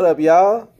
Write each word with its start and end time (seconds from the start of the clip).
What 0.00 0.08
up, 0.08 0.18
y'all? 0.18 0.72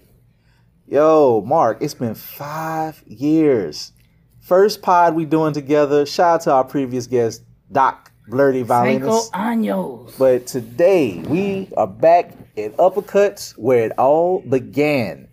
Yo, 0.86 1.42
Mark, 1.46 1.82
it's 1.82 1.92
been 1.92 2.14
five 2.14 3.02
years. 3.06 3.92
First 4.40 4.80
pod 4.80 5.14
we 5.14 5.26
doing 5.26 5.52
together. 5.52 6.06
Shout 6.06 6.36
out 6.36 6.40
to 6.44 6.52
our 6.52 6.64
previous 6.64 7.06
guest, 7.06 7.42
Doc 7.70 8.12
Blurty 8.30 8.60
Cinco 8.60 8.64
Violinist. 8.64 9.32
años. 9.34 10.18
But 10.18 10.46
today 10.46 11.18
we 11.18 11.68
are 11.76 11.86
back 11.86 12.32
at 12.56 12.74
Uppercuts 12.78 13.58
where 13.58 13.84
it 13.84 13.92
all 13.98 14.40
began. 14.40 15.28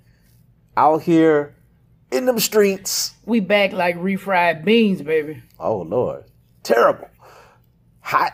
Out 0.75 1.03
here 1.03 1.55
in 2.11 2.25
them 2.25 2.39
streets. 2.39 3.13
We 3.25 3.39
back 3.39 3.71
like 3.71 3.95
refried 3.95 4.65
beans, 4.65 5.01
baby. 5.01 5.41
Oh 5.61 5.77
Lord. 5.77 6.25
Terrible. 6.61 7.07
Hot 8.01 8.33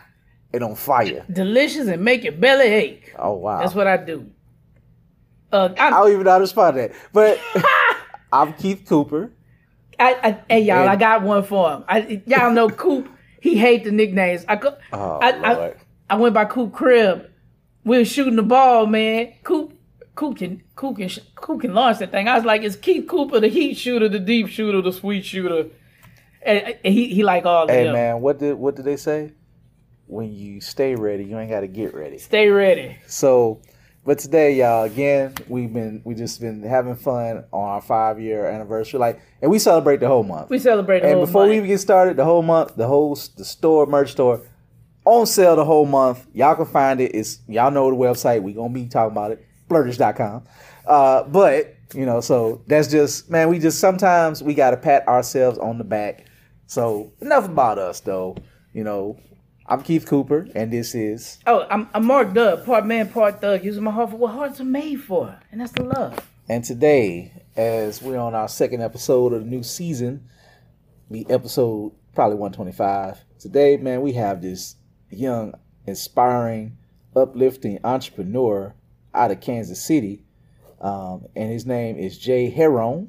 and 0.52 0.64
on 0.64 0.74
fire. 0.74 1.24
Delicious 1.32 1.86
and 1.86 2.02
make 2.04 2.24
your 2.24 2.32
belly 2.32 2.66
ache. 2.66 3.14
Oh 3.16 3.34
wow. 3.34 3.60
That's 3.60 3.76
what 3.76 3.86
I 3.86 3.98
do. 3.98 4.32
Uh, 5.54 5.72
I 5.78 5.90
don't 5.90 6.10
even 6.10 6.24
know 6.24 6.32
how 6.32 6.38
to 6.38 6.42
respond 6.42 6.76
to 6.76 6.82
that. 6.82 6.92
But 7.12 7.40
I'm 8.32 8.52
Keith 8.54 8.84
Cooper. 8.88 9.30
I, 9.98 10.14
I, 10.14 10.40
hey 10.48 10.60
y'all, 10.62 10.80
And- 10.80 10.90
I 10.90 10.96
got 10.96 11.22
one 11.22 11.44
for 11.44 11.70
him. 11.70 11.84
I, 11.88 12.22
y'all 12.26 12.50
know 12.50 12.68
Coop. 12.68 13.08
He 13.40 13.56
hate 13.56 13.84
the 13.84 13.92
nicknames. 13.92 14.44
I, 14.48 14.58
Oh 14.92 15.18
I, 15.20 15.74
I, 16.08 16.16
went 16.16 16.34
by 16.34 16.46
Coop 16.46 16.72
crib. 16.72 17.30
We 17.84 17.98
was 17.98 18.10
shooting 18.10 18.36
the 18.36 18.42
ball, 18.42 18.86
man. 18.86 19.34
Coop, 19.42 19.78
Coop 20.14 20.38
can, 20.38 20.62
Coop 20.74 20.96
can, 20.96 21.10
Coop 21.36 21.60
can 21.60 21.74
launch 21.74 21.98
that 21.98 22.10
thing. 22.10 22.26
I 22.26 22.34
was 22.36 22.44
like, 22.46 22.62
it's 22.62 22.74
Keith 22.74 23.06
Cooper, 23.06 23.40
the 23.40 23.48
heat 23.48 23.74
shooter, 23.74 24.08
the 24.08 24.18
deep 24.18 24.48
shooter, 24.48 24.80
the 24.80 24.92
sweet 24.92 25.24
shooter. 25.26 25.68
And, 26.42 26.78
and 26.82 26.94
he, 26.94 27.08
he 27.14 27.22
like 27.22 27.44
all 27.44 27.68
Hey 27.68 27.84
them. 27.84 27.92
man, 27.92 28.20
what 28.20 28.38
did 28.38 28.54
what 28.54 28.76
did 28.76 28.86
they 28.86 28.96
say? 28.96 29.32
When 30.06 30.32
you 30.32 30.60
stay 30.60 30.94
ready, 30.94 31.24
you 31.24 31.38
ain't 31.38 31.50
gotta 31.50 31.66
get 31.68 31.94
ready. 31.94 32.18
Stay 32.18 32.48
ready. 32.48 32.96
So, 33.06 33.60
but 34.04 34.18
today, 34.18 34.54
y'all, 34.54 34.84
again, 34.84 35.34
we've 35.48 35.72
been 35.72 36.02
we 36.04 36.14
just 36.14 36.40
been 36.40 36.62
having 36.62 36.94
fun 36.94 37.44
on 37.52 37.68
our 37.68 37.80
five 37.80 38.20
year 38.20 38.46
anniversary, 38.46 39.00
like, 39.00 39.20
and 39.40 39.50
we 39.50 39.58
celebrate 39.58 40.00
the 40.00 40.08
whole 40.08 40.22
month. 40.24 40.50
We 40.50 40.58
celebrate 40.58 41.00
the 41.00 41.06
and 41.06 41.16
whole 41.16 41.26
before 41.26 41.42
we 41.42 41.48
month. 41.48 41.56
even 41.56 41.68
get 41.70 41.80
started, 41.80 42.16
the 42.16 42.24
whole 42.24 42.42
month, 42.42 42.76
the 42.76 42.86
whole 42.86 43.14
the 43.36 43.44
store, 43.44 43.86
merch 43.86 44.12
store, 44.12 44.42
on 45.04 45.26
sale 45.26 45.56
the 45.56 45.64
whole 45.64 45.86
month. 45.86 46.26
Y'all 46.34 46.54
can 46.54 46.66
find 46.66 47.00
it. 47.00 47.12
It's 47.14 47.40
y'all 47.48 47.70
know 47.70 47.90
the 47.90 47.96
website. 47.96 48.42
We 48.42 48.52
gonna 48.52 48.72
be 48.74 48.86
talking 48.86 49.12
about 49.12 49.30
it, 49.32 49.44
blerdish.com. 49.68 50.44
Uh, 50.86 51.24
but 51.24 51.74
you 51.94 52.04
know, 52.04 52.20
so 52.20 52.62
that's 52.66 52.88
just 52.88 53.30
man. 53.30 53.48
We 53.48 53.58
just 53.58 53.78
sometimes 53.80 54.42
we 54.42 54.54
gotta 54.54 54.76
pat 54.76 55.06
ourselves 55.08 55.58
on 55.58 55.78
the 55.78 55.84
back. 55.84 56.26
So 56.66 57.12
enough 57.20 57.46
about 57.46 57.78
us, 57.78 58.00
though. 58.00 58.36
You 58.72 58.84
know, 58.84 59.18
I'm 59.66 59.82
Keith 59.82 60.04
Cooper, 60.04 60.46
and 60.54 60.70
this 60.70 60.94
is 60.94 61.38
Oh, 61.46 61.66
I'm, 61.70 61.88
I'm 61.94 62.04
Mark 62.04 62.34
Dub, 62.34 62.66
part 62.66 62.84
man, 62.84 63.08
part 63.08 63.40
thug, 63.40 63.64
using 63.64 63.82
my 63.82 63.92
heart 63.92 64.10
for 64.10 64.16
what 64.16 64.32
hearts 64.32 64.60
are 64.60 64.64
made 64.64 65.00
for, 65.00 65.38
and 65.50 65.58
that's 65.58 65.72
the 65.72 65.84
love. 65.84 66.18
And 66.50 66.62
today, 66.62 67.32
as 67.56 68.02
we're 68.02 68.18
on 68.18 68.34
our 68.34 68.46
second 68.46 68.82
episode 68.82 69.32
of 69.32 69.42
the 69.42 69.48
new 69.48 69.62
season, 69.62 70.28
the 71.10 71.26
episode 71.30 71.92
probably 72.14 72.36
125. 72.36 73.24
Today, 73.38 73.78
man, 73.78 74.02
we 74.02 74.12
have 74.12 74.42
this 74.42 74.76
young, 75.08 75.54
inspiring, 75.86 76.76
uplifting 77.16 77.78
entrepreneur 77.84 78.74
out 79.14 79.30
of 79.30 79.40
Kansas 79.40 79.82
City. 79.82 80.22
Um, 80.78 81.24
and 81.34 81.50
his 81.50 81.64
name 81.64 81.96
is 81.96 82.18
Jay 82.18 82.50
Heron. 82.50 83.08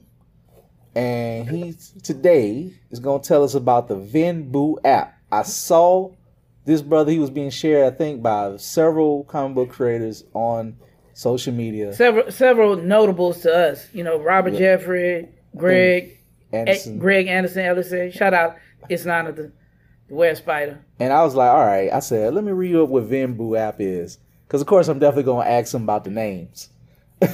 And 0.95 1.49
he 1.49 1.75
today 2.01 2.73
is 2.91 2.99
going 2.99 3.21
to 3.21 3.27
tell 3.27 3.43
us 3.43 3.55
about 3.55 3.89
the 3.89 3.97
Venbu 3.97 4.77
app. 4.85 5.19
I 5.29 5.43
saw 5.43 6.11
this 6.65 6.81
brother, 6.81 7.11
he 7.11 7.19
was 7.19 7.29
being 7.29 7.49
shared, 7.49 7.93
I 7.93 7.95
think, 7.95 8.21
by 8.21 8.57
several 8.57 9.23
comic 9.25 9.55
book 9.55 9.69
creators 9.69 10.23
on 10.33 10.77
social 11.13 11.53
media. 11.53 11.93
Several 11.93 12.31
several 12.31 12.75
notables 12.75 13.41
to 13.41 13.55
us, 13.55 13.87
you 13.93 14.03
know, 14.03 14.17
Robert 14.17 14.55
Jeffrey, 14.55 15.29
Greg, 15.55 16.19
Anderson. 16.51 16.99
Greg 16.99 17.27
Anderson, 17.27 17.63
Elysée. 17.63 18.13
Shout 18.13 18.33
out, 18.33 18.57
it's 18.89 19.05
not 19.05 19.35
the, 19.35 19.51
the 20.07 20.13
Were-Spider. 20.13 20.79
And 20.99 21.13
I 21.13 21.23
was 21.23 21.35
like, 21.35 21.49
all 21.49 21.65
right. 21.65 21.91
I 21.91 21.99
said, 21.99 22.33
let 22.33 22.43
me 22.43 22.51
read 22.51 22.75
up 22.75 22.89
what 22.89 23.09
Venbu 23.09 23.57
app 23.57 23.77
is. 23.79 24.17
Because, 24.47 24.61
of 24.61 24.67
course, 24.67 24.87
I'm 24.87 24.99
definitely 24.99 25.23
going 25.23 25.45
to 25.45 25.51
ask 25.51 25.73
him 25.73 25.83
about 25.83 26.03
the 26.03 26.11
names. 26.11 26.69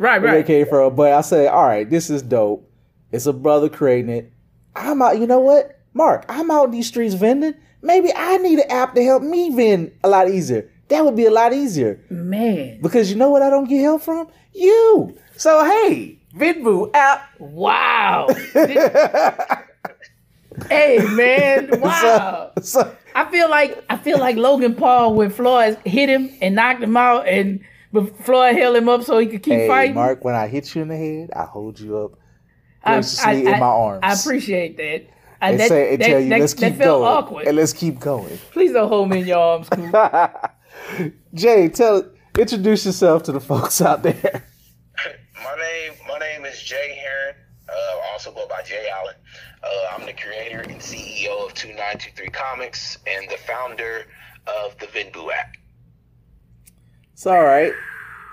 Right, 0.00 0.22
where 0.22 0.30
they 0.30 0.38
right. 0.38 0.46
came 0.46 0.66
from. 0.66 0.96
But 0.96 1.12
I 1.12 1.20
said, 1.20 1.48
all 1.48 1.66
right, 1.66 1.88
this 1.88 2.08
is 2.08 2.22
dope. 2.22 2.66
It's 3.12 3.26
a 3.26 3.34
brother 3.34 3.68
creating 3.68 4.10
it. 4.10 4.32
I'm 4.74 5.02
out, 5.02 5.18
you 5.18 5.26
know 5.26 5.40
what? 5.40 5.78
Mark, 5.92 6.24
I'm 6.26 6.50
out 6.50 6.64
in 6.64 6.70
these 6.70 6.86
streets 6.86 7.12
vending. 7.12 7.54
Maybe 7.82 8.10
I 8.14 8.36
need 8.38 8.58
an 8.58 8.70
app 8.70 8.94
to 8.94 9.02
help 9.02 9.22
me 9.22 9.54
vend 9.54 9.92
a 10.04 10.08
lot 10.08 10.28
easier. 10.28 10.70
That 10.88 11.04
would 11.04 11.16
be 11.16 11.26
a 11.26 11.30
lot 11.30 11.52
easier. 11.52 12.00
Man, 12.10 12.80
Because 12.82 13.10
you 13.10 13.16
know 13.16 13.30
what 13.30 13.42
I 13.42 13.50
don't 13.50 13.68
get 13.68 13.80
help 13.80 14.02
from? 14.02 14.28
You. 14.52 15.16
So, 15.36 15.64
hey, 15.64 16.18
Venbu 16.34 16.90
app. 16.94 17.30
wow. 17.38 18.26
hey, 20.68 20.98
man, 21.12 21.70
wow. 21.80 22.52
So, 22.56 22.62
so, 22.62 22.96
I 23.14 23.30
feel 23.30 23.48
like 23.48 23.82
I 23.88 23.96
feel 23.96 24.18
like 24.18 24.36
Logan 24.36 24.74
Paul 24.74 25.14
when 25.14 25.30
Floyd 25.30 25.78
hit 25.84 26.08
him 26.08 26.30
and 26.40 26.54
knocked 26.54 26.82
him 26.82 26.96
out, 26.96 27.26
and 27.26 27.60
but 27.92 28.16
Floyd 28.24 28.56
held 28.56 28.76
him 28.76 28.88
up 28.88 29.02
so 29.02 29.18
he 29.18 29.26
could 29.26 29.42
keep 29.42 29.54
hey, 29.54 29.68
fighting. 29.68 29.94
Mark, 29.94 30.24
when 30.24 30.34
I 30.34 30.48
hit 30.48 30.74
you 30.74 30.82
in 30.82 30.88
the 30.88 30.96
head, 30.96 31.30
I 31.34 31.44
hold 31.44 31.80
you 31.80 31.98
up 31.98 32.18
I, 32.84 32.94
graciously 32.94 33.46
in 33.46 33.60
my 33.60 33.66
arms. 33.66 34.00
I 34.02 34.12
appreciate 34.12 34.76
that. 34.76 35.06
I, 35.42 35.50
and 35.50 35.60
that, 35.60 35.68
say 35.68 35.92
and 35.94 36.02
that- 36.02 36.06
tell 36.06 36.20
you, 36.20 36.28
that- 36.28 36.40
let's 36.40 36.54
that 36.54 36.70
keep 36.70 36.78
felt 36.78 37.00
going. 37.02 37.12
awkward. 37.12 37.46
And 37.48 37.56
let's 37.56 37.72
keep 37.72 37.98
going. 38.00 38.38
Please 38.52 38.72
don't 38.72 38.88
hold 38.88 39.08
me 39.10 39.20
in 39.20 39.26
your 39.26 39.38
arms, 39.38 39.68
Coop. 39.70 41.12
Jay, 41.34 41.68
tell 41.68 42.04
introduce 42.38 42.86
yourself 42.86 43.22
to 43.24 43.32
the 43.32 43.40
folks 43.40 43.80
out 43.80 44.02
there. 44.02 44.46
My 45.42 45.56
name, 45.56 45.92
my 46.06 46.18
name 46.18 46.44
is 46.44 46.62
Jay 46.62 46.94
Heron. 47.02 47.34
Uh, 47.68 47.72
I 47.72 48.10
also 48.12 48.30
go 48.30 48.46
by 48.46 48.62
Jay 48.62 48.86
Allen. 48.92 49.14
Uh, 49.62 49.68
I'm 49.96 50.04
the 50.06 50.12
creator 50.12 50.60
and 50.60 50.78
CEO 50.80 51.46
of 51.46 51.54
2923 51.54 52.28
Comics 52.28 52.98
and 53.06 53.28
the 53.30 53.38
founder 53.38 54.04
of 54.46 54.76
the 54.78 54.86
Venbu 54.86 55.32
app. 55.32 55.56
It's 57.14 57.26
all 57.26 57.42
right. 57.42 57.72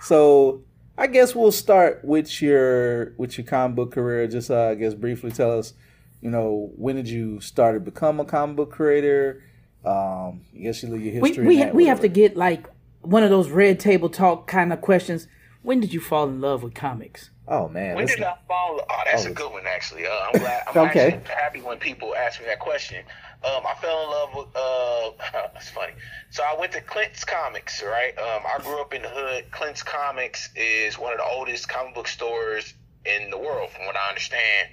So 0.01 0.63
I 0.97 1.07
guess 1.07 1.33
we'll 1.33 1.51
start 1.53 2.03
with 2.03 2.41
your 2.41 3.13
with 3.17 3.37
your 3.37 3.47
comic 3.47 3.75
book 3.77 3.91
career. 3.93 4.27
Just 4.27 4.51
uh, 4.51 4.67
I 4.69 4.75
guess 4.75 4.93
briefly 4.93 5.31
tell 5.31 5.57
us, 5.57 5.73
you 6.21 6.29
know, 6.29 6.71
when 6.75 6.95
did 6.95 7.09
you 7.09 7.39
start 7.41 7.75
to 7.75 7.79
become 7.79 8.19
a 8.19 8.25
comic 8.25 8.55
book 8.55 8.71
creator? 8.71 9.43
Um, 9.85 10.41
I 10.53 10.59
guess 10.63 10.83
you 10.83 10.89
your 10.95 11.21
we 11.21 11.29
history. 11.29 11.47
we, 11.47 11.53
in 11.55 11.59
ha- 11.59 11.65
that, 11.67 11.75
we 11.75 11.85
have 11.85 11.99
to 12.01 12.07
get 12.07 12.35
like 12.35 12.67
one 13.01 13.23
of 13.23 13.29
those 13.29 13.49
red 13.49 13.79
table 13.79 14.09
talk 14.09 14.47
kind 14.47 14.73
of 14.73 14.81
questions. 14.81 15.27
When 15.61 15.79
did 15.79 15.93
you 15.93 15.99
fall 16.01 16.27
in 16.27 16.41
love 16.41 16.63
with 16.63 16.73
comics? 16.73 17.29
Oh 17.47 17.69
man, 17.69 17.95
When 17.95 18.05
let's- 18.05 18.15
did 18.17 18.25
I 18.25 18.35
fall? 18.47 18.81
Oh, 18.89 19.01
that's 19.05 19.25
Oh, 19.25 19.29
a 19.29 19.33
good 19.33 19.51
one, 19.53 19.63
actually. 19.65 20.05
Uh, 20.05 20.09
I'm 20.11 20.39
glad. 20.39 20.63
I'm 20.67 20.77
Okay. 20.89 21.11
actually 21.13 21.33
happy 21.33 21.61
when 21.61 21.77
people 21.77 22.13
ask 22.15 22.39
me 22.41 22.45
that 22.47 22.59
question. 22.59 23.05
Um, 23.45 23.61
I 23.65 23.73
fell 23.79 24.03
in 24.03 24.09
love 24.09 24.29
with. 24.35 24.55
Uh, 24.55 25.47
it's 25.55 25.69
funny. 25.69 25.93
So 26.31 26.43
I 26.43 26.59
went 26.59 26.73
to 26.73 26.81
Clint's 26.81 27.23
Comics, 27.23 27.81
right? 27.83 28.17
Um, 28.17 28.43
I 28.45 28.61
grew 28.61 28.81
up 28.81 28.93
in 28.93 29.01
the 29.03 29.09
hood. 29.09 29.45
Clint's 29.51 29.83
Comics 29.83 30.49
is 30.57 30.99
one 30.99 31.13
of 31.13 31.19
the 31.19 31.23
oldest 31.25 31.69
comic 31.69 31.95
book 31.95 32.07
stores 32.09 32.73
in 33.05 33.29
the 33.29 33.37
world, 33.37 33.69
from 33.71 33.85
what 33.85 33.95
I 33.95 34.09
understand. 34.09 34.67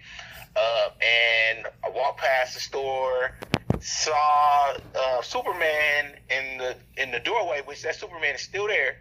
Uh, 0.57 0.89
and 1.03 1.67
I 1.85 1.91
walked 1.91 2.21
past 2.21 2.55
the 2.55 2.61
store, 2.61 3.31
saw 3.81 4.73
uh, 4.99 5.23
Superman 5.23 6.15
in 6.31 6.59
the 6.59 6.77
in 6.97 7.11
the 7.11 7.21
doorway, 7.21 7.61
which 7.65 7.83
that 7.83 7.97
Superman 7.97 8.35
is 8.37 8.43
still 8.43 8.69
there 8.69 8.95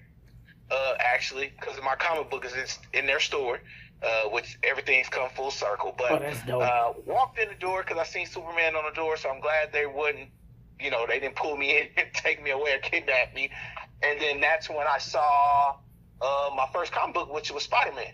uh, 0.71 0.93
actually, 0.99 1.51
because 1.59 1.79
my 1.83 1.95
comic 1.95 2.29
book 2.29 2.45
is 2.45 2.53
in, 2.53 2.99
in 3.01 3.05
their 3.05 3.19
store, 3.19 3.59
uh, 4.01 4.29
which 4.29 4.57
everything's 4.63 5.09
come 5.09 5.29
full 5.29 5.51
circle. 5.51 5.93
But 5.97 6.11
Oh, 6.11 6.61
uh, 6.61 6.93
walked 7.05 7.37
in 7.39 7.49
the 7.49 7.55
door 7.55 7.83
because 7.83 7.97
I 7.99 8.03
seen 8.03 8.25
Superman 8.25 8.75
on 8.75 8.85
the 8.85 8.95
door, 8.95 9.17
so 9.17 9.29
I'm 9.29 9.39
glad 9.41 9.71
they 9.71 9.85
wouldn't, 9.85 10.29
you 10.79 10.89
know, 10.91 11.05
they 11.07 11.19
didn't 11.19 11.35
pull 11.35 11.55
me 11.55 11.77
in 11.77 11.87
and 11.97 12.07
take 12.13 12.41
me 12.43 12.51
away 12.51 12.73
or 12.73 12.79
kidnap 12.79 13.33
me. 13.35 13.51
And 14.01 14.19
then 14.19 14.41
that's 14.41 14.69
when 14.69 14.87
I 14.87 14.97
saw 14.97 15.75
uh, 16.21 16.49
my 16.55 16.67
first 16.73 16.91
comic 16.91 17.13
book, 17.13 17.33
which 17.33 17.51
was 17.51 17.63
Spider 17.63 17.93
Man. 17.93 18.13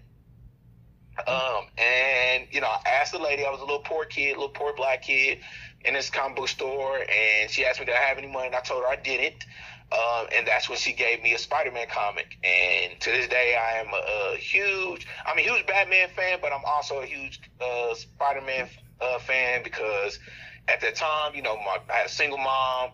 Um, 1.28 1.66
and 1.78 2.48
you 2.52 2.62
know, 2.62 2.68
I 2.68 2.82
asked 2.90 3.12
the 3.12 3.20
lady, 3.20 3.46
I 3.46 3.50
was 3.50 3.60
a 3.60 3.64
little 3.64 3.80
poor 3.80 4.06
kid, 4.06 4.38
little 4.38 4.50
poor 4.50 4.74
black 4.76 5.04
kid 5.04 5.40
in 5.86 5.94
this 5.94 6.10
comic 6.10 6.38
book 6.38 6.48
store, 6.48 7.00
and 7.00 7.50
she 7.50 7.66
asked 7.66 7.80
me, 7.80 7.86
"Did 7.86 7.96
I 7.96 8.02
have 8.02 8.18
any 8.18 8.28
money?" 8.28 8.48
And 8.48 8.56
I 8.56 8.62
told 8.62 8.84
her 8.84 8.90
I 8.90 8.96
didn't. 8.96 9.46
Um, 9.92 10.28
and 10.36 10.48
that's 10.48 10.70
when 10.70 10.78
she 10.78 10.94
gave 10.94 11.24
me 11.24 11.34
a 11.34 11.38
Spider-Man 11.40 11.88
comic. 11.92 12.38
And 12.44 13.00
to 13.00 13.10
this 13.10 13.28
day, 13.28 13.58
I 13.60 13.80
am 13.80 13.88
a, 13.88 14.34
a 14.34 14.38
huge, 14.38 15.08
I'm 15.26 15.38
a 15.40 15.42
huge 15.42 15.66
Batman 15.66 16.10
fan, 16.16 16.38
but 16.42 16.54
I'm 16.54 16.64
also 16.64 17.02
a 17.02 17.06
huge 17.06 17.42
uh, 17.60 17.96
Spider-Man 17.96 18.70
uh, 19.02 19.18
fan 19.18 19.64
because 19.64 20.20
at 20.68 20.80
that 20.82 20.96
time, 20.96 21.34
you 21.34 21.42
know, 21.42 21.58
my, 21.58 21.78
I 21.90 21.98
had 21.98 22.06
a 22.06 22.10
single 22.10 22.38
mom, 22.38 22.92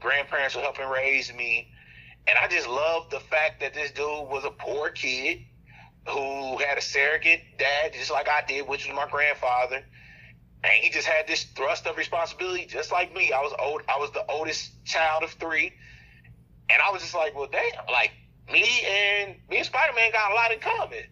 grandparents 0.00 0.56
were 0.56 0.62
helping 0.62 0.88
raise 0.88 1.32
me, 1.32 1.70
and 2.26 2.36
I 2.36 2.48
just 2.48 2.66
loved 2.66 3.12
the 3.12 3.20
fact 3.20 3.60
that 3.60 3.74
this 3.74 3.92
dude 3.92 4.28
was 4.28 4.44
a 4.44 4.50
poor 4.50 4.90
kid 4.90 5.38
who 6.08 6.58
had 6.58 6.78
a 6.78 6.82
surrogate 6.82 7.42
dad, 7.58 7.92
just 7.92 8.10
like 8.10 8.28
I 8.28 8.42
did, 8.46 8.68
which 8.68 8.86
was 8.86 8.94
my 8.94 9.08
grandfather. 9.10 9.82
And 10.62 10.72
he 10.80 10.90
just 10.90 11.06
had 11.06 11.26
this 11.26 11.44
thrust 11.44 11.86
of 11.86 11.96
responsibility, 11.96 12.66
just 12.66 12.90
like 12.92 13.14
me. 13.14 13.32
I 13.32 13.40
was 13.40 13.52
old. 13.58 13.82
I 13.88 13.98
was 13.98 14.10
the 14.12 14.24
oldest 14.30 14.84
child 14.84 15.22
of 15.22 15.30
three, 15.32 15.72
and 16.70 16.82
I 16.86 16.90
was 16.90 17.02
just 17.02 17.14
like, 17.14 17.34
well, 17.34 17.48
damn, 17.50 17.86
like 17.90 18.12
me 18.50 18.66
and 18.86 19.36
me 19.50 19.58
and 19.58 19.66
Spider 19.66 19.92
Man 19.94 20.10
got 20.12 20.30
a 20.30 20.34
lot 20.34 20.52
in 20.52 20.60
common. 20.60 21.04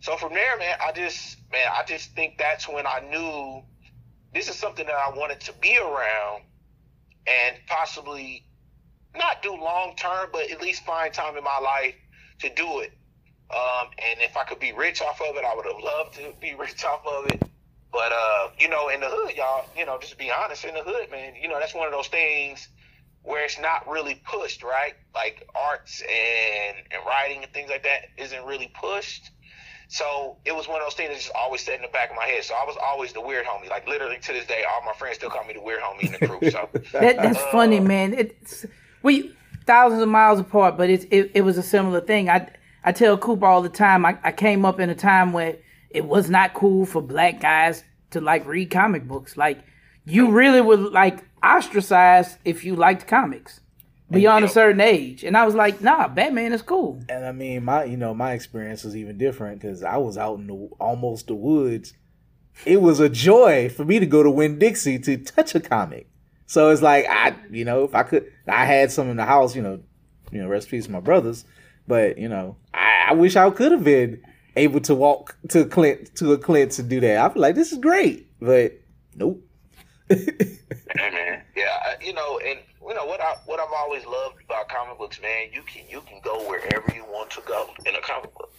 So 0.00 0.16
from 0.16 0.34
there, 0.34 0.56
man, 0.58 0.76
I 0.84 0.92
just 0.92 1.38
man, 1.52 1.66
I 1.72 1.84
just 1.84 2.12
think 2.14 2.38
that's 2.38 2.68
when 2.68 2.86
I 2.86 3.00
knew 3.08 3.62
this 4.34 4.48
is 4.48 4.56
something 4.56 4.86
that 4.86 4.94
I 4.94 5.16
wanted 5.16 5.40
to 5.42 5.52
be 5.54 5.78
around 5.78 6.42
and 7.26 7.56
possibly 7.66 8.44
not 9.16 9.42
do 9.42 9.52
long 9.52 9.94
term, 9.96 10.28
but 10.32 10.50
at 10.50 10.60
least 10.60 10.84
find 10.84 11.12
time 11.12 11.36
in 11.36 11.44
my 11.44 11.58
life 11.58 11.94
to 12.40 12.48
do 12.54 12.80
it. 12.80 12.92
Um, 13.50 13.88
and 13.98 14.20
if 14.20 14.36
I 14.36 14.44
could 14.44 14.60
be 14.60 14.72
rich 14.72 15.00
off 15.00 15.20
of 15.20 15.36
it, 15.36 15.44
I 15.44 15.54
would 15.54 15.64
have 15.64 15.82
loved 15.82 16.14
to 16.16 16.32
be 16.40 16.54
rich 16.58 16.84
off 16.84 17.06
of 17.06 17.26
it. 17.26 17.42
But 17.90 18.12
uh, 18.12 18.50
you 18.58 18.68
know, 18.68 18.88
in 18.88 19.00
the 19.00 19.08
hood, 19.08 19.34
y'all, 19.36 19.64
you 19.76 19.86
know, 19.86 19.98
just 19.98 20.18
be 20.18 20.30
honest, 20.30 20.64
in 20.64 20.74
the 20.74 20.82
hood, 20.82 21.10
man, 21.10 21.34
you 21.40 21.48
know, 21.48 21.58
that's 21.58 21.74
one 21.74 21.86
of 21.86 21.92
those 21.92 22.08
things 22.08 22.68
where 23.22 23.44
it's 23.44 23.58
not 23.58 23.88
really 23.88 24.22
pushed, 24.24 24.62
right? 24.62 24.94
Like 25.14 25.48
arts 25.54 26.02
and 26.02 26.76
and 26.90 27.02
writing 27.06 27.42
and 27.42 27.52
things 27.52 27.70
like 27.70 27.82
that 27.84 28.08
isn't 28.16 28.44
really 28.44 28.70
pushed. 28.78 29.30
So 29.88 30.36
it 30.44 30.54
was 30.54 30.68
one 30.68 30.80
of 30.82 30.86
those 30.86 30.94
things 30.94 31.08
that 31.08 31.16
just 31.16 31.32
always 31.34 31.62
sat 31.62 31.76
in 31.76 31.82
the 31.82 31.88
back 31.88 32.10
of 32.10 32.16
my 32.16 32.26
head. 32.26 32.44
So 32.44 32.54
I 32.54 32.64
was 32.64 32.76
always 32.82 33.14
the 33.14 33.22
weird 33.22 33.46
homie. 33.46 33.70
Like 33.70 33.88
literally 33.88 34.18
to 34.18 34.32
this 34.34 34.46
day, 34.46 34.64
all 34.70 34.84
my 34.84 34.92
friends 34.92 35.16
still 35.16 35.30
call 35.30 35.44
me 35.44 35.54
the 35.54 35.62
weird 35.62 35.80
homie 35.80 36.04
in 36.04 36.12
the 36.12 36.18
crew. 36.18 36.50
So 36.50 36.68
that, 36.92 37.16
that's 37.16 37.38
uh, 37.38 37.50
funny, 37.50 37.80
man. 37.80 38.12
It's 38.12 38.66
we 39.02 39.34
thousands 39.66 40.02
of 40.02 40.08
miles 40.10 40.40
apart, 40.40 40.76
but 40.76 40.90
it's 40.90 41.06
it, 41.10 41.30
it 41.34 41.40
was 41.40 41.56
a 41.56 41.62
similar 41.62 42.02
thing. 42.02 42.28
I 42.28 42.50
I 42.84 42.92
tell 42.92 43.18
Cooper 43.18 43.46
all 43.46 43.62
the 43.62 43.68
time. 43.68 44.04
I, 44.04 44.18
I 44.22 44.32
came 44.32 44.64
up 44.64 44.80
in 44.80 44.90
a 44.90 44.94
time 44.94 45.32
where 45.32 45.56
it 45.90 46.04
was 46.04 46.30
not 46.30 46.54
cool 46.54 46.86
for 46.86 47.02
black 47.02 47.40
guys 47.40 47.82
to 48.10 48.20
like 48.20 48.46
read 48.46 48.70
comic 48.70 49.06
books. 49.06 49.36
Like 49.36 49.60
you 50.04 50.30
really 50.30 50.60
were 50.60 50.76
like 50.76 51.24
ostracized 51.42 52.38
if 52.44 52.64
you 52.64 52.76
liked 52.76 53.06
comics 53.06 53.60
beyond 54.10 54.44
a 54.44 54.48
certain 54.48 54.80
age. 54.80 55.24
And 55.24 55.36
I 55.36 55.44
was 55.44 55.54
like, 55.54 55.80
nah, 55.80 56.08
Batman 56.08 56.52
is 56.52 56.62
cool. 56.62 57.02
And 57.08 57.24
I 57.24 57.32
mean, 57.32 57.64
my 57.64 57.84
you 57.84 57.96
know 57.96 58.14
my 58.14 58.32
experience 58.32 58.84
was 58.84 58.96
even 58.96 59.18
different 59.18 59.60
because 59.60 59.82
I 59.82 59.96
was 59.96 60.16
out 60.16 60.38
in 60.38 60.46
the 60.46 60.68
almost 60.80 61.26
the 61.26 61.34
woods. 61.34 61.94
It 62.64 62.80
was 62.82 62.98
a 62.98 63.08
joy 63.08 63.68
for 63.68 63.84
me 63.84 64.00
to 64.00 64.06
go 64.06 64.22
to 64.22 64.30
Winn 64.30 64.58
Dixie 64.58 64.98
to 65.00 65.16
touch 65.16 65.54
a 65.54 65.60
comic. 65.60 66.08
So 66.46 66.70
it's 66.70 66.82
like 66.82 67.06
I, 67.08 67.36
you 67.50 67.64
know, 67.64 67.84
if 67.84 67.94
I 67.94 68.02
could, 68.02 68.32
I 68.48 68.64
had 68.64 68.90
some 68.90 69.10
in 69.10 69.16
the 69.16 69.24
house, 69.24 69.54
you 69.54 69.62
know, 69.62 69.80
you 70.32 70.42
know, 70.42 70.48
recipes 70.48 70.86
peace 70.86 70.92
my 70.92 71.00
brothers. 71.00 71.44
But 71.88 72.18
you 72.18 72.28
know, 72.28 72.56
I, 72.74 73.06
I 73.08 73.12
wish 73.14 73.34
I 73.34 73.48
could 73.50 73.72
have 73.72 73.82
been 73.82 74.22
able 74.56 74.80
to 74.80 74.94
walk 74.94 75.36
to 75.48 75.64
Clint 75.64 76.14
to 76.16 76.32
a 76.32 76.38
Clint 76.38 76.72
to 76.72 76.82
do 76.82 77.00
that. 77.00 77.18
I 77.18 77.32
feel 77.32 77.42
like 77.42 77.54
this 77.54 77.72
is 77.72 77.78
great, 77.78 78.28
but 78.40 78.78
nope. 79.16 79.42
hey 80.08 80.20
man, 80.96 81.42
yeah, 81.56 81.94
you 82.00 82.12
know, 82.12 82.38
and 82.38 82.58
you 82.80 82.94
know 82.94 83.06
what 83.06 83.20
I 83.20 83.36
what 83.46 83.58
I've 83.58 83.72
always 83.74 84.04
loved 84.04 84.36
about 84.44 84.68
comic 84.68 84.98
books, 84.98 85.20
man. 85.20 85.48
You 85.52 85.62
can 85.62 85.88
you 85.88 86.02
can 86.02 86.20
go 86.22 86.46
wherever 86.46 86.92
you 86.94 87.04
want 87.04 87.30
to 87.32 87.40
go 87.46 87.70
in 87.86 87.94
a 87.94 88.00
comic 88.02 88.34
book. 88.34 88.52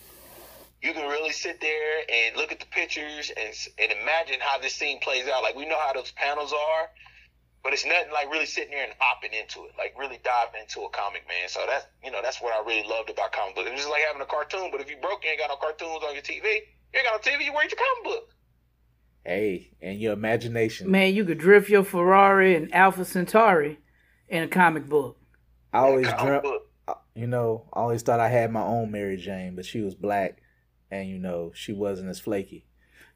You 0.82 0.94
can 0.94 1.08
really 1.08 1.32
sit 1.32 1.62
there 1.62 2.00
and 2.12 2.36
look 2.36 2.52
at 2.52 2.60
the 2.60 2.66
pictures 2.66 3.32
and 3.38 3.54
and 3.78 3.92
imagine 4.02 4.38
how 4.40 4.58
this 4.58 4.74
scene 4.74 5.00
plays 5.00 5.28
out. 5.28 5.44
Like 5.44 5.56
we 5.56 5.68
know 5.68 5.78
how 5.86 5.94
those 5.94 6.12
panels 6.12 6.52
are, 6.52 6.90
but 7.64 7.74
it's 7.74 7.86
nothing 7.86 8.12
like 8.14 8.32
really 8.32 8.46
sitting 8.46 8.72
there 8.72 8.84
and 8.84 8.94
hopping 9.00 9.34
into 9.34 9.66
it, 9.66 9.74
like 9.78 9.94
really 9.98 10.20
diving 10.24 10.62
into 10.62 10.82
a 10.82 10.90
comic, 10.90 11.28
man. 11.28 11.50
So 11.50 11.62
that's 11.68 11.86
you 12.04 12.12
know 12.12 12.20
that's 12.22 12.42
what 12.42 12.54
I 12.54 12.66
really 12.66 12.88
loved 12.88 13.10
about 13.10 13.32
comic 13.32 13.56
books. 13.56 13.70
It's 13.72 13.82
just 13.82 13.90
like 13.90 14.04
having 14.08 14.22
a 14.22 14.26
cartoon, 14.26 14.70
but 14.72 14.82
if 14.82 14.90
you 14.90 14.98
broke, 14.98 15.24
you 15.24 15.32
ain't 15.32 15.40
got 15.40 15.50
no 15.50 15.58
cartoons 15.58 16.04
on 16.08 16.14
your 16.14 16.24
TV. 16.24 16.44
You 16.94 17.00
ain't 17.00 17.06
got 17.06 17.26
no 17.26 17.32
TV. 17.32 17.46
You 17.46 17.52
read 17.52 17.72
your 17.72 17.80
comic 17.80 18.04
book. 18.04 18.30
Hey, 19.26 19.72
and 19.82 20.00
your 20.00 20.14
imagination. 20.14 20.90
Man, 20.90 21.14
you 21.14 21.26
could 21.26 21.38
drift 21.38 21.70
your 21.70 21.84
Ferrari 21.84 22.56
and 22.56 22.74
Alpha 22.74 23.04
Centauri 23.04 23.80
in 24.30 24.44
a 24.44 24.48
comic 24.48 24.88
book. 24.88 25.18
I 25.74 25.80
always 25.80 26.08
dreamt, 26.08 26.46
uh, 26.88 26.94
you 27.14 27.28
know, 27.28 27.66
I 27.74 27.82
always 27.82 28.02
thought 28.02 28.20
I 28.20 28.30
had 28.30 28.52
my 28.52 28.64
own 28.64 28.92
Mary 28.92 29.18
Jane, 29.18 29.56
but 29.56 29.66
she 29.66 29.82
was 29.82 29.94
black, 29.94 30.42
and 30.90 31.08
you 31.08 31.20
know, 31.20 31.52
she 31.54 31.74
wasn't 31.74 32.10
as 32.10 32.20
flaky. 32.20 32.66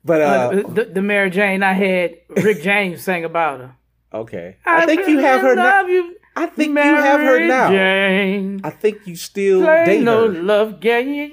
But 0.06 0.22
uh, 0.22 0.26
uh 0.26 0.50
the, 0.68 0.86
the 0.86 1.02
Mary 1.02 1.30
Jane 1.30 1.64
I 1.64 1.74
had, 1.74 2.18
Rick 2.30 2.62
James 2.62 3.02
sang 3.02 3.24
about 3.24 3.62
her. 3.62 3.76
Okay. 4.14 4.58
I, 4.66 4.84
I 4.84 4.86
think 4.86 5.08
you 5.08 5.20
have 5.20 5.42
her 5.42 5.56
now. 5.56 5.86
You, 5.86 6.16
I 6.36 6.46
think 6.48 6.74
Mary 6.74 6.90
you 6.90 6.96
have 6.96 7.20
her 7.20 7.48
now. 7.48 7.70
Jane. 7.70 8.62
I 8.64 8.70
think 8.70 9.06
you 9.08 9.16
still 9.16 9.62
Play 9.62 9.86
date 9.86 10.04
no 10.04 10.32
her. 10.32 10.42
love 10.42 10.80
games. 10.80 11.32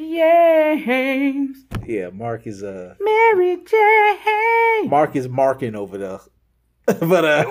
Yeah, 1.87 2.11
Mark 2.13 2.47
is 2.47 2.63
uh 2.63 2.95
Mary 3.01 3.57
Jane. 3.65 4.89
Mark 4.91 5.17
is 5.17 5.29
marking 5.29 5.75
over 5.75 5.99
the 5.99 6.21
but 6.87 7.25
uh 7.25 7.45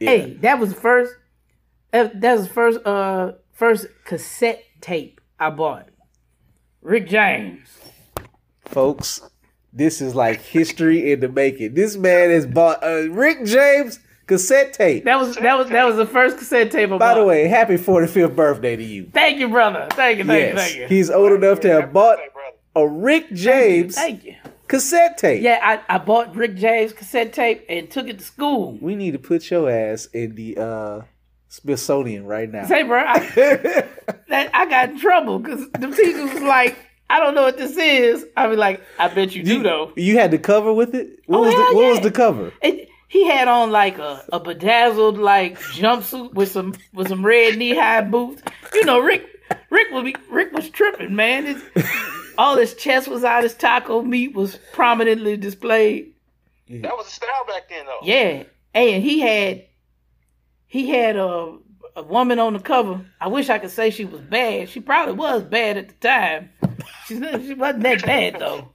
yeah. 0.00 0.10
Hey, 0.10 0.34
that 0.40 0.58
was 0.58 0.70
the 0.70 0.80
first 0.80 1.14
uh, 1.92 2.08
that 2.14 2.38
was 2.38 2.48
the 2.48 2.54
first 2.54 2.86
uh 2.86 3.32
first 3.52 3.86
cassette 4.04 4.64
tape 4.80 5.20
I 5.38 5.50
bought. 5.50 5.88
Rick 6.80 7.08
James. 7.08 7.78
Folks, 8.64 9.20
this 9.72 10.00
is 10.00 10.14
like 10.14 10.40
history 10.40 11.12
in 11.12 11.20
the 11.20 11.28
making. 11.28 11.74
This 11.74 11.96
man 11.96 12.30
has 12.30 12.46
bought 12.46 12.82
uh, 12.82 13.08
Rick 13.10 13.44
James 13.44 14.00
cassette 14.32 14.72
tape. 14.72 15.04
That 15.04 15.18
was 15.18 15.36
that 15.36 15.58
was 15.58 15.68
that 15.68 15.84
was 15.84 15.96
the 15.96 16.06
first 16.06 16.38
cassette 16.38 16.70
tape. 16.70 16.88
I 16.90 16.92
By 16.92 16.98
bought. 16.98 17.14
the 17.14 17.24
way, 17.24 17.48
happy 17.48 17.76
45th 17.76 18.34
birthday 18.34 18.76
to 18.76 18.82
you. 18.82 19.10
Thank 19.12 19.38
you, 19.38 19.48
brother. 19.48 19.88
Thank 19.92 20.18
you, 20.18 20.24
thank 20.24 20.40
yes. 20.40 20.52
you, 20.52 20.58
thank 20.58 20.76
you. 20.76 20.96
He's 20.96 21.10
old 21.10 21.32
enough 21.32 21.60
to 21.60 21.68
have 21.68 21.92
bought 21.92 22.18
a 22.74 22.88
Rick 22.88 23.32
James. 23.32 23.94
Thank 23.94 24.24
you. 24.24 24.36
Cassette 24.68 25.18
tape. 25.18 25.42
Yeah, 25.42 25.58
I, 25.62 25.96
I 25.96 25.98
bought 25.98 26.34
Rick 26.34 26.56
James 26.56 26.94
cassette 26.94 27.34
tape 27.34 27.66
and 27.68 27.90
took 27.90 28.08
it 28.08 28.20
to 28.20 28.24
school. 28.24 28.78
We 28.80 28.94
need 28.94 29.10
to 29.10 29.18
put 29.18 29.50
your 29.50 29.68
ass 29.68 30.06
in 30.06 30.34
the 30.34 30.56
uh, 30.56 31.02
Smithsonian 31.48 32.24
right 32.24 32.50
now. 32.50 32.64
Say, 32.64 32.82
bro, 32.82 33.04
I, 33.06 33.18
that, 34.28 34.50
I 34.54 34.66
got 34.70 34.90
in 34.90 34.98
trouble 34.98 35.40
because 35.40 35.68
the 35.72 35.90
teacher 35.90 36.24
was 36.24 36.42
like, 36.42 36.78
I 37.10 37.18
don't 37.18 37.34
know 37.34 37.42
what 37.42 37.58
this 37.58 37.76
is. 37.76 38.24
I 38.34 38.48
be 38.48 38.56
like, 38.56 38.82
I 38.98 39.08
bet 39.08 39.34
you 39.34 39.42
do 39.44 39.62
though. 39.62 39.92
You 39.94 40.16
had 40.16 40.30
the 40.30 40.38
cover 40.38 40.72
with 40.72 40.94
it. 40.94 41.20
What 41.26 41.38
oh, 41.38 41.42
was 41.42 41.54
the, 41.54 41.76
what 41.76 41.82
yeah. 41.82 41.90
was 41.90 42.00
the 42.00 42.10
cover? 42.10 42.52
It, 42.62 42.88
he 43.12 43.26
had 43.26 43.46
on 43.46 43.70
like 43.70 43.98
a, 43.98 44.24
a 44.32 44.40
bedazzled 44.40 45.18
like 45.18 45.58
jumpsuit 45.58 46.32
with 46.32 46.50
some 46.50 46.74
with 46.94 47.08
some 47.08 47.24
red 47.24 47.58
knee 47.58 47.76
high 47.76 48.00
boots. 48.00 48.42
You 48.72 48.86
know, 48.86 49.00
Rick 49.00 49.26
Rick 49.68 49.88
was 49.92 50.14
Rick 50.30 50.52
was 50.52 50.70
tripping, 50.70 51.14
man. 51.14 51.44
His, 51.44 51.62
all 52.38 52.56
his 52.56 52.72
chest 52.74 53.08
was 53.08 53.22
out. 53.22 53.42
His 53.42 53.52
taco 53.52 54.00
meat 54.00 54.34
was 54.34 54.58
prominently 54.72 55.36
displayed. 55.36 56.14
That 56.70 56.96
was 56.96 57.06
a 57.06 57.10
style 57.10 57.44
back 57.46 57.68
then, 57.68 57.84
though. 57.84 57.98
Yeah, 58.02 58.44
and 58.72 59.02
he 59.02 59.20
had 59.20 59.66
he 60.66 60.88
had 60.88 61.16
a 61.16 61.58
a 61.94 62.02
woman 62.02 62.38
on 62.38 62.54
the 62.54 62.60
cover. 62.60 63.04
I 63.20 63.28
wish 63.28 63.50
I 63.50 63.58
could 63.58 63.70
say 63.70 63.90
she 63.90 64.06
was 64.06 64.22
bad. 64.22 64.70
She 64.70 64.80
probably 64.80 65.12
was 65.12 65.42
bad 65.42 65.76
at 65.76 65.88
the 65.88 65.94
time. 66.08 66.48
She, 67.06 67.16
she 67.16 67.52
wasn't 67.52 67.82
that 67.82 68.06
bad 68.06 68.38
though. 68.38 68.72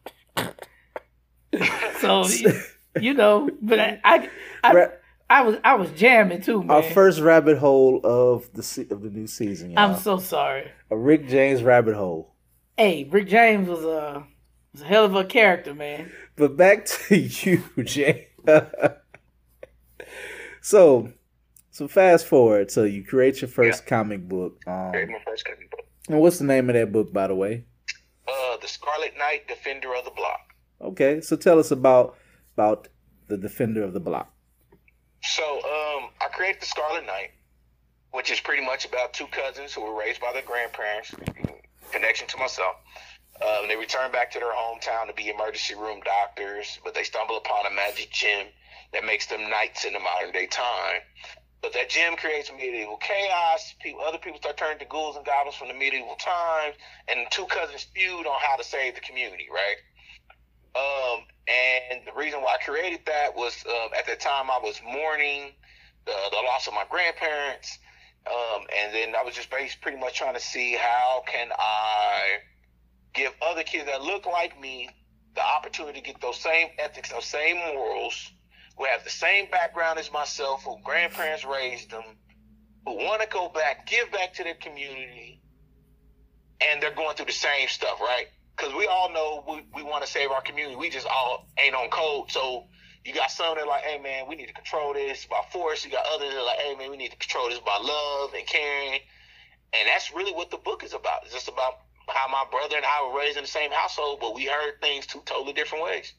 So 2.01 2.23
you 3.01 3.13
know, 3.13 3.49
but 3.61 3.79
I, 3.79 3.99
I, 4.03 4.29
I, 4.63 4.87
I, 5.29 5.41
was 5.43 5.57
I 5.63 5.75
was 5.75 5.89
jamming 5.91 6.41
too, 6.41 6.63
man. 6.63 6.71
Our 6.71 6.83
first 6.83 7.19
rabbit 7.19 7.57
hole 7.57 8.01
of 8.03 8.51
the 8.53 8.87
of 8.91 9.01
the 9.01 9.09
new 9.09 9.27
season. 9.27 9.71
Y'all. 9.71 9.79
I'm 9.79 9.99
so 9.99 10.17
sorry. 10.19 10.71
A 10.89 10.97
Rick 10.97 11.27
James 11.27 11.63
rabbit 11.63 11.95
hole. 11.95 12.33
Hey, 12.77 13.07
Rick 13.09 13.27
James 13.27 13.67
was 13.67 13.83
a 13.83 14.25
was 14.73 14.81
a 14.81 14.85
hell 14.85 15.05
of 15.05 15.15
a 15.15 15.25
character, 15.25 15.73
man. 15.73 16.11
But 16.35 16.55
back 16.55 16.85
to 17.07 17.17
you, 17.17 17.63
Jay. 17.83 18.27
so, 20.61 21.11
so 21.71 21.87
fast 21.87 22.25
forward. 22.25 22.71
So 22.71 22.83
you 22.83 23.03
create 23.03 23.41
your 23.41 23.49
first 23.49 23.83
yeah. 23.83 23.89
comic 23.89 24.27
book. 24.27 24.61
Um, 24.67 24.91
create 24.91 25.09
my 25.09 25.19
first 25.25 25.45
comic 25.45 25.69
book. 25.71 25.85
And 26.09 26.19
what's 26.19 26.39
the 26.39 26.45
name 26.45 26.69
of 26.69 26.75
that 26.75 26.91
book, 26.91 27.11
by 27.11 27.27
the 27.27 27.35
way? 27.35 27.65
Uh, 28.27 28.57
the 28.61 28.67
Scarlet 28.67 29.13
Knight, 29.17 29.47
Defender 29.47 29.93
of 29.95 30.05
the 30.05 30.11
Block. 30.11 30.53
Okay, 30.79 31.21
so 31.21 31.35
tell 31.35 31.59
us 31.59 31.71
about 31.71 32.17
about 32.57 32.87
the 33.27 33.37
defender 33.37 33.83
of 33.83 33.93
the 33.93 33.99
block? 33.99 34.33
So, 35.21 35.43
um, 35.43 36.09
I 36.19 36.27
created 36.33 36.61
the 36.61 36.65
Scarlet 36.65 37.05
Knight, 37.05 37.29
which 38.11 38.31
is 38.31 38.39
pretty 38.39 38.65
much 38.65 38.85
about 38.85 39.13
two 39.13 39.27
cousins 39.27 39.73
who 39.73 39.81
were 39.81 39.97
raised 39.97 40.19
by 40.19 40.33
their 40.33 40.41
grandparents, 40.41 41.13
connection 41.91 42.27
to 42.27 42.37
myself. 42.37 42.75
Um, 43.45 43.67
they 43.67 43.75
return 43.75 44.11
back 44.11 44.31
to 44.31 44.39
their 44.39 44.53
hometown 44.53 45.05
to 45.05 45.13
be 45.13 45.29
emergency 45.29 45.75
room 45.75 46.01
doctors, 46.03 46.79
but 46.83 46.95
they 46.95 47.03
stumble 47.03 47.37
upon 47.37 47.67
a 47.67 47.75
magic 47.75 48.09
gem 48.11 48.47
that 48.91 49.05
makes 49.05 49.27
them 49.27 49.49
knights 49.51 49.85
in 49.85 49.93
the 49.93 49.99
modern 49.99 50.31
day 50.31 50.47
time. 50.47 51.01
But 51.61 51.73
that 51.73 51.89
gem 51.89 52.15
creates 52.15 52.51
medieval 52.51 52.97
chaos. 52.97 53.75
People, 53.81 54.01
other 54.01 54.17
people 54.17 54.39
start 54.39 54.57
turning 54.57 54.79
to 54.79 54.85
ghouls 54.85 55.15
and 55.15 55.25
goblins 55.25 55.57
from 55.57 55.67
the 55.67 55.75
medieval 55.75 56.15
times, 56.15 56.75
and 57.07 57.25
the 57.25 57.29
two 57.29 57.45
cousins 57.45 57.85
feud 57.93 58.25
on 58.25 58.39
how 58.41 58.55
to 58.55 58.63
save 58.63 58.95
the 58.95 59.01
community. 59.01 59.47
Right? 59.53 59.77
Um, 60.77 61.23
and 61.47 62.01
the 62.05 62.13
reason 62.15 62.41
why 62.41 62.57
I 62.59 62.63
created 62.63 63.01
that 63.05 63.35
was 63.35 63.63
um, 63.67 63.89
at 63.97 64.05
the 64.05 64.15
time 64.15 64.51
I 64.51 64.59
was 64.61 64.79
mourning 64.85 65.53
the, 66.05 66.13
the 66.31 66.37
loss 66.45 66.67
of 66.67 66.73
my 66.73 66.83
grandparents. 66.89 67.79
Um, 68.27 68.63
and 68.77 68.93
then 68.93 69.15
I 69.15 69.23
was 69.23 69.35
just 69.35 69.49
based 69.49 69.81
pretty 69.81 69.97
much 69.97 70.17
trying 70.17 70.33
to 70.33 70.39
see 70.39 70.73
how 70.73 71.23
can 71.25 71.49
I 71.57 72.39
give 73.13 73.31
other 73.41 73.63
kids 73.63 73.85
that 73.85 74.01
look 74.01 74.25
like 74.25 74.59
me 74.59 74.89
the 75.35 75.45
opportunity 75.45 76.01
to 76.01 76.05
get 76.05 76.21
those 76.21 76.37
same 76.37 76.69
ethics, 76.77 77.11
those 77.11 77.25
same 77.25 77.57
morals, 77.57 78.31
who 78.77 78.85
have 78.85 79.03
the 79.03 79.09
same 79.09 79.49
background 79.49 79.99
as 79.99 80.11
myself, 80.11 80.63
who 80.63 80.77
grandparents 80.83 81.45
raised 81.45 81.91
them, 81.91 82.03
who 82.85 82.95
want 82.95 83.21
to 83.21 83.27
go 83.27 83.49
back, 83.49 83.87
give 83.87 84.11
back 84.11 84.33
to 84.33 84.43
their 84.43 84.55
community, 84.55 85.41
and 86.59 86.81
they're 86.81 86.93
going 86.93 87.15
through 87.15 87.25
the 87.25 87.31
same 87.31 87.67
stuff, 87.67 87.99
right? 88.01 88.27
Because 88.57 88.73
we 88.73 88.87
all 88.87 89.11
know 89.13 89.43
we, 89.47 89.63
we 89.75 89.83
want 89.83 90.03
to 90.03 90.09
save 90.09 90.31
our 90.31 90.41
community. 90.41 90.75
We 90.75 90.89
just 90.89 91.05
all 91.07 91.47
ain't 91.59 91.75
on 91.75 91.89
code. 91.89 92.31
So 92.31 92.65
you 93.05 93.13
got 93.13 93.29
some 93.29 93.55
that 93.55 93.63
are 93.63 93.67
like, 93.67 93.83
hey 93.83 94.01
man, 94.01 94.25
we 94.27 94.35
need 94.35 94.47
to 94.47 94.53
control 94.53 94.93
this 94.93 95.25
by 95.25 95.41
force. 95.51 95.85
You 95.85 95.91
got 95.91 96.05
others 96.11 96.33
that 96.33 96.39
are 96.39 96.45
like, 96.45 96.59
hey 96.59 96.75
man, 96.75 96.89
we 96.89 96.97
need 96.97 97.11
to 97.11 97.17
control 97.17 97.49
this 97.49 97.59
by 97.59 97.77
love 97.81 98.33
and 98.33 98.45
caring. 98.47 98.99
And 99.73 99.87
that's 99.87 100.13
really 100.13 100.33
what 100.33 100.49
the 100.49 100.57
book 100.57 100.83
is 100.83 100.93
about. 100.93 101.23
It's 101.23 101.33
just 101.33 101.47
about 101.47 101.79
how 102.09 102.27
my 102.31 102.45
brother 102.49 102.77
and 102.77 102.85
I 102.85 103.07
were 103.07 103.19
raised 103.19 103.37
in 103.37 103.43
the 103.43 103.49
same 103.49 103.71
household, 103.71 104.19
but 104.21 104.33
we 104.33 104.45
heard 104.45 104.81
things 104.81 105.05
two 105.05 105.21
totally 105.25 105.53
different 105.53 105.83
ways. 105.83 106.13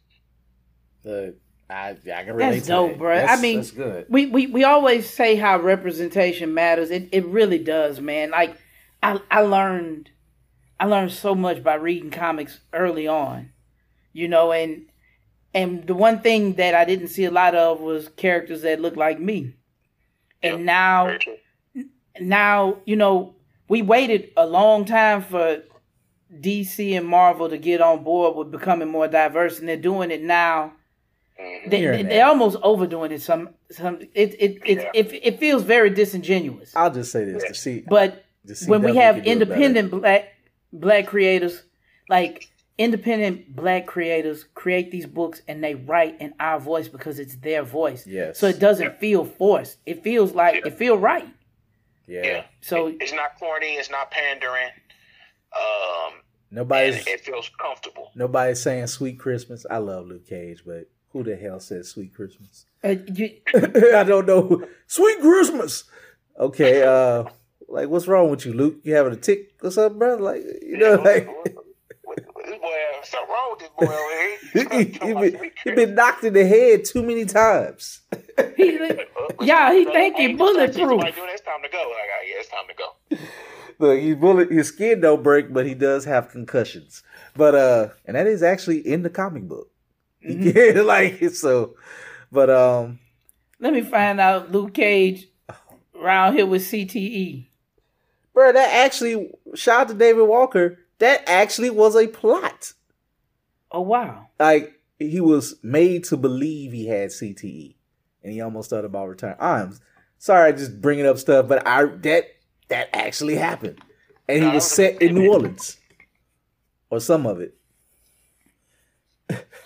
Uh, 1.04 1.33
I, 1.71 1.90
I 1.90 2.25
can 2.25 2.35
relate 2.35 2.50
That's 2.50 2.66
to 2.66 2.73
dope, 2.73 2.90
that. 2.92 2.99
bro. 2.99 3.25
I 3.25 3.40
mean, 3.40 3.57
that's 3.57 3.71
good. 3.71 4.07
we, 4.09 4.26
we 4.26 4.47
we 4.47 4.64
always 4.64 5.09
say 5.09 5.37
how 5.37 5.59
representation 5.59 6.54
matters. 6.54 6.90
It 6.90 7.09
it 7.12 7.26
really 7.26 7.59
does, 7.59 8.00
man. 8.00 8.30
Like 8.30 8.57
I 9.02 9.21
I 9.30 9.40
learned 9.40 10.11
I 10.80 10.87
learned 10.87 11.12
so 11.12 11.35
much 11.35 11.62
by 11.62 11.75
reading 11.75 12.11
comics 12.11 12.61
early 12.73 13.06
on. 13.08 13.50
You 14.12 14.28
know, 14.28 14.52
and 14.52 14.87
and 15.54 15.87
the 15.87 15.94
one 15.94 16.20
thing 16.20 16.54
that 16.54 16.75
I 16.75 16.85
didn't 16.85 17.08
see 17.08 17.25
a 17.25 17.30
lot 17.30 17.54
of 17.54 17.80
was 17.80 18.08
characters 18.16 18.62
that 18.62 18.80
looked 18.80 18.97
like 18.97 19.18
me. 19.20 19.54
And 20.42 20.58
Yep, 20.58 20.61
now 20.61 21.18
now, 22.20 22.78
you 22.85 22.97
know, 22.97 23.35
we 23.68 23.82
waited 23.82 24.30
a 24.37 24.47
long 24.47 24.85
time 24.85 25.23
for 25.23 25.62
DC 26.35 26.97
and 26.97 27.06
Marvel 27.06 27.49
to 27.49 27.58
get 27.58 27.80
on 27.80 28.02
board 28.04 28.37
with 28.37 28.50
becoming 28.50 28.88
more 28.88 29.08
diverse 29.08 29.58
and 29.58 29.68
they're 29.68 29.76
doing 29.76 30.11
it 30.11 30.23
now 30.23 30.73
Mhm. 31.40 31.70
they, 31.70 31.78
Here 31.78 31.92
they, 31.92 32.00
and 32.00 32.11
they're 32.11 32.26
almost 32.26 32.56
overdoing 32.62 33.12
it. 33.12 33.23
Some 33.23 33.50
some 33.70 34.00
it 34.14 34.35
it 34.38 34.58
it, 34.64 34.78
Yeah. 34.78 34.90
it, 34.92 35.20
it 35.23 35.38
feels 35.38 35.62
very 35.62 35.90
disingenuous. 35.90 36.75
I'll 36.75 36.90
just 36.90 37.12
say 37.12 37.25
this 37.25 37.44
to 37.44 37.54
see, 37.54 37.85
But 37.88 38.25
to 38.47 38.54
when 38.66 38.82
we 38.82 38.97
have 38.97 39.14
can 39.16 39.25
do 39.25 39.30
it 39.30 39.32
independent 39.32 39.90
black 39.92 40.35
black 40.72 41.06
creators, 41.06 41.62
like 42.08 42.48
independent 42.78 43.54
black 43.56 43.87
creators 43.87 44.44
create 44.54 44.90
these 44.90 45.06
books 45.06 45.42
and 45.48 45.62
they 45.64 45.75
write 45.75 46.20
in 46.20 46.32
our 46.38 46.60
voice 46.60 46.87
because 46.88 47.18
it's 47.18 47.34
their 47.37 47.62
voice. 47.62 48.06
Yes. 48.06 48.38
So 48.38 48.46
it 48.46 48.58
doesn't 48.60 48.98
feel 48.98 49.25
forced. 49.25 49.78
It 49.87 50.02
feels 50.04 50.32
like 50.32 50.54
Yeah. 50.56 50.68
it 50.68 50.75
feel 50.78 50.96
right. 50.96 51.28
Yeah. 52.06 52.22
yeah. 52.25 52.44
So 52.60 52.87
It's 53.00 53.12
not 53.12 53.38
corny. 53.38 53.75
It's 53.75 53.90
not 53.90 54.10
pandering. 54.10 54.68
Um, 55.56 56.12
Nobody's 56.50 57.06
it 57.06 57.20
feels 57.20 57.50
comfortable. 57.60 58.10
nobody's 58.14 58.62
saying 58.62 58.87
sweet 58.87 59.18
Christmas. 59.18 59.66
I 59.70 59.78
love 59.78 60.06
Luke 60.06 60.26
Cage, 60.26 60.62
but 60.64 60.88
who 61.10 61.22
the 61.22 61.37
hell 61.37 61.60
says 61.60 61.88
sweet 61.88 62.14
Christmas? 62.14 62.64
uh, 62.84 62.94
you, 63.12 63.32
I 63.54 64.04
don't 64.04 64.26
know. 64.26 64.66
Sweet 64.87 65.20
Christmas. 65.20 65.84
Okay, 66.38 66.82
uh 66.82 67.25
like 67.68 67.88
what's 67.88 68.06
wrong 68.08 68.30
with 68.30 68.44
you, 68.46 68.52
Luke? 68.52 68.76
You 68.82 68.94
having 68.94 69.12
a 69.12 69.16
tick 69.16 69.52
or 69.62 69.70
something, 69.70 69.98
brother? 69.98 70.22
Like 70.22 70.42
you 70.62 70.76
know, 70.78 70.94
like 70.94 71.26
What- 71.26 71.37
what- 71.54 71.54
what- 72.04 72.46
this 72.46 72.58
boy, 72.58 72.76
something 73.04 73.28
wrong 73.28 73.50
with 73.50 73.60
this 73.60 73.68
boy 73.76 73.94
over 73.94 74.75
he, 74.75 74.84
here. 74.84 75.32
he 75.34 75.70
been, 75.75 75.75
been 75.76 75.94
knocked 75.94 76.25
in 76.25 76.32
the 76.32 76.46
head 76.46 76.84
too 76.84 77.02
many 77.02 77.26
times. 77.26 78.00
he, 78.56 78.78
yeah, 79.42 79.72
he 79.75 79.84
think 79.84 80.16
he 80.16 80.28
Hey, 80.28 80.34
bulletproof. 80.34 80.76
somebody 80.88 81.12
doing, 81.12 81.28
It's 81.30 81.42
time 81.42 81.62
to 81.62 81.68
go. 81.68 81.76
Like, 81.78 82.08
ah, 82.10 82.25
yeah, 82.26 82.40
it's 82.40 82.48
time 82.48 82.64
to 82.68 82.75
go. 82.75 83.25
Look, 83.78 83.98
he's 84.00 84.16
bullet 84.16 84.50
his 84.50 84.68
skin 84.68 85.00
don't 85.02 85.22
break, 85.22 85.52
but 85.52 85.66
he 85.66 85.75
does 85.75 86.04
have 86.06 86.30
concussions. 86.30 87.02
But 87.37 87.54
uh 87.54 87.88
and 88.06 88.16
that 88.16 88.26
is 88.26 88.42
actually 88.42 88.78
in 88.78 89.02
the 89.02 89.10
comic 89.10 89.42
book. 89.44 89.68
Mhm. 90.26 90.75
Yeah, 90.76 90.82
like 90.82 91.22
so 91.34 91.75
but 92.32 92.48
um 92.48 92.98
Let 93.60 93.72
me 93.75 93.82
find 93.82 94.18
out 94.20 94.50
Luke 94.50 94.72
Cage 94.75 95.28
around 95.94 96.34
here 96.34 96.46
with. 96.46 96.62
CTE. 96.62 97.48
Bro, 98.38 98.52
that 98.52 98.87
actually 98.87 99.33
shout 99.54 99.80
out 99.80 99.88
to 99.88 99.95
David 99.95 100.23
Walker. 100.23 100.78
That 101.00 101.28
actually 101.28 101.71
was 101.71 101.97
a 101.97 102.07
plot. 102.07 102.73
Oh 103.73 103.80
wow. 103.80 104.28
Like 104.38 104.80
he 104.99 105.21
was 105.21 105.57
made 105.62 106.04
to 106.04 106.16
believe 106.16 106.73
he 106.73 106.87
had 106.87 107.11
CTE, 107.11 107.75
and 108.23 108.33
he 108.33 108.40
almost 108.40 108.71
thought 108.71 108.85
about 108.85 109.09
return. 109.09 109.35
I'm 109.40 109.76
sorry, 110.18 110.49
I 110.49 110.52
just 110.52 110.80
bringing 110.80 111.04
up 111.07 111.18
stuff, 111.18 111.49
but 111.49 111.66
I 111.66 111.87
that 111.87 112.26
that 112.68 112.88
actually 112.92 113.35
happened, 113.35 113.80
and 114.28 114.38
he 114.38 114.45
was 114.45 114.54
was 114.54 114.71
set 114.71 115.02
in 115.02 115.16
New. 115.16 115.33
Orleans, 115.33 115.76
or 116.90 117.00
some 117.00 117.26
of 117.26 117.40
it. 117.40 117.57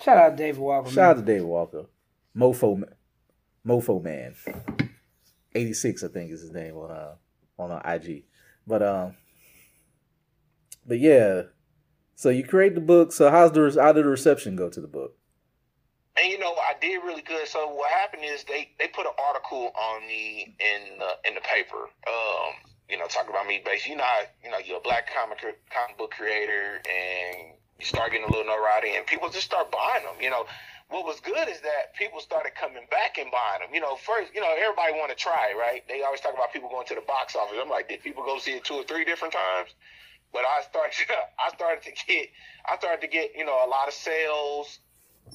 Shout 0.02 0.16
out 0.16 0.36
David 0.36 0.60
Walker. 0.60 0.88
Shout 0.88 0.96
man. 0.96 1.10
out 1.10 1.16
to 1.16 1.22
David 1.22 1.46
Walker, 1.46 1.84
Mofo, 2.34 2.82
Mofo 3.66 4.02
Man, 4.02 4.34
eighty 5.54 5.74
six, 5.74 6.02
I 6.02 6.08
think 6.08 6.32
is 6.32 6.40
his 6.40 6.52
name 6.52 6.74
on 6.76 6.90
uh 6.90 7.14
on 7.58 7.70
uh, 7.70 7.82
IG, 7.84 8.24
but 8.66 8.82
um, 8.82 9.16
but 10.86 10.98
yeah. 10.98 11.42
So 12.14 12.28
you 12.28 12.44
create 12.44 12.74
the 12.74 12.80
book. 12.80 13.12
So 13.12 13.30
how's 13.30 13.52
the 13.52 13.80
how 13.80 13.92
did 13.92 14.04
the 14.04 14.10
reception 14.10 14.56
go 14.56 14.68
to 14.68 14.80
the 14.80 14.86
book? 14.86 15.16
And 16.16 16.30
you 16.30 16.38
know, 16.38 16.52
I 16.52 16.74
did 16.80 17.02
really 17.02 17.22
good. 17.22 17.48
So 17.48 17.68
what 17.68 17.90
happened 17.90 18.22
is 18.24 18.44
they 18.44 18.70
they 18.78 18.88
put 18.88 19.06
an 19.06 19.12
article 19.28 19.72
on 19.74 20.06
me 20.06 20.54
in 20.60 20.98
the, 20.98 21.28
in 21.28 21.34
the 21.34 21.40
paper. 21.40 21.88
Um, 22.06 22.52
you 22.88 22.98
know, 22.98 23.06
talking 23.06 23.30
about 23.30 23.46
me 23.46 23.62
basically. 23.64 23.92
You 23.92 23.98
know, 23.98 24.04
you 24.44 24.50
know, 24.50 24.58
you're 24.58 24.78
a 24.78 24.80
black 24.80 25.08
comic 25.12 25.38
comic 25.40 25.98
book 25.98 26.10
creator, 26.10 26.80
and 26.84 27.54
you 27.78 27.86
start 27.86 28.12
getting 28.12 28.26
a 28.26 28.30
little 28.30 28.44
notoriety, 28.44 28.94
and 28.96 29.06
people 29.06 29.30
just 29.30 29.46
start 29.46 29.72
buying 29.72 30.04
them. 30.04 30.14
You 30.20 30.30
know, 30.30 30.44
what 30.92 31.04
was 31.04 31.20
good 31.20 31.48
is 31.48 31.60
that 31.62 31.94
people 31.98 32.20
started 32.20 32.54
coming 32.54 32.84
back 32.90 33.18
and 33.18 33.30
buying 33.30 33.64
them. 33.64 33.74
You 33.74 33.80
know, 33.80 33.96
first, 33.96 34.34
you 34.34 34.40
know, 34.40 34.52
everybody 34.52 34.92
want 34.92 35.10
to 35.10 35.16
try, 35.16 35.54
right? 35.58 35.82
They 35.88 36.02
always 36.02 36.20
talk 36.20 36.34
about 36.34 36.52
people 36.52 36.68
going 36.68 36.86
to 36.86 36.94
the 36.94 37.06
box 37.08 37.34
office. 37.34 37.56
I'm 37.60 37.70
like, 37.70 37.88
did 37.88 38.02
people 38.02 38.24
go 38.24 38.38
see 38.38 38.52
it 38.52 38.64
two 38.64 38.74
or 38.74 38.84
three 38.84 39.04
different 39.04 39.32
times? 39.32 39.74
But 40.32 40.42
I 40.44 40.62
started, 40.62 40.94
I 41.40 41.48
started 41.54 41.82
to 41.84 41.92
get, 42.06 42.28
I 42.68 42.76
started 42.76 43.00
to 43.00 43.08
get, 43.08 43.32
you 43.36 43.44
know, 43.44 43.64
a 43.64 43.68
lot 43.68 43.88
of 43.88 43.94
sales 43.94 44.78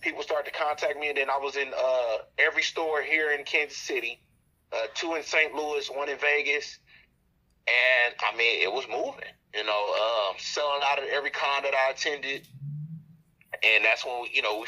people 0.02 0.22
started 0.24 0.52
to 0.52 0.58
contact 0.58 1.00
me, 1.00 1.10
and 1.10 1.18
then 1.18 1.30
I 1.30 1.38
was 1.38 1.56
in 1.56 1.70
uh, 1.78 2.18
every 2.38 2.64
store 2.64 3.02
here 3.02 3.32
in 3.32 3.44
Kansas 3.44 3.78
City, 3.78 4.22
uh, 4.72 4.88
two 4.94 5.16
in 5.16 5.24
St. 5.24 5.54
Louis, 5.54 5.90
one 5.90 6.10
in 6.10 6.18
Vegas, 6.18 6.80
and 7.68 8.16
I 8.20 8.36
mean 8.38 8.62
it 8.62 8.72
was 8.72 8.86
moving. 8.90 9.32
You 9.56 9.64
know, 9.64 10.30
um, 10.30 10.36
selling 10.38 10.82
out 10.86 11.00
of 11.00 11.06
every 11.12 11.32
con 11.32 11.64
that 11.64 11.74
I 11.74 11.92
attended, 11.92 12.48
and 13.64 13.84
that's 13.84 14.06
when 14.06 14.22
we, 14.22 14.32
you 14.34 14.42
know 14.42 14.60
we 14.60 14.68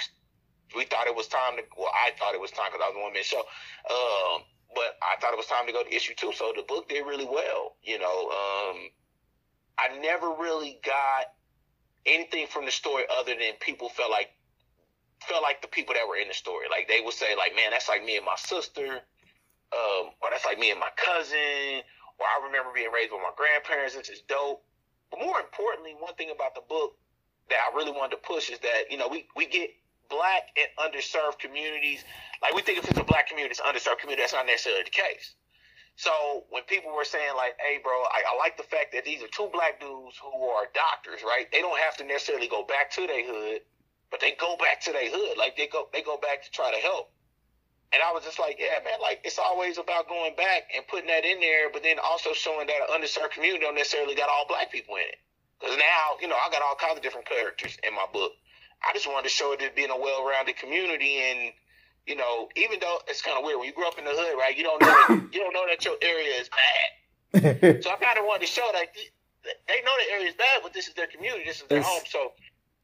we 0.75 0.85
thought 0.85 1.07
it 1.07 1.15
was 1.15 1.27
time 1.27 1.57
to. 1.57 1.63
Well, 1.77 1.91
I 1.93 2.11
thought 2.17 2.33
it 2.33 2.41
was 2.41 2.51
time 2.51 2.67
because 2.71 2.81
I 2.83 2.89
was 2.89 2.97
a 2.97 3.01
one 3.01 3.13
man 3.13 3.23
show, 3.23 3.39
um, 3.39 4.43
but 4.75 4.97
I 5.01 5.19
thought 5.19 5.33
it 5.33 5.37
was 5.37 5.47
time 5.47 5.65
to 5.67 5.73
go 5.73 5.83
to 5.83 5.93
issue 5.93 6.13
two. 6.15 6.31
So 6.33 6.53
the 6.55 6.63
book 6.63 6.89
did 6.89 7.05
really 7.05 7.25
well. 7.25 7.75
You 7.83 7.99
know, 7.99 8.29
um, 8.29 8.77
I 9.77 9.97
never 10.01 10.29
really 10.29 10.79
got 10.85 11.33
anything 12.05 12.47
from 12.47 12.65
the 12.65 12.71
story 12.71 13.03
other 13.17 13.33
than 13.33 13.53
people 13.59 13.89
felt 13.89 14.11
like 14.11 14.29
felt 15.27 15.43
like 15.43 15.61
the 15.61 15.67
people 15.67 15.93
that 15.95 16.07
were 16.07 16.15
in 16.15 16.27
the 16.27 16.33
story. 16.33 16.67
Like 16.69 16.87
they 16.87 17.01
would 17.03 17.13
say, 17.13 17.35
like, 17.35 17.55
man, 17.55 17.71
that's 17.71 17.89
like 17.89 18.03
me 18.03 18.17
and 18.17 18.25
my 18.25 18.37
sister, 18.37 19.01
um, 19.73 20.13
or 20.21 20.29
that's 20.31 20.45
like 20.45 20.59
me 20.59 20.71
and 20.71 20.79
my 20.79 20.91
cousin, 20.95 21.83
or 22.19 22.25
I 22.25 22.45
remember 22.45 22.71
being 22.73 22.91
raised 22.91 23.11
with 23.11 23.21
my 23.21 23.33
grandparents. 23.35 23.95
This 23.95 24.09
is 24.09 24.21
dope. 24.27 24.63
But 25.11 25.19
more 25.19 25.39
importantly, 25.39 25.95
one 25.97 26.13
thing 26.15 26.29
about 26.33 26.53
the 26.53 26.61
book 26.69 26.95
that 27.49 27.57
I 27.57 27.75
really 27.75 27.91
wanted 27.91 28.17
to 28.17 28.21
push 28.21 28.49
is 28.49 28.59
that 28.59 28.91
you 28.91 28.97
know 28.97 29.07
we 29.07 29.27
we 29.35 29.47
get 29.47 29.69
black 30.09 30.49
and 30.57 30.69
underserved 30.77 31.39
communities. 31.39 32.03
Like 32.41 32.53
we 32.53 32.61
think 32.61 32.79
if 32.79 32.89
it's 32.89 32.99
a 32.99 33.03
black 33.03 33.27
community, 33.29 33.51
it's 33.51 33.61
underserved 33.61 33.99
community. 33.99 34.23
That's 34.23 34.33
not 34.33 34.45
necessarily 34.45 34.83
the 34.83 34.89
case. 34.89 35.35
So 35.95 36.45
when 36.49 36.63
people 36.63 36.95
were 36.95 37.03
saying 37.03 37.35
like, 37.35 37.59
"Hey, 37.59 37.79
bro, 37.83 37.91
I, 37.91 38.23
I 38.31 38.37
like 38.37 38.55
the 38.55 38.63
fact 38.63 38.93
that 38.93 39.03
these 39.03 39.21
are 39.21 39.27
two 39.27 39.49
black 39.51 39.79
dudes 39.79 40.15
who 40.17 40.31
are 40.47 40.65
doctors, 40.73 41.23
right? 41.23 41.51
They 41.51 41.59
don't 41.59 41.79
have 41.79 41.97
to 41.97 42.05
necessarily 42.05 42.47
go 42.47 42.63
back 42.63 42.91
to 42.91 43.05
their 43.05 43.25
hood, 43.25 43.61
but 44.09 44.21
they 44.21 44.31
go 44.39 44.55
back 44.55 44.79
to 44.87 44.93
their 44.93 45.09
hood. 45.11 45.37
Like 45.37 45.57
they 45.57 45.67
go 45.67 45.89
they 45.91 46.01
go 46.01 46.17
back 46.17 46.43
to 46.43 46.51
try 46.51 46.71
to 46.71 46.79
help." 46.79 47.11
And 47.91 48.01
I 48.01 48.13
was 48.13 48.23
just 48.23 48.39
like, 48.39 48.57
"Yeah, 48.59 48.79
man, 48.85 49.01
like 49.01 49.21
it's 49.25 49.39
always 49.39 49.77
about 49.77 50.07
going 50.07 50.35
back 50.35 50.71
and 50.75 50.87
putting 50.87 51.07
that 51.07 51.25
in 51.25 51.39
there, 51.41 51.69
but 51.69 51.83
then 51.83 51.99
also 51.99 52.33
showing 52.33 52.67
that 52.67 52.79
an 52.79 52.95
underserved 52.95 53.31
community 53.31 53.65
don't 53.65 53.75
necessarily 53.75 54.15
got 54.15 54.29
all 54.29 54.45
black 54.47 54.71
people 54.71 54.95
in 54.95 55.03
it. 55.03 55.19
Because 55.59 55.75
now, 55.75 56.15
you 56.21 56.27
know, 56.27 56.37
I 56.39 56.49
got 56.49 56.61
all 56.61 56.75
kinds 56.75 56.95
of 56.95 57.03
different 57.03 57.27
characters 57.27 57.77
in 57.83 57.93
my 57.93 58.05
book. 58.13 58.31
I 58.87 58.93
just 58.93 59.07
wanted 59.07 59.23
to 59.23 59.29
show 59.29 59.53
it 59.53 59.61
as 59.61 59.71
being 59.75 59.89
a 59.89 59.97
well-rounded 59.99 60.57
community 60.57 61.17
and." 61.17 61.53
You 62.07 62.15
know, 62.15 62.49
even 62.55 62.79
though 62.79 62.97
it's 63.07 63.21
kind 63.21 63.37
of 63.37 63.43
weird 63.43 63.59
when 63.59 63.67
you 63.67 63.73
grew 63.73 63.87
up 63.87 63.99
in 63.99 64.03
the 64.03 64.09
hood, 64.09 64.35
right? 64.35 64.57
You 64.57 64.63
don't 64.63 64.81
know 64.81 64.87
that, 64.87 65.29
you 65.31 65.39
don't 65.41 65.53
know 65.53 65.65
that 65.69 65.85
your 65.85 65.93
area 66.01 66.41
is 66.41 66.49
bad. 66.49 67.81
So 67.83 67.91
I 67.91 67.97
kind 67.97 68.17
of 68.17 68.25
wanted 68.25 68.47
to 68.47 68.51
show 68.51 68.67
that 68.73 68.91
th- 68.95 69.11
they 69.67 69.81
know 69.85 69.91
the 70.07 70.11
area 70.13 70.27
is 70.27 70.33
bad, 70.33 70.61
but 70.63 70.73
this 70.73 70.87
is 70.87 70.95
their 70.95 71.05
community, 71.05 71.43
this 71.45 71.61
is 71.61 71.67
their 71.67 71.83
home. 71.83 72.01
So, 72.09 72.31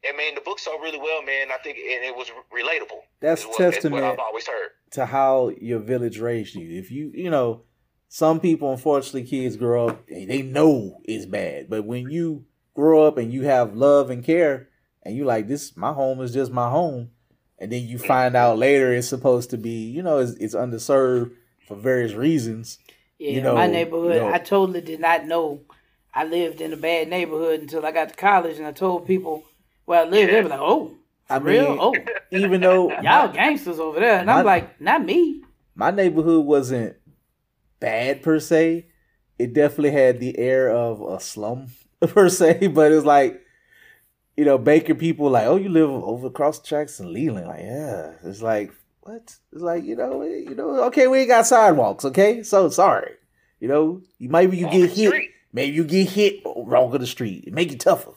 I 0.08 0.16
mean, 0.16 0.36
the 0.36 0.42
book 0.42 0.60
sold 0.60 0.80
really 0.84 1.00
well, 1.00 1.24
man. 1.24 1.48
I 1.52 1.58
think, 1.64 1.78
and 1.78 2.06
it 2.06 2.16
was 2.16 2.30
relatable. 2.54 3.00
That's 3.20 3.44
what, 3.46 3.58
testament 3.58 4.04
what 4.04 4.14
I've 4.14 4.20
always 4.20 4.46
heard. 4.48 4.70
to 4.92 5.08
how 5.08 5.50
your 5.60 5.80
village 5.80 6.20
raised 6.20 6.54
you. 6.54 6.78
If 6.78 6.92
you, 6.92 7.12
you 7.16 7.32
know, 7.32 7.64
some 8.10 8.40
people, 8.40 8.72
unfortunately, 8.72 9.24
kids 9.24 9.58
grow 9.58 9.88
up, 9.88 10.08
they 10.08 10.44
know 10.44 11.02
it's 11.06 11.26
bad. 11.26 11.68
But 11.68 11.86
when 11.86 12.12
you 12.12 12.46
grow 12.76 13.08
up 13.08 13.18
and 13.18 13.34
you 13.34 13.44
have 13.44 13.76
love 13.76 14.12
and 14.12 14.24
care, 14.24 14.70
and 15.06 15.16
you 15.16 15.24
like 15.26 15.48
this, 15.48 15.78
my 15.78 15.94
home 15.94 16.20
is 16.22 16.34
just 16.34 16.52
my 16.52 16.70
home, 16.70 17.12
and 17.60 17.72
then 17.72 17.88
you 17.88 17.98
find 17.98 18.36
out 18.36 18.58
later 18.58 18.92
it's 18.92 19.08
supposed 19.08 19.52
to 19.52 19.58
be, 19.58 19.90
you 19.90 20.02
know, 20.04 20.18
it's, 20.20 20.32
it's 20.34 20.56
underserved 20.56 21.32
for 21.68 21.76
various 21.78 22.14
reasons. 22.14 22.80
Yeah, 23.20 23.32
You 23.32 23.42
know, 23.42 23.56
my 23.56 23.68
neighborhood. 23.68 24.16
you 24.16 24.20
know- 24.22 24.34
I 24.34 24.40
totally 24.40 24.82
did 24.82 25.00
not 25.00 25.26
know. 25.26 25.62
I 26.14 26.24
lived 26.26 26.62
in 26.62 26.72
a 26.74 26.78
bad 26.78 27.10
neighborhood 27.10 27.60
until 27.62 27.86
I 27.86 27.92
got 27.92 28.10
to 28.10 28.16
college, 28.16 28.58
and 28.58 28.66
I 28.68 28.72
told 28.72 29.06
people 29.06 29.44
where 29.86 30.02
I 30.02 30.06
lived. 30.06 30.32
They 30.34 30.42
were 30.42 30.48
like, 30.50 30.60
"Oh, 30.62 30.96
I 31.30 31.40
for 31.40 31.46
real? 31.46 31.70
mean, 31.72 31.78
Oh, 31.82 31.94
even 32.32 32.62
though 32.62 32.90
y'all 33.02 33.28
gangsters 33.32 33.80
over 33.80 34.00
there," 34.00 34.20
and 34.20 34.32
I'm 34.32 34.46
like, 34.46 34.80
"Not 34.82 35.04
me." 35.06 35.42
my 35.76 35.92
neighborhood 35.92 36.46
wasn't 36.46 36.96
bad 37.82 38.22
per 38.24 38.40
se. 38.40 38.88
It 39.38 39.54
definitely 39.54 39.92
had 39.92 40.20
the 40.22 40.38
air 40.40 40.70
of 40.70 41.02
a 41.02 41.20
slum 41.20 41.68
per 42.02 42.30
se, 42.30 42.68
but 42.68 42.92
it's 42.94 43.06
like, 43.06 43.42
you 44.38 44.44
know, 44.44 44.58
Baker 44.58 44.96
people 44.96 45.30
like, 45.30 45.48
oh, 45.48 45.56
you 45.56 45.70
live 45.70 45.90
over 45.90 46.28
across 46.28 46.62
tracks 46.62 47.00
in 47.00 47.14
Leland. 47.14 47.48
Like, 47.48 47.62
yeah. 47.62 48.14
It's 48.24 48.42
like, 48.42 48.72
what? 49.02 49.22
It's 49.52 49.62
like, 49.62 49.84
you 49.86 49.96
know, 49.96 50.22
eh, 50.22 50.44
you 50.50 50.56
know, 50.56 50.84
okay, 50.86 51.08
we 51.08 51.20
ain't 51.20 51.30
got 51.30 51.48
sidewalks, 51.48 52.04
okay? 52.06 52.44
So 52.44 52.70
sorry. 52.70 53.12
You 53.60 53.68
know, 53.68 54.02
you 54.18 54.30
maybe 54.30 54.58
you 54.58 54.66
On 54.68 54.72
get 54.72 54.92
hit. 54.92 55.08
street. 55.08 55.30
Maybe 55.54 55.76
you 55.76 55.86
get 55.86 56.10
hit 56.10 56.42
wrong 56.46 56.94
of 56.94 57.00
the 57.00 57.08
street. 57.08 57.46
It 57.48 57.54
make 57.54 57.72
you 57.72 57.78
tougher. 57.78 58.12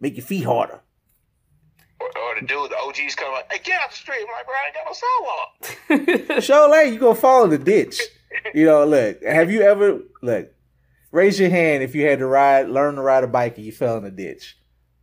Make 0.00 0.16
your 0.16 0.24
feet 0.24 0.44
harder. 0.44 0.80
Or, 2.00 2.06
or 2.06 2.40
the 2.40 2.46
dude, 2.46 2.70
the 2.70 2.76
OGs 2.76 3.16
come 3.16 3.32
like, 3.32 3.50
hey, 3.50 3.60
get 3.64 3.80
out 3.82 3.90
the 3.90 3.96
street. 3.96 4.20
I'm 4.20 4.28
like, 4.32 4.46
bro, 4.46 4.54
I 4.54 4.66
ain't 4.66 4.76
got 4.76 5.96
no 5.96 6.12
sidewalk. 6.28 6.42
Show 6.44 6.70
lane, 6.70 6.94
you 6.94 7.00
gonna 7.00 7.16
fall 7.16 7.44
in 7.44 7.50
the 7.50 7.58
ditch. 7.58 8.00
You 8.54 8.66
know, 8.66 8.84
look, 8.84 9.22
have 9.24 9.50
you 9.50 9.62
ever 9.62 10.00
look, 10.22 10.52
raise 11.10 11.40
your 11.40 11.50
hand 11.50 11.82
if 11.82 11.96
you 11.96 12.06
had 12.06 12.20
to 12.20 12.26
ride 12.26 12.68
learn 12.68 12.94
to 12.94 13.02
ride 13.02 13.24
a 13.24 13.26
bike 13.26 13.56
and 13.56 13.66
you 13.66 13.72
fell 13.72 13.96
in 13.98 14.04
a 14.04 14.10
ditch 14.10 14.57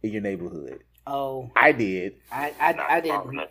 in 0.06 0.14
your 0.14 0.22
neighborhood. 0.22 0.80
oh, 1.08 1.52
I 1.56 1.72
did. 1.72 2.16
I 2.32 2.54
I, 2.60 2.72
Nah, 2.74 2.84
I 2.84 2.96
I'm 2.98 3.04
didn't. 3.04 3.34
in 3.34 3.40
a. 3.40 3.44
I 3.44 3.48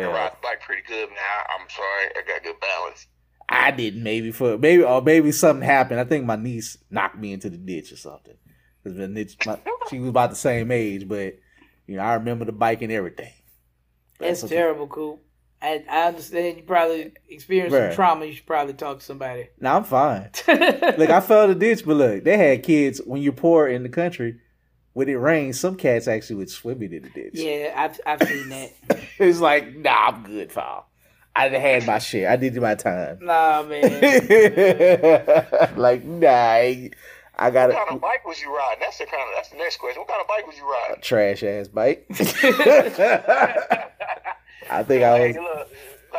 can 0.00 0.08
ride 0.14 0.32
the 0.32 0.36
bike 0.42 0.60
pretty 0.62 0.82
good 0.86 1.08
now. 1.10 1.54
I'm 1.58 1.68
sorry. 1.70 2.06
I 2.16 2.22
got 2.26 2.42
good 2.42 2.60
balance. 2.60 3.06
I 3.48 3.70
didn't 3.70 4.02
maybe 4.02 4.30
for 4.30 4.58
maybe 4.58 4.82
or 4.82 5.00
maybe 5.00 5.32
something 5.32 5.64
happened. 5.66 6.00
I 6.00 6.04
think 6.04 6.26
my 6.26 6.36
niece 6.36 6.76
knocked 6.90 7.16
me 7.18 7.32
into 7.32 7.48
the 7.50 7.56
ditch 7.56 7.92
or 7.92 7.96
something. 7.96 8.34
Because 8.84 9.36
she 9.90 9.98
was 10.00 10.08
about 10.10 10.30
the 10.30 10.36
same 10.36 10.70
age, 10.70 11.08
but 11.08 11.34
you 11.86 11.96
know, 11.96 12.02
I 12.02 12.14
remember 12.14 12.44
the 12.44 12.52
bike 12.52 12.82
and 12.82 12.92
everything. 12.92 13.32
That's 14.18 14.44
okay. 14.44 14.54
terrible, 14.56 14.86
Coop. 14.86 15.20
I, 15.60 15.82
I 15.90 16.08
understand 16.08 16.58
you 16.58 16.62
probably 16.62 17.12
experienced 17.28 17.74
Bruh. 17.74 17.88
some 17.88 17.96
trauma. 17.96 18.24
You 18.26 18.34
should 18.34 18.46
probably 18.46 18.74
talk 18.74 18.98
to 18.98 19.04
somebody. 19.04 19.48
No, 19.60 19.76
I'm 19.76 19.84
fine. 19.84 20.30
Look, 20.48 21.10
I 21.10 21.20
fell 21.20 21.44
in 21.44 21.50
the 21.50 21.54
ditch, 21.58 21.84
but 21.84 21.96
look, 21.96 22.22
they 22.24 22.36
had 22.36 22.62
kids 22.62 23.00
when 23.04 23.22
you're 23.22 23.32
poor 23.32 23.66
in 23.66 23.82
the 23.82 23.88
country. 23.88 24.36
When 24.98 25.08
it 25.08 25.14
rains, 25.14 25.60
some 25.60 25.76
cats 25.76 26.08
actually 26.08 26.34
would 26.36 26.50
swim 26.50 26.82
into 26.82 26.98
the 26.98 27.08
ditch. 27.10 27.30
yeah, 27.34 27.72
I've 27.76 28.00
I've 28.04 28.20
seen 28.28 28.48
that. 28.48 28.72
It's 29.20 29.38
like, 29.38 29.76
nah, 29.76 30.08
I'm 30.08 30.24
good, 30.24 30.50
Foul. 30.50 30.88
I 31.36 31.48
done 31.48 31.60
had 31.60 31.86
my 31.86 32.00
share. 32.00 32.28
I 32.30 32.34
did 32.34 32.56
my 32.56 32.74
time. 32.74 33.18
Nah, 33.22 33.62
man. 33.62 34.00
like, 35.76 36.02
nah, 36.04 36.28
I, 36.28 36.90
I 37.36 37.50
got 37.52 37.68
What 37.68 37.76
kind 37.78 37.90
of 37.94 38.00
bike 38.00 38.26
was 38.26 38.40
you 38.40 38.52
riding? 38.52 38.80
That's 38.80 38.98
the 38.98 39.06
kind 39.06 39.22
of 39.22 39.28
that's 39.36 39.50
the 39.50 39.56
next 39.58 39.76
question. 39.76 40.00
What 40.00 40.08
kind 40.08 40.20
of 40.20 40.26
bike 40.26 40.46
was 40.48 40.56
you 40.56 40.68
riding? 40.68 41.00
trash 41.00 41.44
ass 41.44 41.68
bike. 41.68 42.06
I 44.70 44.82
think 44.82 45.04
I 45.04 45.18
Hey, 45.18 45.28
was. 45.28 45.36
look, 45.36 45.68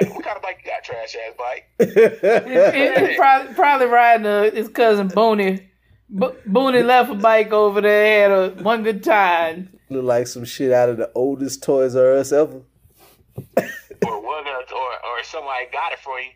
like, 0.01 0.15
what 0.15 0.23
kind 0.23 0.37
of 0.37 0.41
bike 0.43 0.61
you 0.63 0.71
got? 0.71 0.83
Trash 0.85 1.15
ass 1.15 1.33
bike. 1.37 1.65
He- 1.79 3.09
he 3.09 3.15
probably, 3.17 3.53
probably 3.55 3.87
riding 3.87 4.25
uh, 4.25 4.51
his 4.51 4.69
cousin 4.69 5.09
Booney. 5.09 5.65
Bo- 6.09 6.35
Booney 6.47 6.83
left 6.85 7.11
a 7.11 7.15
bike 7.15 7.51
over 7.51 7.81
there, 7.81 8.29
had 8.29 8.59
a 8.59 8.63
one 8.63 8.83
good 8.83 9.03
time. 9.03 9.69
Look 9.89 10.03
like 10.03 10.27
some 10.27 10.45
shit 10.45 10.71
out 10.71 10.89
of 10.89 10.97
the 10.97 11.11
oldest 11.15 11.61
Toys 11.63 11.95
R 11.95 12.13
Us 12.13 12.31
ever. 12.31 12.61
or 13.35 14.21
was 14.21 14.67
or 14.71 14.77
or 15.09 15.23
somebody 15.23 15.65
got 15.71 15.91
it 15.93 15.99
for 15.99 16.19
you. 16.19 16.29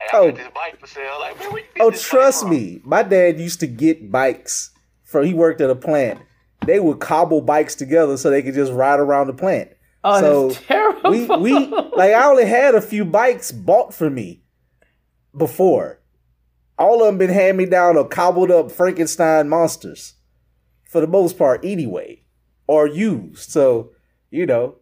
Hey, 0.00 0.06
I 0.12 0.18
Oh. 0.18 0.30
this 0.30 0.48
bike 0.54 0.78
for 0.80 0.86
sale. 0.86 1.18
Like, 1.20 1.38
man, 1.38 1.52
where 1.52 1.62
you 1.62 1.66
get 1.74 1.82
Oh, 1.84 1.90
this 1.90 2.02
trust 2.06 2.42
from? 2.42 2.50
me. 2.50 2.80
My 2.84 3.02
dad 3.02 3.38
used 3.38 3.60
to 3.60 3.66
get 3.66 4.10
bikes 4.10 4.70
from, 5.04 5.24
he 5.24 5.34
worked 5.34 5.60
at 5.60 5.70
a 5.70 5.76
plant. 5.76 6.20
They 6.66 6.80
would 6.80 7.00
cobble 7.00 7.40
bikes 7.40 7.74
together 7.74 8.16
so 8.16 8.30
they 8.30 8.42
could 8.42 8.54
just 8.54 8.72
ride 8.72 9.00
around 9.00 9.26
the 9.28 9.34
plant. 9.34 9.70
Oh, 10.04 10.20
So, 10.20 10.48
that's 10.48 10.66
terrible. 10.66 11.10
we 11.10 11.26
we 11.26 11.52
like 11.96 12.12
I 12.12 12.24
only 12.28 12.44
had 12.46 12.74
a 12.74 12.80
few 12.80 13.04
bikes 13.04 13.52
bought 13.52 13.94
for 13.94 14.10
me 14.10 14.42
before. 15.36 16.00
All 16.78 17.00
of 17.00 17.06
them 17.06 17.18
been 17.18 17.30
hand 17.30 17.58
me 17.58 17.66
down 17.66 17.96
or 17.96 18.08
cobbled 18.08 18.50
up 18.50 18.72
Frankenstein 18.72 19.48
monsters, 19.48 20.14
for 20.88 21.00
the 21.00 21.06
most 21.06 21.38
part, 21.38 21.64
anyway, 21.64 22.22
or 22.66 22.86
used. 22.86 23.50
So 23.50 23.92
you 24.32 24.46
know, 24.46 24.76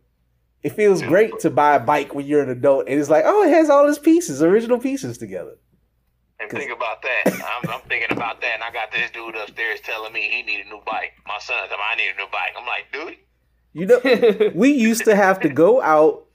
it 0.62 0.70
feels 0.70 1.02
great 1.02 1.40
to 1.40 1.50
buy 1.50 1.74
a 1.74 1.80
bike 1.80 2.14
when 2.14 2.24
you're 2.26 2.42
an 2.42 2.48
adult, 2.48 2.88
and 2.88 2.98
it's 2.98 3.10
like, 3.10 3.24
oh, 3.26 3.42
it 3.42 3.50
has 3.50 3.68
all 3.68 3.88
its 3.88 3.98
pieces, 3.98 4.42
original 4.42 4.78
pieces 4.78 5.18
together. 5.18 5.56
And 6.38 6.50
think 6.50 6.72
about 6.72 7.02
that. 7.02 7.24
I'm, 7.26 7.68
I'm 7.68 7.80
thinking 7.82 8.16
about 8.16 8.40
that, 8.40 8.54
and 8.54 8.62
I 8.62 8.72
got 8.72 8.90
this 8.92 9.10
dude 9.10 9.36
upstairs 9.36 9.80
telling 9.82 10.12
me 10.12 10.22
he 10.30 10.42
need 10.42 10.64
a 10.64 10.68
new 10.68 10.80
bike. 10.86 11.12
My 11.26 11.38
son 11.38 11.68
I 11.70 11.96
need 11.96 12.10
a 12.14 12.16
new 12.16 12.28
bike. 12.32 12.54
I'm 12.56 12.66
like, 12.66 12.90
dude, 12.92 13.16
You 13.72 13.86
know, 13.86 14.50
we 14.54 14.70
used 14.70 15.04
to 15.04 15.14
have 15.14 15.40
to 15.40 15.48
go 15.50 15.82
out, 15.82 16.26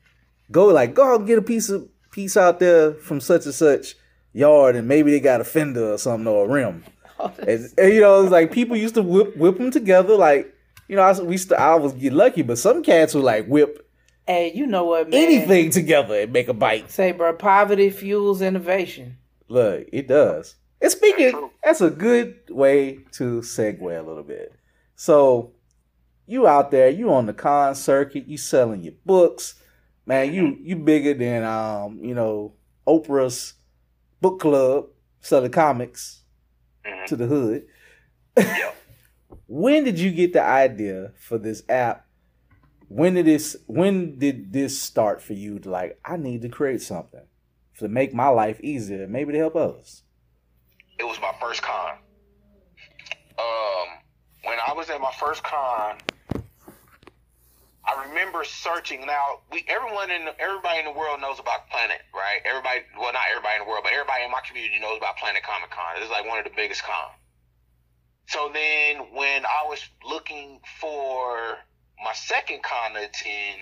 go 0.51 0.67
like 0.67 0.93
go 0.93 1.13
out 1.13 1.19
and 1.21 1.27
get 1.27 1.39
a 1.39 1.41
piece 1.41 1.69
of 1.69 1.87
piece 2.11 2.37
out 2.37 2.59
there 2.59 2.93
from 2.93 3.19
such 3.19 3.45
and 3.45 3.53
such 3.53 3.95
yard, 4.35 4.75
and 4.75 4.87
maybe 4.87 5.11
they 5.11 5.19
got 5.19 5.41
a 5.41 5.45
fender 5.45 5.93
or 5.93 5.97
something 5.97 6.27
or 6.27 6.45
a 6.45 6.49
rim. 6.49 6.83
And, 7.39 7.71
and, 7.77 7.93
you 7.93 8.01
know, 8.01 8.21
it's 8.23 8.31
like 8.31 8.51
people 8.51 8.75
used 8.75 8.95
to 8.95 9.01
whip 9.01 9.37
whip 9.37 9.57
them 9.57 9.71
together. 9.71 10.15
Like 10.17 10.53
you 10.89 10.97
know, 10.97 11.01
I, 11.01 11.09
was- 11.09 11.21
we 11.21 11.31
used 11.31 11.49
to, 11.49 11.59
I 11.59 11.75
was 11.75 11.93
get 11.93 12.11
lucky, 12.13 12.41
but 12.41 12.57
some 12.57 12.83
cats 12.83 13.15
would 13.15 13.23
like 13.23 13.47
whip 13.47 13.81
hey, 14.27 14.51
you 14.53 14.65
know 14.65 14.85
what, 14.85 15.09
man? 15.09 15.23
anything 15.23 15.69
together 15.69 16.21
and 16.21 16.33
make 16.33 16.47
a 16.47 16.53
bike. 16.53 16.89
Say, 16.89 17.11
bro, 17.11 17.33
poverty 17.33 17.89
fuels 17.89 18.41
innovation. 18.41 19.17
Look, 19.47 19.87
it 19.93 20.07
does. 20.07 20.55
And 20.81 20.91
speaking, 20.91 21.49
that's 21.63 21.81
a 21.81 21.89
good 21.89 22.35
way 22.49 22.99
to 23.13 23.41
segue 23.41 23.81
a 23.81 24.01
little 24.01 24.23
bit. 24.23 24.53
So, 24.95 25.51
you 26.27 26.47
out 26.47 26.71
there, 26.71 26.89
you 26.89 27.13
on 27.13 27.27
the 27.27 27.33
con 27.33 27.75
circuit, 27.75 28.27
you 28.27 28.37
selling 28.37 28.83
your 28.83 28.93
books, 29.05 29.55
man. 30.05 30.33
You 30.33 30.57
you 30.61 30.75
bigger 30.75 31.13
than 31.13 31.43
um, 31.43 31.99
you 32.03 32.15
know, 32.15 32.53
Oprah's 32.87 33.53
book 34.25 34.39
club, 34.39 34.87
selling 35.21 35.51
comics 35.51 36.23
Mhm. 36.85 37.05
to 37.05 37.15
the 37.15 37.27
hood. 37.27 37.67
When 39.47 39.83
did 39.83 39.99
you 39.99 40.11
get 40.11 40.33
the 40.33 40.41
idea 40.41 41.11
for 41.19 41.37
this 41.37 41.61
app? 41.69 42.07
When 42.87 43.13
did 43.13 43.27
this 43.27 43.55
when 43.67 44.17
did 44.17 44.51
this 44.51 44.81
start 44.81 45.21
for 45.21 45.33
you 45.33 45.59
to 45.59 45.69
like, 45.69 45.99
I 46.03 46.17
need 46.17 46.41
to 46.41 46.49
create 46.49 46.81
something 46.81 47.27
to 47.77 47.87
make 47.87 48.11
my 48.13 48.29
life 48.29 48.59
easier, 48.61 49.07
maybe 49.07 49.33
to 49.33 49.37
help 49.39 49.55
others? 49.55 50.01
it 50.97 51.03
was 51.03 51.19
my 51.21 51.33
first 51.41 51.61
con. 51.61 51.97
Um, 53.37 53.87
when 54.43 54.57
I 54.67 54.73
was 54.73 54.89
at 54.89 54.99
my 55.01 55.11
first 55.19 55.43
con, 55.43 55.97
I 57.85 58.05
remember 58.09 58.43
searching. 58.43 59.05
Now, 59.05 59.41
we 59.51 59.63
everyone 59.67 60.09
in 60.09 60.27
everybody 60.39 60.79
in 60.79 60.85
the 60.85 60.91
world 60.91 61.21
knows 61.21 61.39
about 61.39 61.69
Planet, 61.69 62.01
right? 62.13 62.41
Everybody, 62.43 62.81
well, 62.97 63.13
not 63.13 63.29
everybody 63.29 63.61
in 63.61 63.63
the 63.63 63.69
world, 63.69 63.83
but 63.83 63.93
everybody 63.93 64.25
in 64.25 64.31
my 64.31 64.41
community 64.41 64.79
knows 64.79 64.97
about 64.97 65.17
Planet 65.17 65.43
Comic 65.43 65.69
Con. 65.69 66.01
It's 66.01 66.09
like 66.09 66.25
one 66.25 66.39
of 66.39 66.45
the 66.45 66.55
biggest 66.55 66.83
cons. 66.83 67.13
So 68.27 68.49
then, 68.51 69.13
when 69.13 69.45
I 69.45 69.69
was 69.69 69.85
looking 70.03 70.59
for 70.81 71.59
my 72.03 72.13
second 72.13 72.63
con 72.63 72.93
to 72.93 73.05
attend, 73.05 73.61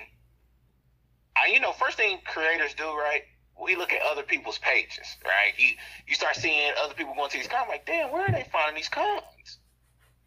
I, 1.36 1.52
you 1.52 1.60
know, 1.60 1.74
first 1.74 1.98
thing 1.98 2.20
creators 2.24 2.74
do, 2.76 2.86
right? 2.86 3.24
We 3.62 3.76
look 3.76 3.92
at 3.92 4.02
other 4.02 4.24
people's 4.24 4.58
pages, 4.58 5.06
right? 5.26 5.52
You 5.58 5.76
you 6.08 6.16
start 6.16 6.38
seeing 6.38 6.72
other 6.82 6.94
people 6.94 7.14
going 7.14 7.30
to 7.30 7.38
these 7.38 7.48
cons. 7.48 7.68
Like, 7.68 7.86
damn, 7.86 8.12
where 8.12 8.24
are 8.24 8.32
they 8.32 8.48
finding 8.52 8.76
these 8.76 8.90
cons? 8.90 9.60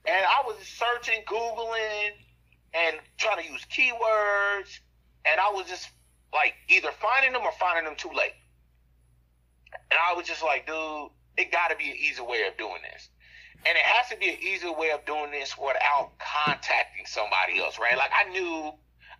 And 0.04 0.24
I 0.24 0.46
was 0.46 0.56
searching, 0.66 1.22
googling, 1.26 2.10
and 2.74 2.96
trying 3.18 3.44
to 3.44 3.52
use 3.52 3.64
keywords, 3.70 4.78
and 5.24 5.40
I 5.40 5.50
was 5.52 5.66
just 5.66 5.88
like 6.32 6.54
either 6.68 6.90
finding 7.00 7.32
them 7.32 7.42
or 7.42 7.52
finding 7.52 7.84
them 7.84 7.96
too 7.96 8.10
late. 8.14 8.34
And 9.90 9.98
I 9.98 10.14
was 10.14 10.26
just 10.26 10.42
like, 10.42 10.66
dude, 10.66 11.10
it 11.36 11.52
got 11.52 11.68
to 11.68 11.76
be 11.76 11.90
an 11.90 11.96
easier 11.96 12.24
way 12.24 12.46
of 12.46 12.56
doing 12.56 12.80
this. 12.92 13.08
And 13.66 13.76
it 13.76 13.82
has 13.82 14.08
to 14.10 14.16
be 14.16 14.28
an 14.28 14.36
easier 14.40 14.72
way 14.72 14.90
of 14.90 15.04
doing 15.06 15.30
this 15.30 15.56
without 15.56 16.12
contacting 16.18 17.06
somebody 17.06 17.58
else, 17.58 17.78
right? 17.78 17.96
Like 17.96 18.10
I 18.12 18.28
knew, 18.30 18.72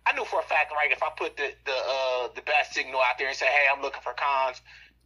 I 0.05 0.13
knew 0.13 0.25
for 0.25 0.39
a 0.39 0.43
fact, 0.43 0.71
right? 0.71 0.91
If 0.91 1.03
I 1.03 1.09
put 1.17 1.35
the 1.35 1.51
the 1.65 1.73
uh, 1.73 2.27
the 2.35 2.41
best 2.41 2.73
signal 2.73 3.01
out 3.01 3.17
there 3.17 3.27
and 3.27 3.35
say, 3.35 3.47
hey, 3.47 3.65
I'm 3.73 3.81
looking 3.81 4.01
for 4.01 4.13
cons, 4.13 4.61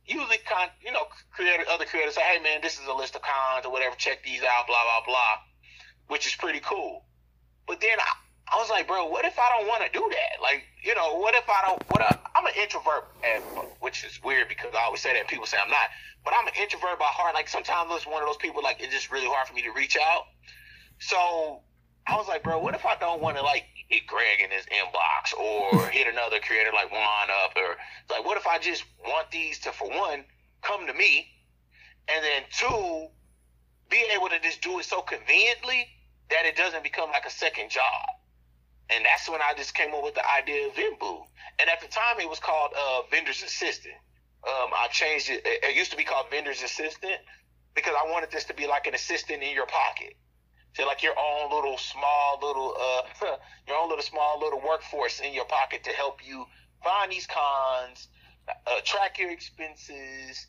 usually 0.05 0.37
con, 0.45 0.67
you 0.83 0.91
know, 0.91 1.07
creator, 1.31 1.63
other 1.69 1.85
creators 1.85 2.15
say, 2.15 2.21
hey, 2.21 2.43
man, 2.43 2.59
this 2.61 2.79
is 2.79 2.87
a 2.87 2.93
list 2.93 3.15
of 3.15 3.21
cons 3.21 3.65
or 3.65 3.71
whatever. 3.71 3.95
Check 3.95 4.23
these 4.23 4.43
out, 4.43 4.67
blah 4.67 4.83
blah 4.83 5.05
blah, 5.05 5.35
which 6.07 6.27
is 6.27 6.35
pretty 6.35 6.59
cool. 6.59 7.05
But 7.67 7.79
then 7.81 7.97
I, 7.99 8.11
I 8.51 8.57
was 8.57 8.69
like, 8.69 8.85
bro, 8.87 9.05
what 9.05 9.23
if 9.23 9.39
I 9.39 9.47
don't 9.57 9.67
want 9.67 9.83
to 9.83 9.89
do 9.97 10.03
that? 10.09 10.41
Like, 10.41 10.63
you 10.83 10.93
know, 10.93 11.17
what 11.17 11.33
if 11.35 11.47
I 11.47 11.61
don't? 11.67 11.81
What 11.89 12.01
if, 12.01 12.17
I'm 12.35 12.45
an 12.45 12.53
introvert, 12.59 13.07
and, 13.23 13.43
which 13.79 14.03
is 14.03 14.19
weird 14.23 14.49
because 14.49 14.73
I 14.75 14.83
always 14.83 15.01
say 15.01 15.13
that 15.13 15.27
people 15.27 15.45
say 15.45 15.57
I'm 15.63 15.69
not. 15.69 15.87
But 16.25 16.33
I'm 16.37 16.47
an 16.47 16.53
introvert 16.59 16.99
by 16.99 17.05
heart. 17.05 17.33
Like 17.33 17.47
sometimes 17.47 17.89
it's 17.93 18.05
one 18.05 18.21
of 18.21 18.27
those 18.27 18.37
people 18.37 18.61
like 18.61 18.81
it's 18.81 18.93
just 18.93 19.11
really 19.11 19.27
hard 19.27 19.47
for 19.47 19.53
me 19.53 19.61
to 19.63 19.71
reach 19.71 19.97
out. 19.97 20.23
So 20.99 21.61
I 22.05 22.15
was 22.17 22.27
like, 22.27 22.43
bro, 22.43 22.59
what 22.59 22.75
if 22.75 22.85
I 22.85 22.95
don't 22.95 23.21
want 23.21 23.37
to 23.37 23.43
like 23.43 23.63
hit 23.87 24.05
Greg 24.05 24.39
in 24.43 24.51
his 24.51 24.65
inbox 24.65 25.33
or 25.39 25.87
hit 25.89 26.07
another 26.07 26.39
creator 26.39 26.71
like 26.73 26.91
Juan 26.91 27.29
up 27.43 27.55
or 27.55 27.77
like 28.09 28.25
what 28.25 28.37
if 28.37 28.45
I 28.47 28.59
just 28.59 28.83
want 29.05 29.31
these 29.31 29.59
to 29.59 29.71
for 29.71 29.87
one 29.87 30.25
come 30.61 30.85
to 30.87 30.93
me, 30.93 31.27
and 32.07 32.23
then 32.23 32.43
two 32.51 33.07
be 33.89 34.03
able 34.13 34.29
to 34.29 34.39
just 34.39 34.61
do 34.61 34.79
it 34.79 34.85
so 34.85 35.01
conveniently 35.01 35.87
that 36.29 36.45
it 36.45 36.55
doesn't 36.55 36.83
become 36.83 37.09
like 37.11 37.25
a 37.25 37.31
second 37.31 37.69
job. 37.69 38.20
And 38.93 39.05
that's 39.05 39.29
when 39.29 39.41
I 39.41 39.53
just 39.55 39.73
came 39.73 39.93
up 39.93 40.03
with 40.03 40.15
the 40.15 40.29
idea 40.29 40.67
of 40.67 40.73
Venbu. 40.73 41.23
And 41.59 41.69
at 41.69 41.81
the 41.81 41.87
time, 41.87 42.19
it 42.19 42.29
was 42.29 42.39
called 42.39 42.71
uh, 42.77 43.01
Vendor's 43.09 43.41
Assistant. 43.41 43.95
Um, 44.43 44.71
I 44.73 44.87
changed 44.91 45.29
it. 45.29 45.41
It 45.45 45.75
used 45.75 45.91
to 45.91 45.97
be 45.97 46.03
called 46.03 46.25
Vendor's 46.29 46.63
Assistant 46.63 47.17
because 47.75 47.93
I 47.95 48.09
wanted 48.11 48.31
this 48.31 48.43
to 48.45 48.53
be 48.53 48.67
like 48.67 48.87
an 48.87 48.95
assistant 48.95 49.43
in 49.43 49.53
your 49.53 49.67
pocket. 49.67 50.15
So 50.73 50.85
like 50.85 51.03
your 51.03 51.13
own 51.17 51.51
little 51.51 51.77
small 51.77 52.39
little 52.41 52.75
uh 52.79 53.35
your 53.67 53.77
own 53.77 53.89
little 53.89 54.03
small 54.03 54.39
little 54.39 54.61
workforce 54.65 55.19
in 55.19 55.33
your 55.33 55.45
pocket 55.45 55.83
to 55.83 55.91
help 55.91 56.25
you 56.25 56.45
find 56.83 57.11
these 57.11 57.27
cons, 57.27 58.07
uh, 58.47 58.79
track 58.83 59.19
your 59.19 59.31
expenses, 59.31 60.47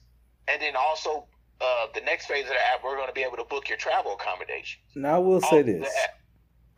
and 0.48 0.62
then 0.62 0.74
also 0.76 1.26
uh, 1.60 1.86
the 1.94 2.00
next 2.00 2.26
phase 2.26 2.44
of 2.44 2.50
the 2.50 2.66
app 2.72 2.82
we're 2.82 2.96
going 2.96 3.08
to 3.08 3.12
be 3.12 3.22
able 3.22 3.36
to 3.36 3.44
book 3.44 3.68
your 3.68 3.78
travel 3.78 4.14
accommodations. 4.14 4.82
Now 4.94 5.16
I 5.16 5.18
will 5.18 5.40
say 5.40 5.58
All 5.58 5.62
through 5.62 5.80
this. 5.80 5.94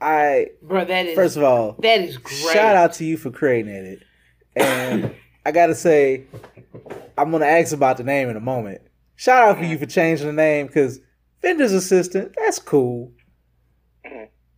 I 0.05 0.49
Bro, 0.61 0.85
that 0.85 1.07
is 1.07 1.14
first 1.14 1.38
of 1.38 1.43
all, 1.43 1.77
that 1.79 2.03
is 2.03 2.19
great. 2.19 2.53
shout 2.53 2.77
out 2.77 2.93
to 2.95 3.07
you 3.07 3.17
for 3.17 3.31
creating 3.31 3.75
it. 3.75 4.03
And 4.55 5.14
I 5.47 5.51
gotta 5.51 5.75
say, 5.75 6.27
I'm 7.17 7.31
gonna 7.31 7.47
ask 7.47 7.73
about 7.73 7.97
the 7.97 8.05
name 8.05 8.29
in 8.29 8.37
a 8.37 8.40
moment. 8.40 8.83
Shout 9.17 9.43
out 9.49 9.61
to 9.61 9.67
you 9.67 9.79
for 9.79 9.87
changing 9.87 10.27
the 10.27 10.33
name 10.35 10.67
because 10.67 11.01
vendor's 11.40 11.73
assistant, 11.73 12.35
that's 12.37 12.59
cool. 12.59 13.12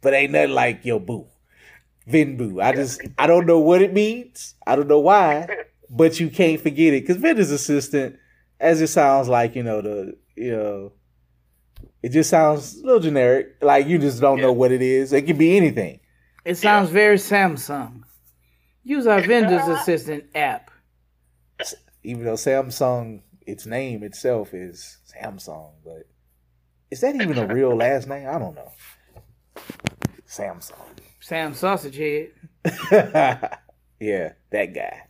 But 0.01 0.15
ain't 0.15 0.33
nothing 0.33 0.51
like 0.51 0.85
your 0.85 0.99
boo. 0.99 1.27
Venbu. 2.11 2.61
I 2.61 2.73
just 2.73 3.01
I 3.17 3.29
don't 3.29 3.47
know 3.47 3.61
what 3.61 3.83
it 3.83 3.93
means. 3.93 4.57
I 4.67 4.75
don't 4.75 4.89
know 4.89 5.01
why, 5.01 5.49
but 5.89 6.19
you 6.19 6.29
can't 6.29 6.61
forget 6.61 6.93
it. 6.93 7.03
Because 7.03 7.19
vendor's 7.19 7.53
assistant, 7.53 8.17
as 8.59 8.81
it 8.81 8.89
sounds 8.89 9.29
like, 9.29 9.55
you 9.55 9.63
know, 9.63 9.81
the 9.81 10.17
you 10.35 10.51
know 10.51 10.93
it 12.03 12.11
just 12.11 12.31
sounds 12.31 12.77
a 12.81 12.85
little 12.85 13.01
generic. 13.01 13.57
Like 13.61 13.87
you 13.87 13.99
just 13.99 14.21
don't 14.21 14.41
know 14.41 14.53
what 14.53 14.73
it 14.73 14.83
is. 14.83 15.13
It 15.13 15.23
could 15.23 15.39
be 15.39 15.57
anything. 15.57 16.01
It 16.45 16.57
sounds 16.57 16.91
very 16.91 17.17
Samsung. 17.17 18.03
Use 18.85 19.07
our 19.07 19.21
vendor's 19.21 19.67
assistant 19.67 20.25
app. 20.35 20.71
even 22.05 22.25
though 22.25 22.35
Samsung, 22.35 23.23
its 23.47 23.67
name 23.67 24.05
itself 24.05 24.55
is 24.55 24.99
Samsung, 25.13 25.73
but 25.85 26.07
is 26.91 27.01
that 27.01 27.17
even 27.17 27.37
a 27.39 27.47
real 27.53 27.75
last 27.77 28.07
name? 28.07 28.29
I 28.29 28.39
don't 28.39 28.55
know. 28.55 28.71
Samsung. 30.29 30.75
Sam 31.21 31.55
Sausage 31.55 31.97
Head. 31.97 32.29
yeah, 33.99 34.33
that 34.51 34.75
guy. 34.75 35.03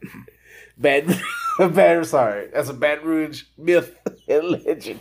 Bad, 0.78 1.06
bad. 1.74 2.06
Sorry, 2.06 2.48
that's 2.52 2.70
a 2.70 2.74
Baton 2.74 3.04
Rouge 3.06 3.44
myth 3.58 3.94
and 4.26 4.64
legend. 4.64 5.00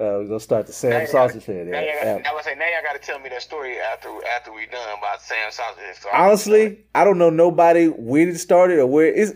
Uh, 0.00 0.16
we're 0.18 0.24
gonna 0.28 0.40
start 0.40 0.66
the 0.66 0.72
Sam 0.72 0.90
Now 0.92 1.00
you 1.00 1.06
Sausage 1.08 1.40
gotta- 1.46 1.52
Head. 1.58 1.66
Now 1.66 1.80
you 1.80 1.86
Yeah, 1.86 2.04
gotta, 2.04 2.20
yeah. 2.22 2.30
I 2.30 2.34
was 2.34 2.44
say 2.44 2.54
now 2.54 2.64
y'all 2.64 2.82
got 2.82 2.98
to 3.00 3.06
tell 3.06 3.18
me 3.18 3.28
that 3.28 3.42
story 3.42 3.76
after 3.78 4.08
after 4.34 4.50
we 4.50 4.64
done 4.66 4.98
about 4.98 5.20
Sam 5.20 5.50
Sausage. 5.50 6.00
So 6.00 6.08
Honestly, 6.10 6.78
I 6.94 7.04
don't 7.04 7.18
know 7.18 7.28
nobody 7.28 7.88
when 7.88 8.28
it 8.30 8.38
started 8.38 8.78
or 8.78 8.86
where 8.86 9.06
is. 9.06 9.34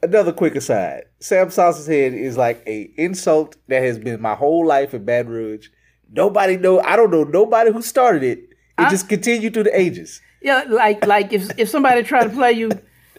Another 0.00 0.32
quick 0.32 0.54
aside: 0.54 1.02
Sam 1.18 1.50
Sausage 1.50 1.92
Head 1.92 2.14
is 2.14 2.36
like 2.36 2.62
a 2.68 2.88
insult 2.96 3.56
that 3.66 3.82
has 3.82 3.98
been 3.98 4.20
my 4.22 4.36
whole 4.36 4.64
life 4.64 4.94
in 4.94 5.04
Baton 5.04 5.32
Rouge. 5.32 5.66
Nobody 6.12 6.56
know. 6.56 6.78
I 6.80 6.94
don't 6.94 7.10
know 7.10 7.24
nobody 7.24 7.72
who 7.72 7.82
started 7.82 8.22
it. 8.22 8.38
It 8.38 8.48
I- 8.78 8.90
just 8.90 9.08
continued 9.08 9.54
through 9.54 9.64
the 9.64 9.76
ages. 9.76 10.20
Yeah, 10.40 10.62
like 10.68 11.04
like 11.04 11.32
if 11.32 11.50
if 11.58 11.68
somebody 11.68 12.04
tried 12.04 12.24
to 12.24 12.30
play 12.30 12.52
you, 12.52 12.70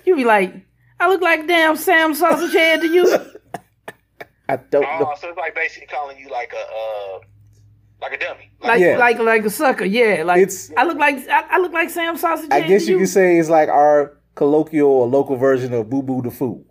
you 0.06 0.16
be 0.16 0.24
like, 0.24 0.54
I 1.02 1.10
look 1.10 1.20
like 1.22 1.46
damn 1.46 1.76
Sam 1.76 2.14
Sausage 2.16 2.54
Head 2.54 2.80
to 2.80 2.88
you. 2.88 3.20
I 4.50 4.56
don't 4.58 4.84
Oh, 4.86 5.00
know. 5.00 5.14
so 5.20 5.30
it's 5.30 5.38
like 5.38 5.56
basically 5.56 5.88
calling 5.88 6.18
you 6.18 6.30
like 6.30 6.52
a 6.54 6.58
uh, 6.58 7.20
like 8.02 8.14
a 8.14 8.18
dummy. 8.18 8.52
Like 8.62 8.80
Yeah. 8.82 8.98
like 8.98 9.20
like 9.20 9.46
a 9.46 9.50
sucker. 9.50 9.86
Yeah, 9.86 10.24
like 10.26 10.42
It's- 10.42 10.72
I 10.76 10.84
look 10.86 10.98
like 10.98 11.16
I, 11.30 11.44
I 11.52 11.58
look 11.60 11.72
like 11.72 11.90
Sam 11.90 12.18
Sausage 12.18 12.50
I 12.52 12.62
guess 12.62 12.88
you 12.88 12.96
you. 12.96 13.00
could 13.02 13.10
say 13.10 13.38
it's 13.38 13.50
like 13.50 13.70
our 13.70 14.18
colloquial 14.36 14.90
or 14.90 15.08
local 15.08 15.36
version 15.36 15.74
of 15.74 15.90
Boo 15.90 16.02
Boo 16.02 16.22
the 16.22 16.32
Fool. 16.32 16.66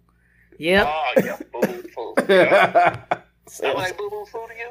Yep. 0.58 0.86
Oh 0.88 1.12
yeah, 1.24 1.38
boo 1.52 1.60
boo 1.60 1.88
food. 1.94 2.14
Yeah. 2.28 3.04
Sound 3.46 3.78
like 3.78 3.96
boo 3.96 4.10
boo 4.10 4.24
food 4.26 4.48
to 4.48 4.54
you? 4.58 4.70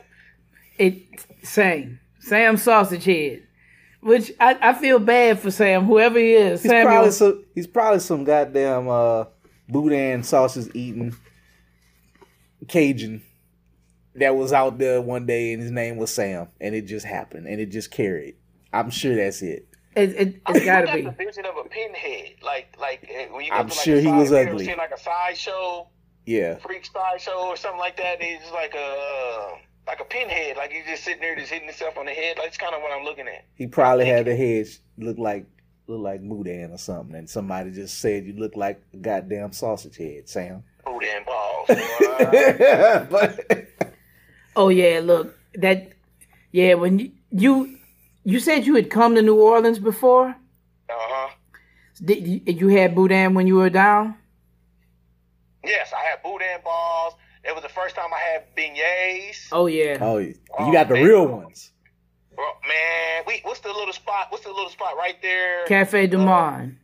It 0.78 1.26
same. 1.48 2.00
Sam 2.20 2.58
Sausage 2.58 3.06
Head. 3.06 3.44
Which 4.02 4.32
I, 4.40 4.58
I 4.62 4.74
feel 4.74 5.00
bad 5.00 5.40
for 5.40 5.50
Sam, 5.50 5.86
whoever 5.86 6.20
he 6.20 6.34
is. 6.34 6.62
He's 6.62 6.70
Samuel. 6.72 6.92
probably 6.94 7.12
some. 7.12 7.46
He's 7.56 7.68
probably 7.68 8.00
some 8.00 8.24
goddamn 8.26 8.88
uh, 8.88 9.26
boudin 9.68 10.24
sausage 10.24 10.70
eating 10.76 11.16
Cajun 12.68 13.22
that 14.16 14.36
was 14.36 14.52
out 14.52 14.78
there 14.80 15.02
one 15.02 15.26
day, 15.26 15.54
and 15.54 15.62
his 15.62 15.72
name 15.72 15.98
was 15.98 16.14
Sam, 16.14 16.48
and 16.60 16.74
it 16.74 16.88
just 16.88 17.06
happened, 17.06 17.48
and 17.48 17.62
it 17.62 17.68
just 17.68 17.92
carried. 17.92 18.36
I'm 18.74 18.90
sure 18.90 19.16
that's 19.16 19.42
it. 19.42 19.68
it, 19.96 20.10
it, 20.16 20.42
it's 20.50 20.66
gotta 20.66 20.92
be. 20.94 21.02
That's 21.02 21.18
the 21.18 21.24
vision 21.26 21.46
of 21.46 21.56
a 21.64 21.70
pinhead. 21.70 22.36
Like 22.44 22.76
like 22.80 23.10
uh, 23.10 23.34
when 23.34 23.46
you 23.46 23.52
go 23.52 23.58
I'm 23.58 23.70
to 23.70 23.76
like 23.76 23.84
sure 23.84 23.98
a 23.98 24.02
he 24.02 24.12
was 24.12 24.32
you 24.32 24.38
ever 24.38 24.52
ugly. 24.52 24.66
Seen 24.66 24.78
like 24.78 24.92
a 24.92 25.00
sideshow, 25.00 25.88
Yeah, 26.26 26.56
freak 26.58 26.86
sideshow 26.86 27.32
or 27.48 27.56
something 27.56 27.80
like 27.80 27.98
that. 27.98 28.18
It's 28.20 28.42
just 28.44 28.54
like 28.54 28.74
a 28.76 28.78
uh, 29.54 29.58
like 29.88 30.00
a 30.02 30.06
pinhead. 30.06 30.58
Like 30.58 30.72
he's 30.72 30.86
just 30.86 31.04
sitting 31.04 31.22
there, 31.22 31.36
just 31.36 31.52
hitting 31.52 31.68
himself 31.68 31.98
on 31.98 32.06
the 32.06 32.12
head. 32.12 32.38
Like 32.38 32.48
it's 32.48 32.58
kind 32.58 32.74
of 32.76 32.82
what 32.82 32.92
I'm 32.92 33.06
looking 33.06 33.28
at. 33.28 33.46
he 33.56 33.68
probably 33.68 34.06
had 34.06 34.26
the 34.26 34.36
head 34.36 34.68
look 34.98 35.18
like 35.18 35.46
look 35.88 36.02
like 36.02 36.22
boudin 36.22 36.72
or 36.72 36.78
something, 36.78 37.16
and 37.16 37.30
somebody 37.30 37.72
just 37.72 38.00
said 38.00 38.26
you 38.26 38.34
look 38.34 38.56
like 38.58 38.82
a 38.94 38.98
goddamn 38.98 39.54
sausage 39.54 39.96
head, 39.98 40.28
Sam. 40.28 40.64
Food 40.88 41.04
and 41.04 41.26
balls. 41.26 41.70
uh 41.70 43.08
but 43.10 43.68
Oh 44.56 44.70
yeah, 44.70 45.02
look 45.04 45.38
that. 45.56 45.92
Yeah, 46.52 46.76
when 46.76 46.98
you 47.00 47.12
you, 47.30 47.78
you 48.24 48.40
said 48.40 48.66
you 48.66 48.76
had 48.76 48.90
come 48.90 49.16
to 49.16 49.22
New 49.22 49.36
Orleans 49.36 49.80
before. 49.80 50.30
Uh 50.30 50.34
huh. 50.94 51.30
Did 52.04 52.28
you, 52.28 52.42
you 52.46 52.68
had 52.70 52.96
boudin 52.96 53.34
when 53.34 53.48
you 53.48 53.56
were 53.56 53.70
down? 53.70 54.16
Yes, 55.64 55.92
I 55.94 56.10
had 56.10 56.24
boudin 56.24 56.62
balls. 56.64 57.16
It 57.44 57.54
was 57.54 57.64
the 57.64 57.70
first 57.70 57.96
time 57.96 58.10
I 58.14 58.20
had 58.20 58.56
beignets. 58.56 59.50
Oh 59.52 59.68
yeah. 59.68 59.98
oh, 60.02 60.18
you 60.18 60.36
got 60.72 60.88
the 60.88 60.96
real 60.96 61.28
ones. 61.28 61.72
Bro, 62.36 62.46
man, 62.68 63.24
we 63.28 63.42
what's 63.44 63.60
the 63.60 63.74
little 63.74 63.94
spot? 63.94 64.28
What's 64.30 64.46
the 64.46 64.52
little 64.52 64.70
spot 64.70 64.96
right 64.98 65.22
there? 65.22 65.66
Cafe 65.66 66.08
Du 66.08 66.18
Monde. 66.18 66.78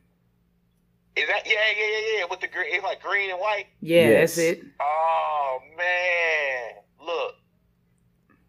Is 1.15 1.27
that 1.27 1.43
yeah, 1.45 1.53
yeah, 1.77 1.85
yeah, 1.85 2.17
yeah? 2.19 2.25
With 2.29 2.39
the 2.41 2.47
green, 2.47 2.73
it's 2.73 2.83
like 2.83 3.01
green 3.01 3.29
and 3.29 3.39
white. 3.39 3.65
Yeah, 3.81 4.09
Yes. 4.09 4.35
that's 4.35 4.37
it. 4.39 4.63
Oh 4.81 5.59
man, 5.77 6.73
look, 7.05 7.35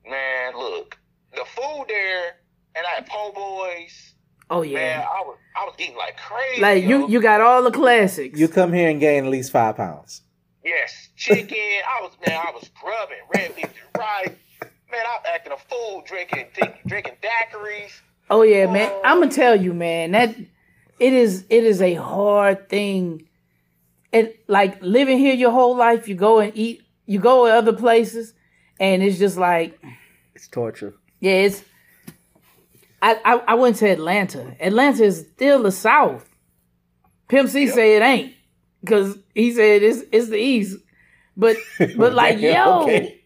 man, 0.09 0.57
look, 0.57 0.96
the 1.33 1.44
food 1.55 1.85
there, 1.88 2.37
and 2.77 2.87
I 2.87 2.90
had 2.96 3.07
po' 3.07 3.33
boys. 3.33 4.14
Oh 4.50 4.61
Man, 4.62 4.70
yeah. 4.72 5.07
I 5.11 5.20
was 5.22 5.37
I 5.57 5.64
was 5.64 5.74
eating 5.79 5.96
like 5.96 6.16
crazy. 6.16 6.61
Like 6.61 6.85
you 6.85 7.00
yo. 7.00 7.09
you 7.09 7.20
got 7.22 7.40
all 7.40 7.62
the 7.62 7.70
classics. 7.70 8.38
You 8.38 8.48
come 8.48 8.72
here 8.72 8.88
and 8.90 9.00
gain 9.00 9.24
at 9.24 9.31
least 9.31 9.50
five 9.53 9.77
pounds. 9.77 10.22
yes, 10.64 11.09
chicken. 11.16 11.57
I 11.59 12.03
was 12.03 12.12
man, 12.27 12.38
I 12.46 12.50
was 12.50 12.70
grubbing 12.81 13.18
red 13.35 13.55
beef 13.57 13.64
and 13.64 13.74
rice. 14.03 14.37
Man, 14.90 15.00
I'm 15.07 15.22
acting 15.35 15.53
a 15.53 15.57
fool, 15.57 16.03
drinking 16.07 16.46
drink, 16.55 16.77
drinking 16.87 17.14
daiquiris. 17.22 17.90
Oh 18.31 18.42
yeah, 18.42 18.70
man. 18.70 18.90
Oh. 18.92 19.00
I'm 19.05 19.20
gonna 19.20 19.31
tell 19.33 19.57
you, 19.61 19.72
man. 19.74 20.12
That 20.12 20.35
it 20.98 21.12
is 21.12 21.44
it 21.50 21.64
is 21.64 21.80
a 21.83 21.94
hard 21.94 22.68
thing. 22.68 23.28
It 24.12 24.44
like 24.48 24.80
living 24.83 25.18
here 25.18 25.35
your 25.35 25.50
whole 25.50 25.76
life. 25.76 26.09
You 26.09 26.14
go 26.14 26.40
and 26.40 26.52
eat. 26.57 26.83
You 27.07 27.18
go 27.18 27.46
other 27.46 27.72
places, 27.72 28.33
and 28.80 29.02
it's 29.02 29.18
just 29.18 29.37
like 29.37 29.78
It's 30.35 30.48
torture. 30.48 30.94
yeah. 31.20 31.33
It's 31.46 31.62
I 33.02 33.18
I, 33.24 33.35
I 33.48 33.54
went 33.54 33.76
to 33.76 33.88
Atlanta. 33.90 34.57
Atlanta 34.61 35.04
is 35.04 35.26
still 35.35 35.62
the 35.62 35.72
South. 35.72 36.28
Pimp 37.28 37.48
C 37.50 37.66
say 37.66 37.96
it 37.96 38.02
ain't 38.02 38.35
because 38.80 39.18
he 39.35 39.52
said 39.52 39.83
it's 39.83 40.02
it's 40.12 40.28
the 40.28 40.38
East. 40.38 40.78
But 41.37 41.57
but 41.96 42.14
like 42.14 42.38
yo, 42.38 42.83
Okay. 42.85 43.20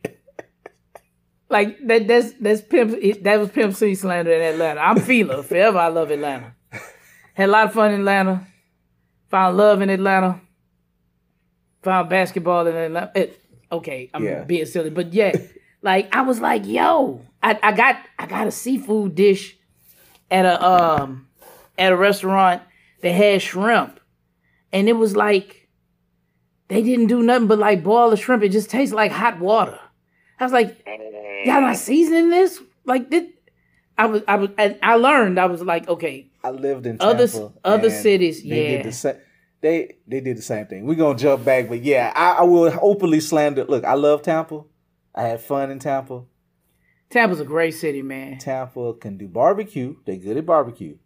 like 1.51 1.79
that 1.87 2.09
that's 2.09 2.33
that's 2.41 2.61
pimp 2.63 3.23
that 3.23 3.39
was 3.39 3.51
pimp 3.51 3.75
C 3.75 3.95
slander 3.95 4.33
in 4.33 4.41
Atlanta. 4.55 4.81
I'm 4.81 4.99
Fila 5.01 5.43
forever. 5.43 5.79
I 5.79 5.89
love 5.89 6.11
Atlanta. 6.11 6.55
Had 7.39 7.51
a 7.51 7.53
lot 7.53 7.67
of 7.67 7.73
fun 7.73 7.93
in 7.93 8.01
Atlanta. 8.01 8.45
Found 9.29 9.57
love 9.57 9.81
in 9.81 9.91
Atlanta. 9.91 10.41
Found 11.83 12.11
basketball 12.11 12.67
in 12.67 12.75
Atlanta. 12.75 13.13
It, 13.15 13.41
okay, 13.71 14.11
I'm 14.13 14.25
Yeah. 14.25 14.43
being 14.43 14.67
silly, 14.67 14.91
but 14.91 15.15
yeah, 15.15 15.37
like 15.83 16.13
I 16.13 16.23
was 16.23 16.41
like, 16.41 16.67
yo, 16.67 17.25
I, 17.41 17.57
I 17.63 17.71
got 17.71 17.95
I 18.19 18.27
got 18.27 18.49
a 18.49 18.51
seafood 18.51 19.15
dish 19.15 19.57
at 20.33 20.47
a 20.47 20.61
um 20.67 21.29
at 21.79 21.93
a 21.93 21.97
restaurant 21.97 22.61
that 23.03 23.13
had 23.13 23.41
shrimp, 23.41 24.01
and 24.73 24.89
it 24.89 24.95
was 24.95 25.15
like 25.15 25.69
they 26.67 26.83
didn't 26.83 27.07
do 27.07 27.23
nothing 27.23 27.47
but 27.47 27.61
like 27.61 27.85
boil 27.85 28.11
the 28.11 28.17
shrimp. 28.17 28.43
It 28.43 28.49
just 28.49 28.69
tastes 28.69 28.93
like 28.93 29.13
hot 29.13 29.39
water. 29.39 29.79
I 30.41 30.45
was 30.45 30.53
like, 30.53 30.77
y'all 31.45 31.61
not 31.61 31.77
seasoning 31.77 32.31
this? 32.31 32.61
Like 32.85 33.11
this? 33.11 33.29
I 33.97 34.07
was 34.07 34.23
I 34.27 34.35
was 34.35 34.51
and 34.59 34.77
I 34.83 34.97
learned. 34.97 35.39
I 35.39 35.47
was 35.47 35.63
like, 35.63 35.87
okay, 35.87 36.28
I 36.43 36.51
lived 36.51 36.87
in 36.87 36.97
Other- 37.01 37.27
Tampa, 37.27 37.53
other 37.65 37.89
and 37.89 37.97
cities, 37.97 38.43
they 38.43 38.49
yeah. 38.49 38.77
Did 38.79 38.87
the 38.87 38.93
sa- 38.93 39.13
they 39.61 39.97
they 40.07 40.21
did 40.21 40.37
the 40.37 40.43
same 40.43 40.67
thing. 40.67 40.87
We're 40.87 40.95
gonna 40.95 41.19
jump 41.19 41.45
back, 41.45 41.69
but 41.69 41.83
yeah, 41.83 42.13
I, 42.15 42.41
I 42.41 42.43
will 42.43 42.73
openly 42.81 43.21
slander. 43.21 43.65
Look, 43.65 43.85
I 43.85 43.95
love 43.95 44.23
Tampa. 44.23 44.63
I 45.15 45.23
had 45.23 45.41
fun 45.41 45.71
in 45.71 45.79
Tampa. 45.81 46.23
Tampa's 47.11 47.41
a 47.41 47.45
great 47.45 47.73
city, 47.75 48.03
man. 48.03 48.39
Tampa 48.39 48.95
can 48.95 49.17
do 49.17 49.27
barbecue. 49.27 49.97
They 50.07 50.17
good 50.19 50.37
at 50.37 50.47
barbecue. 50.47 50.99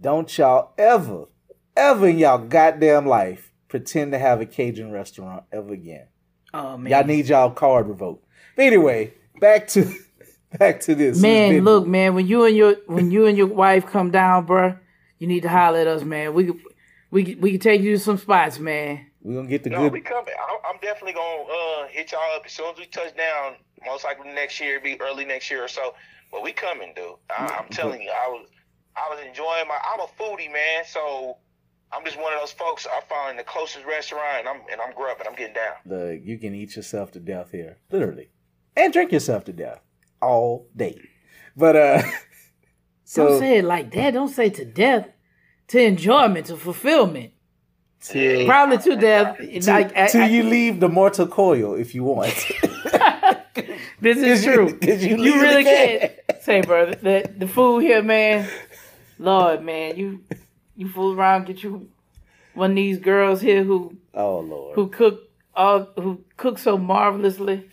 Don't 0.00 0.36
y'all 0.38 0.72
ever, 0.78 1.24
ever 1.76 2.08
in 2.08 2.18
y'all 2.18 2.38
goddamn 2.38 3.06
life 3.06 3.52
pretend 3.68 4.12
to 4.12 4.18
have 4.18 4.40
a 4.40 4.46
Cajun 4.46 4.90
restaurant 4.92 5.44
ever 5.50 5.72
again. 5.72 6.06
Oh 6.54 6.76
man, 6.76 6.90
Y'all 6.92 7.04
need 7.04 7.26
y'all 7.28 7.50
card 7.50 7.88
revoked. 7.88 8.24
But 8.56 8.66
anyway, 8.66 9.14
back 9.40 9.66
to 9.68 9.92
back 10.58 10.80
to 10.80 10.94
this. 10.94 11.20
man, 11.20 11.52
It's 11.52 11.56
been- 11.56 11.64
look, 11.64 11.86
man. 11.86 12.14
When 12.14 12.26
you 12.26 12.44
and 12.44 12.56
your 12.56 12.76
when 12.86 13.10
you 13.10 13.26
and 13.26 13.36
your 13.36 13.46
wife 13.46 13.86
come 13.86 14.10
down, 14.10 14.46
bruh, 14.46 14.78
you 15.18 15.26
need 15.26 15.42
to 15.42 15.48
holler 15.48 15.78
at 15.80 15.86
us, 15.86 16.02
man. 16.02 16.34
We 16.34 16.52
we 17.10 17.34
we 17.36 17.50
can 17.52 17.60
take 17.60 17.80
you 17.82 17.92
to 17.92 17.98
some 17.98 18.18
spots, 18.18 18.58
man. 18.58 19.06
we 19.22 19.34
gonna 19.34 19.48
get 19.48 19.64
the 19.64 19.70
No, 19.70 19.78
good. 19.82 19.92
we 19.92 20.00
coming. 20.00 20.34
I'm, 20.48 20.58
I'm 20.74 20.80
definitely 20.80 21.12
gonna 21.14 21.42
uh, 21.42 21.86
hit 21.88 22.12
y'all 22.12 22.20
up 22.36 22.42
as 22.46 22.52
soon 22.52 22.72
as 22.72 22.78
we 22.78 22.86
touch 22.86 23.16
down. 23.16 23.54
Most 23.86 24.04
likely 24.04 24.28
next 24.32 24.60
year, 24.60 24.78
be 24.80 25.00
early 25.00 25.24
next 25.24 25.50
year 25.50 25.64
or 25.64 25.68
so. 25.68 25.94
But 26.30 26.42
we 26.42 26.52
coming, 26.52 26.92
dude. 26.94 27.14
I, 27.30 27.46
I'm 27.60 27.68
telling 27.70 28.02
you, 28.02 28.10
I 28.10 28.28
was 28.28 28.46
I 28.96 29.08
was 29.10 29.18
enjoying 29.26 29.66
my. 29.68 29.78
I'm 29.92 30.00
a 30.00 30.06
foodie, 30.18 30.52
man. 30.52 30.84
So 30.86 31.38
I'm 31.92 32.04
just 32.04 32.16
one 32.18 32.32
of 32.32 32.40
those 32.40 32.52
folks. 32.52 32.86
I 32.86 33.00
find 33.08 33.38
the 33.38 33.42
closest 33.44 33.84
restaurant, 33.86 34.40
and 34.40 34.48
I'm 34.48 34.60
and 34.70 34.80
I'm 34.80 34.92
grubbing. 34.94 35.26
I'm 35.26 35.34
getting 35.34 35.54
down. 35.54 35.74
the 35.86 36.20
you 36.22 36.38
can 36.38 36.54
eat 36.54 36.76
yourself 36.76 37.10
to 37.12 37.20
death 37.20 37.50
here, 37.52 37.78
literally, 37.90 38.28
and 38.76 38.92
drink 38.92 39.10
yourself 39.12 39.44
to 39.46 39.52
death 39.52 39.80
all 40.20 40.66
day. 40.76 41.00
But 41.56 41.76
uh, 41.76 42.02
so 43.04 43.28
Don't 43.28 43.38
say 43.40 43.58
it 43.58 43.64
like 43.64 43.90
that. 43.92 44.12
Don't 44.12 44.28
say 44.28 44.50
to 44.50 44.64
death, 44.64 45.08
to 45.68 45.80
enjoyment, 45.82 46.46
to 46.46 46.56
fulfillment. 46.56 47.32
till, 48.00 48.46
Probably 48.46 48.78
to 48.78 48.96
death. 48.96 49.36
till, 49.62 49.74
like 49.74 49.96
I- 49.96 50.08
till 50.08 50.22
I- 50.22 50.26
you 50.28 50.42
leave 50.44 50.80
the 50.80 50.88
mortal 50.88 51.26
coil 51.26 51.74
if 51.74 51.94
you 51.94 52.04
want. 52.04 52.34
this 54.00 54.18
is 54.18 54.44
true. 54.44 54.78
Did 54.78 55.02
you, 55.02 55.16
You 55.16 55.40
really 55.40 55.64
can't 55.64 56.12
Say, 56.42 56.62
brother, 56.62 56.94
the 56.94 57.30
the 57.36 57.46
food 57.46 57.80
here, 57.80 58.02
man. 58.02 58.48
Lord, 59.18 59.62
man, 59.62 59.96
you 59.96 60.20
you 60.76 60.88
fool 60.88 61.12
around, 61.14 61.44
get 61.46 61.62
you 61.62 61.88
one 62.54 62.70
of 62.70 62.76
these 62.76 62.98
girls 62.98 63.40
here 63.42 63.62
who 63.62 63.96
Oh 64.14 64.40
lord. 64.40 64.74
who 64.74 64.88
cook 64.88 65.20
all 65.54 65.86
who 65.96 66.24
cook 66.38 66.58
so 66.58 66.78
marvelously. 66.78 67.69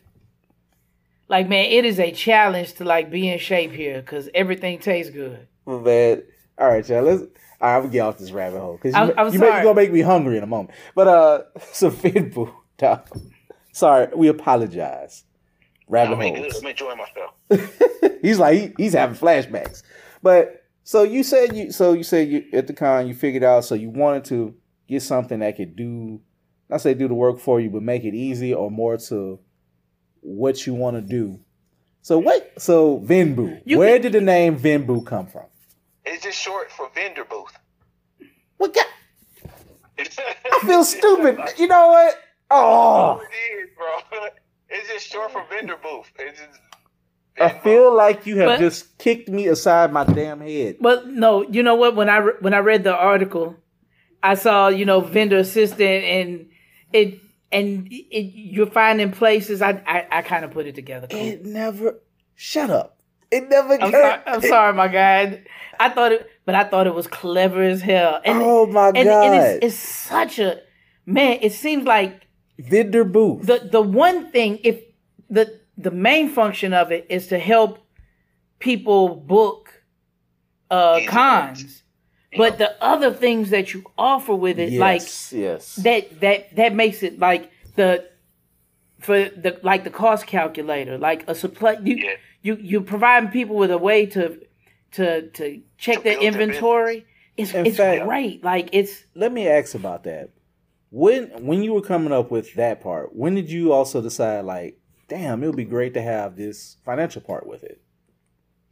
Like 1.29 1.49
man, 1.49 1.65
it 1.65 1.85
is 1.85 1.99
a 1.99 2.11
challenge 2.11 2.73
to 2.75 2.85
like 2.85 3.11
be 3.11 3.27
in 3.29 3.39
shape 3.39 3.71
here 3.71 4.01
because 4.01 4.29
everything 4.33 4.79
tastes 4.79 5.11
good. 5.11 5.47
Well, 5.65 5.79
man. 5.81 6.23
All 6.57 6.67
right, 6.67 6.87
y'all. 6.87 7.03
Let's. 7.03 7.21
All 7.59 7.69
right, 7.69 7.75
I'm 7.75 7.81
gonna 7.83 7.91
get 7.91 7.99
off 8.01 8.17
this 8.19 8.31
rabbit 8.31 8.59
hole 8.59 8.73
because 8.81 8.93
you, 8.93 8.99
I'm- 8.99 9.09
you, 9.09 9.15
make, 9.15 9.33
you 9.33 9.39
sorry. 9.39 9.63
gonna 9.63 9.75
make 9.75 9.91
me 9.91 10.01
hungry 10.01 10.37
in 10.37 10.43
a 10.43 10.47
moment. 10.47 10.71
But 10.95 11.07
uh, 11.07 11.41
so 11.71 11.89
Venbu, 11.89 12.51
dog. 12.77 13.07
sorry, 13.71 14.07
we 14.15 14.27
apologize. 14.27 15.23
Rabbit 15.87 16.13
I'm, 16.19 16.33
good. 16.33 16.41
holes. 16.43 16.59
I'm 16.61 16.67
enjoying 16.67 16.97
myself. 16.97 18.19
he's 18.21 18.39
like 18.39 18.57
he, 18.57 18.73
he's 18.83 18.93
having 18.93 19.15
flashbacks. 19.17 19.83
But 20.21 20.63
so 20.83 21.03
you 21.03 21.23
said 21.23 21.55
you 21.55 21.71
so 21.71 21.93
you 21.93 22.03
said 22.03 22.27
you 22.29 22.45
at 22.53 22.67
the 22.67 22.73
con 22.73 23.07
you 23.07 23.13
figured 23.13 23.43
out 23.43 23.65
so 23.65 23.73
you 23.75 23.89
wanted 23.89 24.25
to 24.25 24.53
get 24.87 25.01
something 25.01 25.39
that 25.39 25.55
could 25.57 25.75
do 25.75 26.19
not 26.69 26.81
say 26.81 26.93
do 26.93 27.07
the 27.07 27.13
work 27.13 27.39
for 27.39 27.59
you, 27.59 27.69
but 27.69 27.81
make 27.81 28.03
it 28.03 28.13
easy 28.13 28.53
or 28.53 28.69
more 28.69 28.97
to 28.97 29.39
what 30.27 30.65
you 30.67 30.73
want 30.73 30.95
to 30.97 31.01
do. 31.01 31.39
So 32.01 32.19
what? 32.19 32.53
So 32.61 32.99
Venbu. 32.99 33.61
You 33.65 33.79
Where 33.79 33.93
can- 33.95 34.01
did 34.03 34.11
the 34.13 34.21
name 34.21 34.59
Venbu 34.59 35.05
come 35.05 35.27
from? 35.27 35.45
It's 36.05 36.23
just 36.23 36.37
short 36.39 36.71
for 36.71 36.89
vendor 36.95 37.25
booth. 37.25 37.57
What? 38.57 38.73
God, 38.73 38.85
I 39.99 40.59
feel 40.65 40.83
stupid. 40.95 41.39
You 41.57 41.67
know 41.67 41.87
what? 41.89 42.15
Oh, 42.49 43.19
It 43.21 43.59
is, 43.63 43.69
bro. 43.75 44.19
It's 44.69 44.89
just 44.89 45.07
short 45.09 45.31
for 45.31 45.43
vendor 45.49 45.77
booth. 45.81 46.11
It's 46.19 46.39
just, 46.39 46.59
I 47.39 47.49
feel 47.59 47.95
like 47.95 48.25
you 48.25 48.37
have 48.39 48.47
But- 48.47 48.59
just 48.59 48.97
kicked 48.97 49.29
me 49.29 49.47
aside 49.47 49.93
my 49.93 50.03
damn 50.03 50.41
head. 50.41 50.77
But 50.81 51.07
no, 51.07 51.43
you 51.43 51.63
know 51.63 51.75
what? 51.75 51.95
When 51.95 52.09
I 52.09 52.17
re- 52.17 52.33
when 52.41 52.53
I 52.53 52.57
read 52.59 52.83
the 52.83 52.93
article, 52.93 53.55
I 54.21 54.35
saw 54.35 54.67
you 54.67 54.83
know 54.85 54.99
vendor 55.01 55.37
assistant 55.37 56.03
and 56.03 56.49
it 56.91 57.19
and 57.51 57.87
it, 57.91 58.31
you're 58.35 58.67
finding 58.71 59.11
places. 59.11 59.61
I 59.61 59.81
I, 59.85 60.07
I 60.19 60.21
kind 60.21 60.43
of 60.45 60.51
put 60.51 60.65
it 60.67 60.75
together. 60.75 61.07
It 61.09 61.45
never. 61.45 61.99
Shut 62.35 62.69
up. 62.69 62.99
It 63.31 63.49
never. 63.49 63.73
I'm 63.81 63.91
sorry, 63.91 64.21
I'm 64.25 64.41
sorry, 64.41 64.73
my 64.73 64.87
guy. 64.87 65.43
I 65.79 65.89
thought 65.89 66.11
it, 66.13 66.29
but 66.45 66.55
I 66.55 66.63
thought 66.63 66.87
it 66.87 66.93
was 66.93 67.07
clever 67.07 67.61
as 67.61 67.81
hell. 67.81 68.21
And, 68.23 68.39
Oh 68.41 68.65
my 68.67 68.87
and, 68.87 68.95
god! 69.03 69.25
and 69.25 69.35
it's, 69.63 69.65
it's 69.65 69.75
such 69.75 70.39
a 70.39 70.61
man. 71.05 71.39
It 71.41 71.51
seems 71.53 71.85
like 71.85 72.27
Vendor 72.59 73.03
booth. 73.03 73.45
the 73.45 73.67
the 73.71 73.81
one 73.81 74.31
thing 74.31 74.59
if 74.63 74.81
the 75.29 75.59
the 75.77 75.91
main 75.91 76.29
function 76.29 76.73
of 76.73 76.91
it 76.91 77.05
is 77.09 77.27
to 77.27 77.37
help 77.37 77.79
people 78.59 79.09
book 79.15 79.83
uh 80.71 80.99
cons, 81.07 81.83
but 82.35 82.57
the 82.57 82.75
other 82.83 83.13
things 83.13 83.51
that 83.51 83.73
you 83.73 83.83
offer 83.97 84.35
with 84.35 84.59
it, 84.59 84.73
like 84.73 85.01
yes, 85.01 85.33
yes. 85.33 85.75
that 85.77 86.19
that 86.21 86.55
that 86.55 86.75
makes 86.75 87.03
it 87.03 87.19
like 87.19 87.51
the 87.75 88.07
for 88.99 89.17
the 89.25 89.59
like 89.63 89.83
the 89.83 89.89
cost 89.89 90.27
calculator, 90.27 90.97
like 90.97 91.27
a 91.29 91.35
supply. 91.35 91.77
You 91.83 91.95
Yeah. 91.95 92.13
you 92.41 92.55
you 92.55 92.81
providing 92.81 93.29
people 93.29 93.55
with 93.55 93.71
a 93.71 93.77
way 93.77 94.05
to 94.07 94.39
to 94.93 95.29
to 95.29 95.61
check 95.77 95.97
To 95.97 96.03
their 96.03 96.13
build 96.19 96.33
their 96.33 96.41
inventory. 96.41 97.05
It's 97.37 97.53
In 97.53 97.65
it's 97.67 97.77
fact- 97.77 98.03
great. 98.05 98.43
Like 98.43 98.69
it's 98.73 99.03
Let 99.15 99.31
me 99.31 99.47
ask 99.47 99.75
about 99.75 100.03
that. 100.05 100.31
When 100.89 101.45
when 101.45 101.63
you 101.63 101.73
were 101.73 101.81
coming 101.81 102.11
up 102.11 102.31
with 102.31 102.53
that 102.55 102.81
part, 102.81 103.15
when 103.15 103.35
did 103.35 103.49
you 103.51 103.71
also 103.73 104.01
decide 104.01 104.45
like, 104.45 104.79
damn, 105.07 105.43
it 105.43 105.47
would 105.47 105.55
be 105.55 105.65
great 105.65 105.93
to 105.93 106.01
have 106.01 106.35
this 106.35 106.77
financial 106.83 107.21
part 107.21 107.45
with 107.45 107.63
it? 107.63 107.79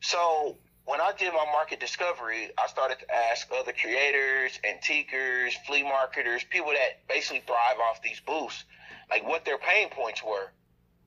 So 0.02 0.58
when 0.86 1.02
I 1.02 1.12
did 1.18 1.34
my 1.34 1.46
market 1.52 1.80
discovery, 1.80 2.52
I 2.58 2.68
started 2.68 3.00
to 3.00 3.16
ask 3.16 3.48
other 3.52 3.74
creators, 3.74 4.60
antiquers, 4.64 5.54
flea 5.66 5.84
marketers, 5.84 6.44
people 6.50 6.72
that 6.72 7.08
basically 7.08 7.42
thrive 7.48 7.78
off 7.90 8.02
these 8.02 8.20
booths, 8.20 8.64
like 9.10 9.28
what 9.28 9.46
their 9.46 9.58
pain 9.58 9.90
points 9.90 10.24
were. 10.24 10.52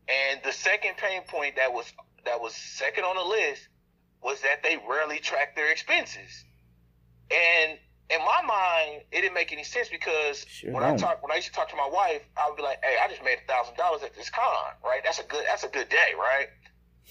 And 0.09 0.41
the 0.43 0.53
second 0.53 0.97
pain 0.97 1.23
point 1.29 1.57
that 1.57 1.73
was 1.73 1.93
that 2.25 2.41
was 2.41 2.55
second 2.55 3.05
on 3.05 3.17
the 3.17 3.23
list 3.23 3.69
was 4.23 4.41
that 4.43 4.63
they 4.63 4.79
rarely 4.89 5.19
track 5.19 5.55
their 5.55 5.71
expenses. 5.71 6.45
And 7.31 7.79
in 8.11 8.19
my 8.21 8.41
mind, 8.43 9.03
it 9.13 9.21
didn't 9.21 9.35
make 9.35 9.53
any 9.53 9.63
sense 9.65 9.89
because 9.91 10.45
Sure 10.49 10.73
when 10.73 10.83
I 10.83 10.89
don't. 10.89 10.99
talk 10.99 11.23
when 11.23 11.31
I 11.31 11.37
used 11.37 11.49
to 11.49 11.53
talk 11.55 11.69
to 11.69 11.77
my 11.77 11.89
wife, 11.89 12.23
I 12.37 12.49
would 12.49 12.57
be 12.57 12.63
like, 12.63 12.83
"Hey, 12.83 12.97
I 13.01 13.07
just 13.09 13.23
made 13.23 13.39
a 13.45 13.47
thousand 13.47 13.77
dollars 13.77 14.03
at 14.03 14.15
this 14.17 14.31
con, 14.31 14.73
right? 14.83 15.03
That's 15.05 15.19
a 15.21 15.25
good 15.25 15.45
that's 15.47 15.63
a 15.65 15.69
good 15.69 15.89
day, 15.89 16.15
right?" 16.19 16.49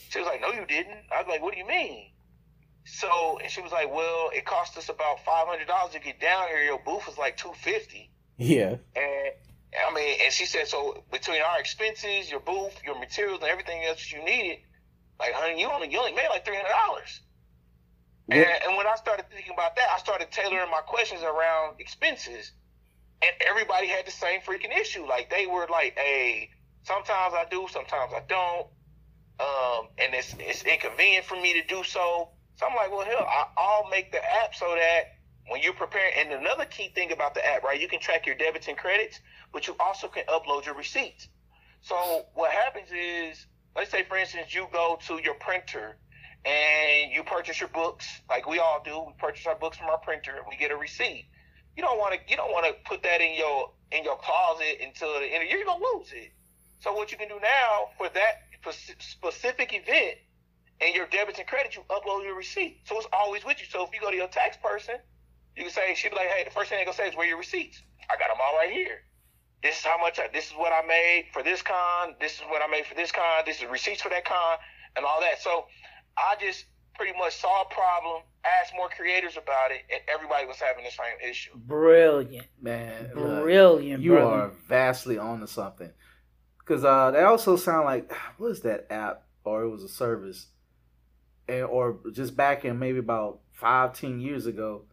She 0.10 0.19
was 0.19 0.27
like, 0.27 0.41
"No, 0.41 0.51
you 0.51 0.65
didn't." 0.65 1.06
I 1.13 1.19
was 1.21 1.27
like, 1.27 1.41
"What 1.41 1.53
do 1.53 1.60
you 1.60 1.67
mean?" 1.67 2.12
So, 2.88 3.38
and 3.41 3.52
she 3.52 3.62
was 3.62 3.71
like, 3.71 3.93
"Well, 3.93 4.30
it 4.34 4.45
cost 4.45 4.78
us 4.78 4.88
about 4.89 5.23
five 5.26 5.47
hundred 5.47 5.67
dollars 5.67 5.93
to 5.93 6.00
get 6.00 6.19
down 6.21 6.47
here. 6.47 6.63
Your 6.63 6.80
booth 6.80 7.06
was 7.06 7.17
like 7.17 7.36
two 7.38 7.52
fifty, 7.54 8.10
Yeah. 8.38 8.78
and 8.95 9.32
I 9.88 9.93
mean, 9.93 10.19
and 10.23 10.34
she 10.34 10.45
said, 10.45 10.67
so 10.67 11.04
between 11.12 11.41
our 11.41 11.60
expenses, 11.60 12.32
your 12.32 12.39
booth, 12.39 12.82
your 12.86 12.97
materials, 12.97 13.41
and 13.41 13.50
everything 13.50 13.84
else 13.84 14.12
you 14.12 14.23
needed, 14.23 14.60
like, 15.19 15.34
honey, 15.34 15.60
you 15.60 15.67
only 15.69 15.91
you 15.91 16.00
only 16.00 16.13
made 16.13 16.28
like 16.30 16.45
three 16.45 16.56
hundred 16.56 16.69
dollars." 16.69 17.21
And, 18.30 18.45
and 18.67 18.76
when 18.78 18.88
I 18.88 18.95
started 18.95 19.26
thinking 19.32 19.54
about 19.54 19.76
that, 19.78 19.88
I 19.93 20.00
started 20.00 20.32
tailoring 20.32 20.69
my 20.69 20.82
questions 20.82 21.21
around 21.23 21.80
expenses. 21.80 22.52
And 23.21 23.32
everybody 23.50 23.88
had 23.88 24.06
the 24.06 24.12
same 24.12 24.41
freaking 24.41 24.78
issue. 24.78 25.06
Like 25.08 25.30
they 25.30 25.47
were 25.47 25.65
like, 25.71 25.97
hey, 25.97 26.50
sometimes 26.84 27.34
I 27.34 27.45
do, 27.50 27.67
sometimes 27.71 28.13
I 28.13 28.21
don't. 28.28 28.67
Um, 29.39 29.88
and 29.97 30.13
it's 30.13 30.36
it's 30.39 30.63
inconvenient 30.63 31.26
for 31.26 31.36
me 31.36 31.54
to 31.62 31.67
do 31.67 31.84
so. 31.84 32.30
So 32.58 32.65
I'm 32.65 32.76
like, 32.76 32.91
well, 32.91 33.06
hell, 33.06 33.28
I'll 33.58 33.88
make 33.89 34.12
the 34.12 34.17
app 34.17 34.56
so 34.56 34.65
that 34.76 35.13
when 35.48 35.62
you're 35.62 35.74
preparing. 35.74 36.13
And 36.17 36.32
another 36.34 36.65
key 36.65 36.89
thing 36.89 37.12
about 37.12 37.34
the 37.36 37.46
app, 37.46 37.63
right? 37.63 37.80
You 37.80 37.88
can 37.88 38.00
track 38.00 38.26
your 38.26 38.36
debits 38.36 38.67
and 38.67 38.78
credits, 38.78 39.20
but 39.54 39.67
you 39.67 39.76
also 39.80 40.08
can 40.08 40.24
upload 40.26 40.65
your 40.65 40.76
receipts. 40.76 41.28
So 41.82 42.26
what 42.34 42.52
happens 42.52 42.89
is, 42.91 43.46
let's 43.76 43.91
say, 43.91 44.04
for 44.04 44.17
instance, 44.17 44.54
you 44.54 44.67
go 44.74 44.98
to 45.08 45.22
your 45.24 45.36
printer 45.36 45.98
and 46.46 47.12
you 47.12 47.24
purchase 47.24 47.60
your 47.60 47.70
books, 47.70 48.08
like 48.30 48.48
we 48.48 48.60
all 48.60 48.82
do. 48.84 49.04
We 49.06 49.13
purchase 49.20 49.46
our 49.46 49.56
books 49.56 49.78
from 49.78 49.88
our 49.88 50.00
printer, 50.00 50.36
and 50.38 50.46
we 50.50 50.58
get 50.58 50.72
a 50.72 50.76
receipt. 50.76 51.26
You 51.76 51.84
don't 51.84 52.00
want 52.00 52.15
to. 52.15 52.20
You 52.28 52.38
don't 52.38 52.52
want 52.52 52.65
to 52.65 52.74
put 52.89 53.04
that 53.04 53.22
in 53.22 53.36
your 53.36 53.72
in 53.91 54.04
your 54.04 54.17
closet 54.17 54.80
until 54.84 55.13
the 55.20 55.26
end 55.26 55.36
of 55.36 55.41
the 55.41 55.48
year. 55.50 55.58
You're 55.58 55.65
gonna 55.65 55.84
lose 55.93 56.12
it. 56.12 56.32
So 56.80 56.93
what 56.93 57.12
you 57.12 57.17
can 57.17 57.28
do 57.28 57.39
now 57.41 57.89
for 57.98 58.10
that 58.10 58.48
specific 59.00 59.74
event 59.74 60.17
and 60.82 60.94
your 60.96 61.08
debits 61.08 61.40
and 61.40 61.48
credits, 61.48 61.76
you 61.76 61.84
upload 61.90 62.24
your 62.24 62.36
receipt. 62.36 62.82
So 62.86 62.98
it's 62.98 63.08
always 63.12 63.44
with 63.46 63.60
you. 63.60 63.66
So 63.70 63.84
if 63.86 63.90
you 63.94 64.00
go 64.02 64.12
to 64.12 64.16
your 64.18 64.28
tax 64.28 64.58
person, 64.63 64.96
you 65.56 65.63
can 65.63 65.72
say, 65.72 65.96
she'll 65.96 66.12
be 66.12 66.18
like, 66.18 66.28
hey, 66.28 66.44
the 66.44 66.52
first 66.52 66.70
thing 66.70 66.78
they're 66.78 66.86
gonna 66.86 66.98
say 66.98 67.10
is, 67.10 67.16
where 67.16 67.26
are 67.26 67.30
your 67.30 67.38
receipts? 67.40 67.82
I 68.10 68.16
got 68.18 68.28
them 68.30 68.38
all 68.44 68.56
right 68.58 68.72
here. 68.72 69.02
This 69.63 69.80
is 69.80 69.86
how 69.86 69.98
much. 70.00 70.20
I, 70.20 70.28
this 70.32 70.46
is 70.48 70.54
what 70.54 70.72
I 70.72 70.86
made 70.88 71.26
for 71.34 71.42
this 71.42 71.62
con. 71.63 72.13
This 72.22 72.36
is 72.36 72.42
what 72.50 72.62
I 72.62 72.68
made 72.70 72.86
for 72.86 72.94
this 72.94 73.12
con. 73.12 73.44
This 73.46 73.58
is 73.58 73.66
receipts 73.66 74.02
for 74.04 74.10
that 74.10 74.24
con, 74.24 74.58
and 74.96 75.04
all 75.04 75.20
that. 75.22 75.42
So 75.42 75.66
I 76.16 76.36
just 76.40 76.66
pretty 76.96 77.18
much 77.18 77.36
saw 77.36 77.63
a 77.63 77.66
problem, 77.74 78.22
asked 78.46 78.74
more 78.76 78.88
creators 78.90 79.34
about 79.36 79.72
it, 79.72 79.82
and 79.92 80.00
everybody 80.13 80.46
was 80.46 80.58
having 80.58 80.84
the 80.84 80.92
same 80.92 81.30
issue. 81.30 81.52
brilliant, 81.56 82.48
Man, 82.62 83.10
brilliant. 83.13 84.02
you 84.04 84.12
brother. 84.13 84.26
are 84.36 84.52
vastly 84.68 85.18
onto 85.18 85.48
something. 85.48 85.92
because 86.60 86.84
uh, 86.86 87.12
they 87.12 87.22
also 87.24 87.56
sound 87.56 87.86
like 87.86 88.12
what 88.38 88.52
is 88.52 88.62
that 88.62 88.86
app 88.92 89.24
or 89.44 89.63
it 89.63 89.70
was 89.70 89.84
a 89.84 89.90
service, 89.90 90.48
and 91.47 91.63
or 91.63 91.97
just 92.12 92.36
back 92.36 92.65
in 92.65 92.79
maybe 92.79 92.99
about 92.99 93.39
five 93.53 93.93
ten 93.93 94.19
years 94.19 94.45
ago, 94.45 94.83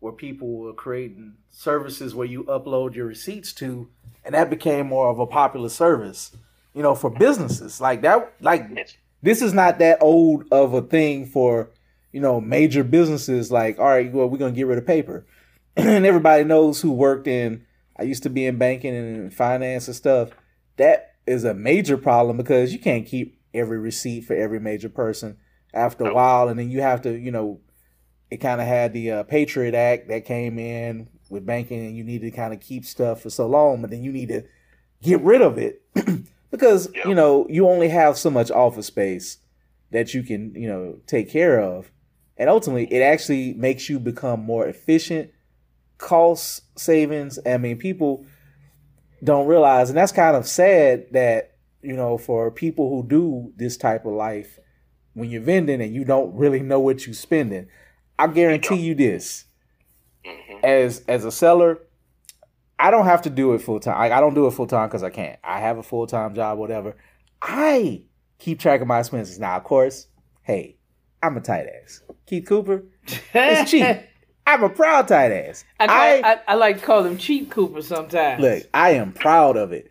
where 0.00 0.12
people 0.12 0.58
were 0.58 0.72
creating 0.72 1.34
services 1.50 2.14
where 2.14 2.26
you 2.26 2.44
upload 2.44 2.94
your 2.94 3.06
receipts 3.06 3.52
to, 3.54 3.88
and 4.24 4.34
that 4.34 4.50
became 4.50 4.86
more 4.86 5.08
of 5.08 5.18
a 5.18 5.26
popular 5.26 5.68
service, 5.68 6.36
you 6.74 6.82
know, 6.82 6.94
for 6.94 7.10
businesses 7.10 7.80
like 7.80 8.02
that. 8.02 8.32
Like 8.40 8.94
this 9.22 9.42
is 9.42 9.52
not 9.52 9.78
that 9.78 9.98
old 10.02 10.44
of 10.50 10.74
a 10.74 10.82
thing 10.82 11.26
for 11.26 11.70
you 12.12 12.20
know 12.20 12.40
major 12.40 12.84
businesses. 12.84 13.50
Like 13.50 13.78
all 13.78 13.86
right, 13.86 14.12
well 14.12 14.28
we're 14.28 14.38
gonna 14.38 14.52
get 14.52 14.66
rid 14.66 14.78
of 14.78 14.86
paper, 14.86 15.26
and 15.76 16.06
everybody 16.06 16.44
knows 16.44 16.80
who 16.80 16.92
worked 16.92 17.26
in. 17.26 17.64
I 17.96 18.02
used 18.02 18.24
to 18.24 18.30
be 18.30 18.44
in 18.46 18.58
banking 18.58 18.94
and 18.94 19.32
finance 19.32 19.86
and 19.86 19.96
stuff. 19.96 20.30
That 20.76 21.14
is 21.26 21.44
a 21.44 21.54
major 21.54 21.96
problem 21.96 22.36
because 22.36 22.72
you 22.72 22.78
can't 22.78 23.06
keep 23.06 23.38
every 23.54 23.78
receipt 23.78 24.22
for 24.22 24.34
every 24.34 24.58
major 24.58 24.88
person 24.88 25.38
after 25.74 26.04
a 26.06 26.14
while, 26.14 26.48
and 26.48 26.58
then 26.58 26.70
you 26.70 26.80
have 26.80 27.02
to, 27.02 27.12
you 27.12 27.30
know, 27.30 27.60
it 28.30 28.38
kind 28.38 28.60
of 28.60 28.66
had 28.66 28.92
the 28.92 29.10
uh, 29.10 29.22
Patriot 29.24 29.74
Act 29.74 30.08
that 30.08 30.24
came 30.24 30.58
in 30.58 31.08
with 31.28 31.44
banking, 31.44 31.84
and 31.84 31.96
you 31.96 32.04
need 32.04 32.22
to 32.22 32.30
kind 32.30 32.54
of 32.54 32.60
keep 32.60 32.84
stuff 32.84 33.22
for 33.22 33.30
so 33.30 33.46
long, 33.46 33.80
but 33.80 33.90
then 33.90 34.02
you 34.02 34.12
need 34.12 34.28
to 34.28 34.42
get 35.02 35.20
rid 35.20 35.42
of 35.42 35.58
it 35.58 35.82
because 36.50 36.88
Yeah. 36.94 37.08
you 37.08 37.14
know 37.14 37.46
you 37.50 37.68
only 37.68 37.88
have 37.88 38.16
so 38.16 38.30
much 38.30 38.50
office 38.50 38.86
space 38.86 39.38
that 39.90 40.14
you 40.14 40.22
can, 40.22 40.54
you 40.54 40.66
know, 40.68 40.98
take 41.06 41.28
care 41.30 41.60
of, 41.60 41.90
and 42.36 42.48
ultimately 42.48 42.86
it 42.92 43.00
actually 43.02 43.54
makes 43.54 43.88
you 43.88 43.98
become 44.00 44.40
more 44.40 44.66
efficient, 44.66 45.30
cost 45.98 46.62
savings. 46.78 47.38
I 47.46 47.58
mean, 47.58 47.76
people 47.78 48.24
don't 49.22 49.46
realize, 49.46 49.88
and 49.90 49.96
that's 49.98 50.12
kind 50.12 50.36
of 50.36 50.46
sad 50.46 51.06
that 51.12 51.56
you 51.82 51.94
know 51.94 52.18
for 52.18 52.50
people 52.50 52.88
who 52.90 53.06
do 53.06 53.52
this 53.56 53.76
type 53.76 54.04
of 54.06 54.12
life, 54.12 54.58
when 55.14 55.30
you're 55.30 55.42
vending 55.42 55.80
and 55.80 55.94
you 55.94 56.04
don't 56.04 56.34
really 56.34 56.60
know 56.60 56.78
what 56.80 57.06
you're 57.06 57.14
spending, 57.14 57.66
I 58.18 58.26
guarantee 58.28 58.76
you 58.76 58.94
this: 58.94 59.44
hmm 60.24 60.58
as 60.62 61.02
as 61.08 61.24
a 61.24 61.32
seller, 61.32 61.78
I 62.78 62.90
don't 62.90 63.04
have 63.06 63.22
to 63.22 63.30
do 63.30 63.54
it 63.54 63.60
full 63.60 63.80
time. 63.80 63.96
I, 63.96 64.16
I 64.16 64.20
don't 64.20 64.34
do 64.34 64.46
it 64.46 64.52
full 64.52 64.66
time 64.66 64.88
because 64.88 65.02
I 65.02 65.10
can't. 65.10 65.38
I 65.44 65.60
have 65.60 65.78
a 65.78 65.82
full 65.82 66.06
time 66.06 66.34
job, 66.34 66.58
whatever. 66.58 66.96
I 67.42 68.02
keep 68.38 68.58
track 68.60 68.80
of 68.80 68.86
my 68.86 69.00
expenses. 69.00 69.38
Now, 69.38 69.56
of 69.56 69.64
course, 69.64 70.06
hey, 70.42 70.76
I'm 71.22 71.36
a 71.36 71.40
tight 71.40 71.66
ass. 71.82 72.02
Keith 72.26 72.46
Cooper, 72.46 72.84
it's 73.34 73.70
cheap. 73.70 73.96
I'm 74.46 74.62
a 74.62 74.68
proud 74.68 75.08
tight 75.08 75.30
ass. 75.32 75.64
I, 75.80 75.86
I- 75.86 76.32
I, 76.32 76.40
I 76.48 76.54
like 76.54 76.80
to 76.80 76.84
call 76.84 77.02
them 77.02 77.16
cheap 77.18 77.50
Cooper 77.50 77.80
sometimes. 77.82 78.42
Look, 78.42 78.64
I 78.74 78.90
am 78.90 79.12
proud 79.12 79.56
of 79.56 79.72
it 79.72 79.90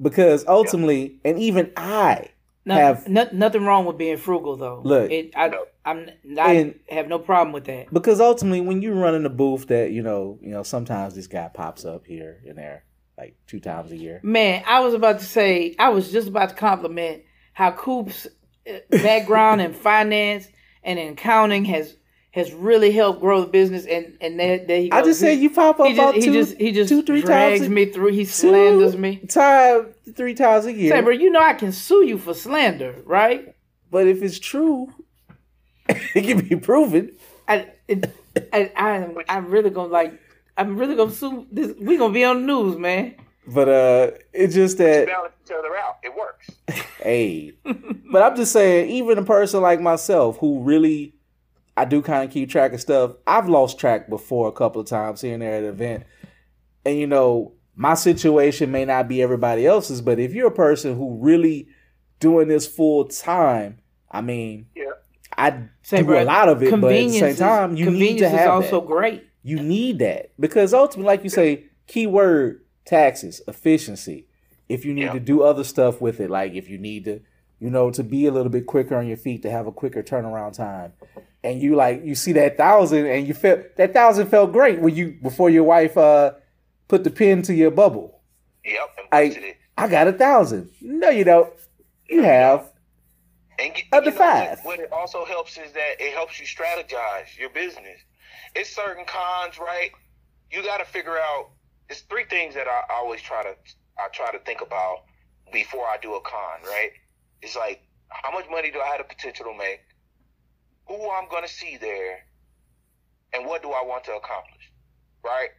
because 0.00 0.44
ultimately, 0.46 1.18
and 1.24 1.38
even 1.38 1.72
I 1.76 2.30
No- 2.68 2.74
have 2.74 3.08
no- 3.08 3.28
nothing 3.32 3.64
wrong 3.64 3.84
with 3.84 3.98
being 3.98 4.16
frugal 4.16 4.56
though. 4.56 4.80
Look. 4.84 5.10
it, 5.10 5.32
I, 5.36 5.50
I'm, 5.84 6.08
I 6.38 6.52
And- 6.54 6.78
have 6.88 7.08
no 7.08 7.18
problem 7.18 7.52
with 7.52 7.64
that. 7.64 7.92
because 7.92 8.20
ultimately, 8.20 8.60
when 8.60 8.82
you 8.82 8.92
run 8.94 9.14
in 9.14 9.24
a 9.26 9.30
booth, 9.30 9.66
that 9.68 9.90
you 9.90 10.02
know, 10.02 10.38
you 10.42 10.50
know, 10.50 10.62
sometimes 10.62 11.14
this 11.14 11.26
guy 11.26 11.48
pops 11.52 11.84
up 11.84 12.06
here 12.06 12.40
and 12.46 12.56
there, 12.58 12.84
like 13.16 13.36
two 13.46 13.58
times 13.60 13.90
a 13.92 13.96
year. 13.96 14.20
Man, 14.22 14.62
I 14.66 14.80
was 14.80 14.94
about 14.94 15.18
to 15.20 15.24
say, 15.24 15.74
I 15.78 15.88
was 15.88 16.12
just 16.12 16.28
about 16.28 16.50
to 16.50 16.54
compliment 16.54 17.22
how 17.54 17.70
Coop's 17.72 18.26
uh, 18.70 18.78
background 18.90 19.60
in 19.60 19.72
finance 19.90 20.46
and 20.84 20.98
in 20.98 21.12
accounting 21.14 21.64
has 21.66 21.96
has 22.38 22.52
really 22.52 22.90
helped 22.90 23.20
grow 23.20 23.42
the 23.42 23.46
business. 23.46 23.84
And 23.86 24.16
and 24.20 24.38
there, 24.40 24.64
there 24.64 24.80
he 24.80 24.88
goes. 24.88 24.98
I 25.02 25.04
just 25.04 25.20
said 25.20 25.38
you 25.38 25.50
pop 25.50 25.78
up 25.80 25.86
He 25.86 25.94
just, 25.94 26.02
about 26.02 26.14
he 26.14 26.20
two, 26.22 26.32
just 26.32 26.56
he 26.58 26.72
just 26.72 26.88
two, 26.88 27.02
three 27.02 27.20
drags 27.20 27.60
times 27.60 27.70
a- 27.70 27.74
me 27.74 27.86
through. 27.86 28.12
He 28.12 28.24
slanders 28.24 28.96
me. 28.96 29.16
time, 29.28 29.88
three 30.16 30.34
times 30.34 30.66
a 30.66 30.72
year. 30.72 30.92
Say, 30.92 31.00
bro, 31.02 31.12
you 31.12 31.30
know 31.30 31.40
I 31.40 31.54
can 31.54 31.72
sue 31.72 32.04
you 32.06 32.16
for 32.18 32.34
slander, 32.34 32.96
right? 33.04 33.54
But 33.90 34.06
if 34.06 34.22
it's 34.22 34.38
true, 34.38 34.92
it 35.88 36.22
can 36.22 36.46
be 36.46 36.56
proven. 36.56 37.16
I, 37.46 37.66
it, 37.86 38.10
I, 38.52 38.70
I, 38.76 39.14
I'm 39.28 39.46
really 39.50 39.70
gonna 39.70 39.88
like. 39.88 40.18
I'm 40.56 40.76
really 40.76 40.96
gonna 40.96 41.12
sue. 41.12 41.46
This, 41.52 41.74
we 41.80 41.96
gonna 41.96 42.12
be 42.12 42.24
on 42.24 42.40
the 42.40 42.46
news, 42.52 42.76
man. 42.76 43.14
But 43.46 43.68
uh, 43.68 44.10
it's 44.34 44.54
just 44.54 44.76
that 44.76 45.06
Balance 45.06 45.32
each 45.46 45.52
other 45.52 45.74
out. 45.76 45.96
It 46.02 46.12
works. 46.14 46.50
hey, 47.02 47.52
but 48.12 48.22
I'm 48.22 48.36
just 48.36 48.52
saying, 48.52 48.90
even 48.90 49.16
a 49.16 49.24
person 49.24 49.62
like 49.62 49.80
myself 49.80 50.36
who 50.38 50.60
really, 50.60 51.14
I 51.78 51.84
do 51.84 52.02
kind 52.02 52.24
of 52.24 52.30
keep 52.32 52.50
track 52.50 52.72
of 52.72 52.80
stuff. 52.80 53.12
I've 53.26 53.48
lost 53.48 53.78
track 53.78 54.08
before 54.08 54.48
a 54.48 54.52
couple 54.52 54.80
of 54.80 54.88
times 54.88 55.20
here 55.20 55.32
and 55.34 55.42
there 55.42 55.54
at 55.54 55.62
an 55.62 55.68
event, 55.68 56.04
and 56.84 56.98
you 56.98 57.06
know, 57.06 57.52
my 57.76 57.94
situation 57.94 58.72
may 58.72 58.84
not 58.84 59.06
be 59.08 59.22
everybody 59.22 59.64
else's, 59.66 60.00
but 60.00 60.18
if 60.18 60.32
you're 60.34 60.48
a 60.48 60.54
person 60.54 60.96
who 60.96 61.16
really 61.20 61.68
doing 62.18 62.48
this 62.48 62.66
full 62.66 63.04
time, 63.04 63.78
I 64.10 64.20
mean, 64.20 64.66
Yeah. 64.74 64.84
I 65.36 65.68
Say, 65.82 65.98
do 65.98 66.04
bro, 66.06 66.22
a 66.22 66.24
lot 66.24 66.48
of 66.48 66.62
it, 66.64 66.70
but 66.80 66.92
at 66.92 67.06
the 67.06 67.18
same 67.18 67.36
time, 67.36 67.76
you 67.76 67.84
need 67.86 67.90
convenience 67.92 68.20
to 68.22 68.26
is 68.26 68.32
have 68.32 68.50
also 68.50 68.80
that. 68.80 68.86
great. 68.88 69.24
You 69.44 69.60
need 69.62 70.00
that 70.00 70.32
because 70.40 70.74
ultimately, 70.74 71.06
like 71.06 71.22
you 71.22 71.30
say, 71.30 71.66
keyword 71.86 72.62
taxes, 72.84 73.40
efficiency. 73.46 74.26
If 74.68 74.84
you 74.84 74.92
need 74.92 75.02
Yeah. 75.04 75.12
to 75.12 75.20
do 75.20 75.42
other 75.42 75.62
stuff 75.64 76.00
with 76.00 76.18
it, 76.20 76.28
like 76.28 76.54
if 76.54 76.68
you 76.68 76.76
need 76.76 77.04
to, 77.04 77.20
you 77.60 77.70
know, 77.70 77.90
to 77.90 78.02
be 78.02 78.26
a 78.26 78.32
little 78.32 78.50
bit 78.50 78.66
quicker 78.66 78.96
on 78.96 79.06
your 79.06 79.16
feet 79.16 79.42
to 79.42 79.50
have 79.50 79.66
a 79.66 79.72
quicker 79.72 80.02
turnaround 80.02 80.54
time, 80.54 80.92
and 81.42 81.60
you 81.60 81.74
like 81.76 82.04
you 82.04 82.14
see 82.14 82.32
that 82.32 82.56
thousand 82.56 83.06
and 83.06 83.26
you 83.26 83.34
felt 83.34 83.76
that 83.76 83.92
thousand 83.92 84.28
felt 84.28 84.52
great 84.52 84.80
when 84.80 84.94
you 84.94 85.18
before 85.22 85.50
your 85.50 85.64
wife 85.64 85.96
uh 85.96 86.32
put 86.88 87.04
the 87.04 87.10
pin 87.10 87.42
to 87.42 87.54
your 87.54 87.70
bubble. 87.70 88.20
Yep. 88.64 88.96
I. 89.12 89.54
I 89.78 89.86
got 89.86 90.08
a 90.08 90.12
thousand. 90.12 90.70
No, 90.80 91.08
you 91.08 91.22
don't. 91.22 91.52
You 92.08 92.22
have. 92.24 92.72
And 93.60 93.72
get, 93.74 93.84
know, 93.92 94.00
what- 94.00 94.14
five. 94.14 94.58
What 94.64 94.80
it 94.80 94.90
also 94.92 95.24
helps 95.24 95.56
is 95.56 95.70
that 95.72 96.00
it 96.00 96.12
helps 96.14 96.40
you 96.40 96.46
strategize 96.46 97.38
your 97.38 97.50
business. 97.50 98.00
It's 98.56 98.74
certain 98.74 99.04
cons, 99.06 99.56
right? 99.60 99.90
You 100.50 100.64
got 100.64 100.78
to 100.78 100.84
figure 100.84 101.16
out. 101.16 101.50
It's 101.88 102.00
three 102.00 102.24
things 102.24 102.54
that 102.56 102.66
I 102.66 102.92
always 102.92 103.22
try 103.22 103.44
to 103.44 103.54
I 103.98 104.08
try 104.12 104.32
to 104.32 104.40
think 104.40 104.60
about 104.62 105.04
before 105.52 105.84
I 105.86 105.96
do 106.02 106.14
a 106.14 106.20
con, 106.22 106.60
right? 106.64 106.90
It's 107.42 107.56
like 107.56 107.82
how 108.08 108.32
much 108.32 108.46
money 108.50 108.70
do 108.70 108.80
I 108.80 108.86
have 108.88 108.98
the 108.98 109.04
potential 109.04 109.46
to 109.46 109.56
make? 109.56 109.80
Who 110.88 111.10
I'm 111.10 111.28
going 111.28 111.42
to 111.42 111.52
see 111.52 111.76
there, 111.80 112.24
and 113.32 113.46
what 113.46 113.62
do 113.62 113.70
I 113.70 113.82
want 113.84 114.04
to 114.04 114.12
accomplish, 114.12 114.72
right? 115.24 115.50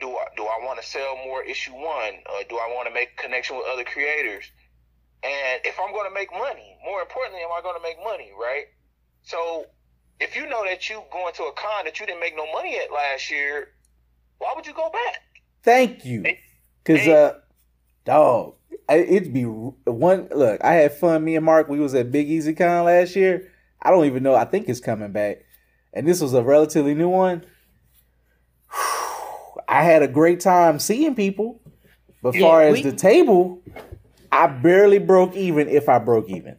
Do 0.00 0.10
I 0.10 0.26
do 0.36 0.42
I 0.42 0.58
want 0.64 0.80
to 0.80 0.86
sell 0.86 1.16
more 1.24 1.42
issue 1.42 1.72
one? 1.72 2.14
Or 2.32 2.42
do 2.48 2.56
I 2.56 2.72
want 2.74 2.88
to 2.88 2.94
make 2.94 3.16
connection 3.16 3.56
with 3.56 3.66
other 3.72 3.84
creators? 3.84 4.44
And 5.22 5.60
if 5.64 5.78
I'm 5.80 5.92
going 5.92 6.08
to 6.08 6.14
make 6.14 6.30
money, 6.32 6.76
more 6.84 7.00
importantly, 7.00 7.40
am 7.42 7.50
I 7.56 7.62
going 7.62 7.76
to 7.76 7.82
make 7.82 7.96
money, 8.04 8.30
right? 8.38 8.64
So 9.22 9.66
if 10.20 10.36
you 10.36 10.48
know 10.48 10.64
that 10.64 10.88
you 10.90 11.02
going 11.10 11.32
to 11.34 11.44
a 11.44 11.52
con 11.52 11.84
that 11.86 11.98
you 11.98 12.06
didn't 12.06 12.20
make 12.20 12.36
no 12.36 12.50
money 12.52 12.78
at 12.78 12.92
last 12.92 13.30
year, 13.30 13.68
why 14.38 14.52
would 14.54 14.66
you 14.66 14.74
go 14.74 14.90
back? 14.90 15.20
Thank 15.62 16.04
you. 16.04 16.24
Cause 16.84 16.98
Hey. 16.98 17.12
uh, 17.12 17.32
dog, 18.04 18.56
it'd 18.88 19.32
be 19.32 19.44
one. 19.44 20.28
Look, 20.34 20.62
I 20.62 20.74
had 20.74 20.92
fun. 20.94 21.24
Me 21.24 21.36
and 21.36 21.44
Mark, 21.44 21.68
we 21.68 21.78
was 21.80 21.94
at 21.94 22.12
Big 22.12 22.28
Easy 22.30 22.54
Con 22.54 22.84
last 22.84 23.16
year. 23.16 23.50
I 23.82 23.90
don't 23.90 24.06
even 24.06 24.22
know. 24.22 24.34
I 24.34 24.44
think 24.44 24.68
it's 24.68 24.80
coming 24.80 25.12
back, 25.12 25.38
and 25.92 26.06
this 26.06 26.20
was 26.20 26.34
a 26.34 26.42
relatively 26.42 26.94
new 26.94 27.08
one. 27.08 27.44
I 29.68 29.82
had 29.82 30.02
a 30.02 30.08
great 30.08 30.40
time 30.40 30.78
seeing 30.78 31.14
people. 31.14 31.60
But 32.22 32.34
Yeah, 32.34 32.40
far 32.40 32.62
as 32.62 32.74
we- 32.76 32.82
the 32.82 32.92
table, 32.96 33.62
I 34.32 34.46
barely 34.46 34.98
broke 34.98 35.36
even 35.36 35.68
if 35.68 35.88
I 35.88 35.98
broke 35.98 36.28
even. 36.30 36.56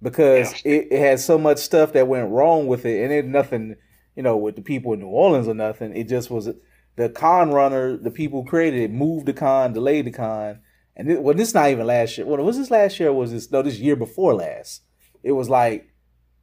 Because 0.00 0.52
it, 0.64 0.88
it 0.90 0.98
had 0.98 1.20
so 1.20 1.38
much 1.38 1.58
stuff 1.58 1.92
that 1.92 2.08
went 2.08 2.30
wrong 2.30 2.66
with 2.66 2.84
it, 2.84 3.04
and 3.04 3.12
it 3.12 3.24
nothing, 3.24 3.76
you 4.16 4.22
know, 4.22 4.36
with 4.36 4.56
the 4.56 4.62
people 4.62 4.92
in 4.94 5.00
New 5.00 5.06
Orleans 5.06 5.46
or 5.46 5.54
nothing. 5.54 5.94
It 5.94 6.08
just 6.08 6.28
was 6.30 6.48
the 6.96 7.08
con 7.08 7.52
runner, 7.52 7.96
the 7.96 8.10
people 8.10 8.42
who 8.42 8.48
created 8.48 8.80
it, 8.80 8.90
moved 8.90 9.26
the 9.26 9.32
con, 9.32 9.72
delayed 9.74 10.06
the 10.06 10.10
con, 10.10 10.58
and 10.96 11.10
it, 11.10 11.22
well, 11.22 11.34
this 11.34 11.54
not 11.54 11.70
even 11.70 11.86
last 11.86 12.18
year. 12.18 12.26
Well, 12.26 12.42
was 12.44 12.58
this 12.58 12.70
last 12.70 12.98
year? 13.00 13.08
Or 13.10 13.14
was 13.14 13.32
this 13.32 13.50
no? 13.50 13.62
This 13.62 13.78
year 13.78 13.96
before 13.96 14.34
last. 14.34 14.82
It 15.22 15.32
was 15.32 15.48
like, 15.48 15.88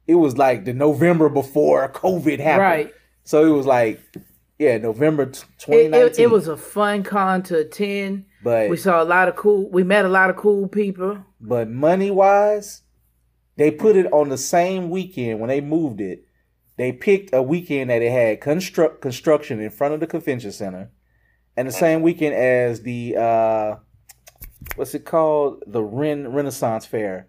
it 0.06 0.14
was 0.14 0.36
like 0.38 0.64
the 0.64 0.72
November 0.72 1.28
before 1.28 1.88
COVID 1.92 2.38
happened. 2.40 2.62
Right. 2.62 2.94
So 3.24 3.44
it 3.46 3.56
was 3.56 3.66
like, 3.66 4.00
yeah, 4.58 4.78
November 4.78 5.26
t- 5.26 5.42
It, 5.42 5.92
2019. 5.92 6.02
it, 6.10 6.18
it 6.18 6.30
was 6.30 6.48
a 6.48 6.56
fun 6.56 7.02
con 7.02 7.42
to 7.44 7.58
attend. 7.58 8.24
but 8.42 8.68
We 8.70 8.76
saw 8.76 9.02
a 9.02 9.04
lot 9.04 9.28
of 9.28 9.36
cool. 9.36 9.70
We 9.70 9.84
met 9.84 10.04
a 10.04 10.08
lot 10.08 10.30
of 10.30 10.36
cool 10.36 10.68
people. 10.68 11.18
But 11.40 11.70
money 11.70 12.10
wise, 12.10 12.82
they 13.56 13.70
put 13.70 13.96
it 13.96 14.10
on 14.12 14.28
the 14.30 14.38
same 14.38 14.90
weekend 14.90 15.40
when 15.40 15.48
they 15.48 15.60
moved 15.60 16.00
it. 16.00 16.24
They 16.76 16.92
picked 16.92 17.34
a 17.34 17.42
weekend 17.42 17.90
that 17.90 18.00
it 18.00 18.10
had 18.10 18.40
construct 18.40 19.02
construction 19.02 19.60
in 19.60 19.70
front 19.70 19.92
of 19.94 20.00
the 20.00 20.06
convention 20.06 20.50
center, 20.50 20.90
and 21.56 21.68
the 21.68 21.72
same 21.72 22.00
weekend 22.00 22.34
as 22.34 22.82
the 22.82 23.16
uh, 23.18 23.76
what's 24.76 24.94
it 24.94 25.04
called, 25.04 25.62
the 25.66 25.82
Ren 25.82 26.28
Renaissance 26.28 26.86
Fair. 26.86 27.28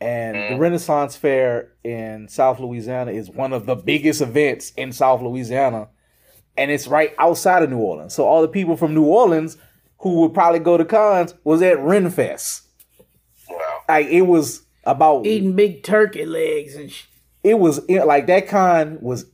And 0.00 0.36
the 0.36 0.54
mm. 0.54 0.58
Renaissance 0.58 1.16
Fair 1.16 1.72
in 1.82 2.28
South 2.28 2.60
Louisiana 2.60 3.10
is 3.10 3.30
one 3.30 3.52
of 3.52 3.66
the 3.66 3.74
biggest 3.74 4.20
events 4.20 4.72
in 4.76 4.92
South 4.92 5.22
Louisiana, 5.22 5.88
and 6.56 6.70
it's 6.70 6.86
right 6.86 7.14
outside 7.18 7.64
of 7.64 7.70
New 7.70 7.78
Orleans. 7.78 8.14
So 8.14 8.24
all 8.24 8.42
the 8.42 8.48
people 8.48 8.76
from 8.76 8.94
New 8.94 9.04
Orleans 9.04 9.56
who 9.98 10.20
would 10.20 10.34
probably 10.34 10.60
go 10.60 10.76
to 10.76 10.84
cons 10.84 11.34
was 11.42 11.62
at 11.62 11.78
Renfest. 11.78 12.62
Wow. 13.50 13.80
Like 13.88 14.06
it 14.06 14.22
was 14.22 14.62
about 14.84 15.26
Eating 15.26 15.56
big 15.56 15.82
turkey 15.82 16.24
legs 16.24 16.74
and 16.74 16.90
sh- 16.90 17.04
it 17.42 17.58
was 17.58 17.88
like 17.88 18.26
that 18.26 18.48
con 18.48 18.98
was 19.00 19.26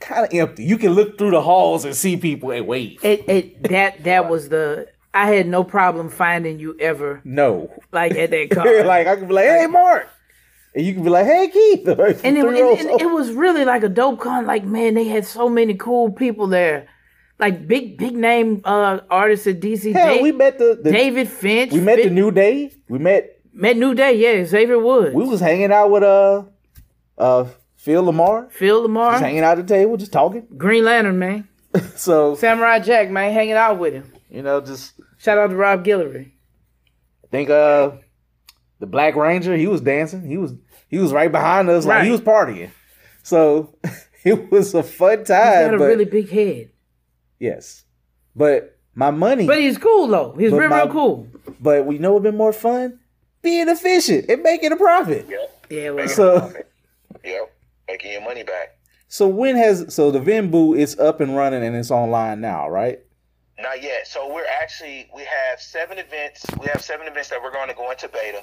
kind 0.00 0.24
of 0.24 0.32
empty. 0.32 0.64
You 0.64 0.78
can 0.78 0.92
look 0.92 1.18
through 1.18 1.30
the 1.30 1.42
halls 1.42 1.84
and 1.84 1.94
see 1.94 2.16
people 2.16 2.50
and 2.50 2.66
wave. 2.66 2.98
it, 3.02 3.28
it 3.28 3.62
that 3.64 4.04
that 4.04 4.28
was 4.28 4.48
the 4.48 4.88
I 5.16 5.26
had 5.34 5.46
no 5.48 5.64
problem 5.64 6.08
finding 6.10 6.58
you 6.60 6.76
ever 6.78 7.20
No, 7.24 7.70
like 7.92 8.12
at 8.12 8.30
that 8.30 8.50
con. 8.54 8.86
like 8.86 9.06
I 9.06 9.16
could 9.16 9.28
be 9.28 9.34
like, 9.34 9.46
"Hey, 9.46 9.66
Mark," 9.66 10.08
and 10.74 10.84
you 10.84 10.94
could 10.94 11.04
be 11.04 11.10
like, 11.10 11.26
"Hey, 11.26 11.48
Keith." 11.48 11.88
and 11.88 11.98
it, 11.98 12.42
Three 12.42 12.60
and, 12.60 12.90
and 12.90 13.00
it 13.00 13.10
was 13.10 13.32
really 13.32 13.64
like 13.64 13.82
a 13.82 13.88
dope 13.88 14.20
con. 14.20 14.46
Like 14.46 14.64
man, 14.64 14.94
they 14.94 15.04
had 15.08 15.24
so 15.24 15.48
many 15.48 15.74
cool 15.74 16.10
people 16.12 16.46
there, 16.48 16.88
like 17.38 17.66
big 17.66 17.96
big 17.98 18.14
name 18.14 18.60
uh 18.64 19.00
artists 19.10 19.46
at 19.46 19.60
DC. 19.60 19.92
Hell, 19.92 20.16
Da- 20.16 20.22
we 20.22 20.32
met 20.32 20.58
the, 20.58 20.78
the 20.82 20.90
David 20.92 21.28
Finch. 21.28 21.72
we 21.72 21.80
met 21.80 22.02
the 22.02 22.10
new 22.10 22.30
day. 22.30 22.72
We 22.88 22.98
met. 22.98 23.40
met 23.52 23.76
New 23.78 23.94
Day. 23.94 24.12
Yeah, 24.24 24.44
Xavier 24.44 24.78
Woods, 24.78 25.14
We 25.14 25.24
was 25.24 25.40
hanging 25.40 25.72
out 25.72 25.90
with 25.90 26.02
uh 26.02 26.42
uh 27.16 27.44
Phil 27.76 28.04
LaMarr, 28.04 28.50
Phil 28.50 28.86
LaMarr, 28.86 29.12
just 29.12 29.22
hanging 29.22 29.44
out 29.44 29.58
at 29.58 29.66
the 29.66 29.74
table, 29.74 29.96
just 29.96 30.12
talking. 30.12 30.46
Green 30.58 30.84
Lantern 30.84 31.18
man, 31.18 31.48
So 31.96 32.34
Samurai 32.34 32.80
Jack 32.80 33.10
man, 33.10 33.32
hanging 33.32 33.54
out 33.54 33.78
with 33.78 33.94
him. 33.94 34.12
you 34.28 34.42
know, 34.42 34.60
just 34.60 34.92
Shout 35.26 35.38
out 35.38 35.48
to 35.48 35.56
Rob 35.56 35.84
Guillory. 35.84 36.30
I 37.24 37.26
think 37.32 37.50
uh 37.50 37.90
the 38.78 38.86
Black 38.86 39.16
Ranger, 39.16 39.56
he 39.56 39.66
was 39.66 39.80
dancing. 39.80 40.22
He 40.24 40.36
was 40.38 40.54
he 40.86 40.98
was 40.98 41.12
right 41.12 41.32
behind 41.32 41.68
us, 41.68 41.84
like 41.84 42.04
he 42.04 42.12
was 42.12 42.20
partying. 42.20 42.70
So 43.24 43.76
it 44.24 44.52
was 44.52 44.72
a 44.72 44.84
fun 44.84 45.18
He's 45.18 45.26
time. 45.28 45.64
got 45.66 45.74
a 45.74 45.78
but 45.78 45.84
really 45.86 46.04
big 46.04 46.28
head, 46.30 46.70
yes, 47.40 47.82
but 48.36 48.78
my 48.94 49.10
money. 49.10 49.48
but 49.48 49.58
he's 49.58 49.78
cool 49.78 50.06
though. 50.06 50.30
He's 50.38 50.52
real 50.52 50.70
my- 50.70 50.82
real 50.84 50.92
cool. 50.92 51.26
But 51.60 51.86
we 51.86 51.98
know 51.98 52.12
what'd 52.12 52.22
been 52.22 52.36
more 52.36 52.52
fun? 52.52 53.00
Being 53.42 53.68
efficient 53.68 54.26
and 54.28 54.42
making 54.44 54.70
a 54.70 54.76
profit. 54.76 55.26
Yep. 55.28 55.66
Yeah, 55.70 55.90
well, 55.90 56.06
So 56.08 56.52
Yep. 57.24 57.52
Making 57.88 58.12
your 58.12 58.20
money 58.22 58.44
back. 58.44 58.78
so 59.08 59.26
when 59.26 59.56
has 59.56 59.92
so 59.92 60.12
the 60.12 60.20
Venbu 60.20 60.78
is 60.78 60.96
up 61.00 61.20
and 61.20 61.34
running 61.36 61.64
and 61.64 61.74
it's 61.74 61.90
online 61.90 62.40
now, 62.40 62.68
right? 62.68 63.00
Not 63.58 63.82
yet. 63.82 64.06
So 64.06 64.32
we're 64.32 64.46
actually 64.60 65.08
we 65.14 65.22
have 65.22 65.60
seven 65.60 65.98
events. 65.98 66.44
We 66.60 66.66
have 66.66 66.82
seven 66.82 67.06
events 67.06 67.30
that 67.30 67.42
we're 67.42 67.52
going 67.52 67.68
to 67.68 67.74
go 67.74 67.90
into 67.90 68.08
beta 68.08 68.42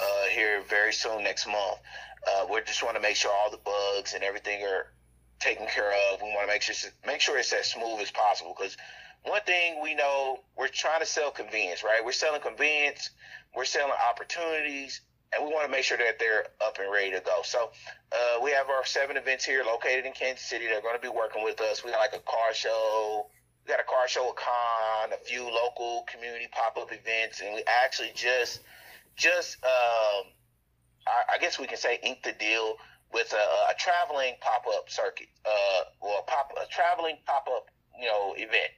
uh, 0.00 0.24
here 0.30 0.62
very 0.68 0.92
soon 0.92 1.24
next 1.24 1.46
month. 1.46 1.78
Uh, 2.26 2.46
we 2.50 2.60
just 2.60 2.82
want 2.82 2.94
to 2.94 3.02
make 3.02 3.16
sure 3.16 3.32
all 3.32 3.50
the 3.50 3.58
bugs 3.58 4.14
and 4.14 4.22
everything 4.22 4.62
are 4.62 4.92
taken 5.40 5.66
care 5.66 5.90
of. 5.90 6.22
We 6.22 6.28
want 6.28 6.42
to 6.42 6.54
make 6.54 6.62
sure 6.62 6.90
make 7.06 7.20
sure 7.20 7.38
it's 7.38 7.52
as 7.52 7.70
smooth 7.70 8.00
as 8.00 8.10
possible 8.12 8.54
because 8.56 8.76
one 9.24 9.40
thing 9.42 9.80
we 9.82 9.94
know 9.94 10.40
we're 10.56 10.68
trying 10.68 11.00
to 11.00 11.06
sell 11.06 11.30
convenience, 11.30 11.82
right? 11.82 12.04
We're 12.04 12.12
selling 12.12 12.40
convenience, 12.40 13.10
we're 13.56 13.64
selling 13.64 13.92
opportunities, 14.10 15.00
and 15.34 15.44
we 15.46 15.52
want 15.52 15.66
to 15.66 15.70
make 15.70 15.84
sure 15.84 15.98
that 15.98 16.18
they're 16.18 16.46
up 16.64 16.78
and 16.78 16.90
ready 16.90 17.10
to 17.12 17.20
go. 17.20 17.40
So 17.44 17.70
uh, 18.12 18.40
we 18.42 18.50
have 18.52 18.68
our 18.68 18.84
seven 18.84 19.16
events 19.16 19.44
here 19.44 19.64
located 19.64 20.06
in 20.06 20.12
Kansas 20.12 20.44
City. 20.44 20.66
They're 20.66 20.82
going 20.82 20.96
to 20.96 21.02
be 21.02 21.08
working 21.08 21.42
with 21.44 21.60
us. 21.60 21.84
We 21.84 21.90
got 21.90 21.98
like 21.98 22.14
a 22.14 22.24
car 22.24 22.52
show. 22.52 23.26
We 23.64 23.70
got 23.70 23.80
a 23.80 23.84
car 23.84 24.08
show, 24.08 24.30
a 24.30 24.34
con, 24.34 25.12
a 25.12 25.24
few 25.24 25.44
local 25.44 26.04
community 26.10 26.48
pop-up 26.50 26.90
events, 26.92 27.40
and 27.40 27.54
we 27.54 27.62
actually 27.66 28.10
just, 28.14 28.60
just, 29.16 29.56
um, 29.64 30.26
I, 31.06 31.34
I 31.34 31.38
guess 31.40 31.58
we 31.58 31.66
can 31.66 31.78
say, 31.78 32.00
inked 32.02 32.24
the 32.24 32.32
deal 32.32 32.74
with 33.12 33.32
a, 33.32 33.70
a 33.70 33.74
traveling 33.78 34.34
pop-up 34.40 34.90
circuit, 34.90 35.28
uh, 35.46 35.82
well, 36.00 36.22
pop, 36.26 36.52
a 36.60 36.66
traveling 36.66 37.18
pop-up, 37.26 37.66
you 38.00 38.06
know, 38.06 38.34
event. 38.36 38.72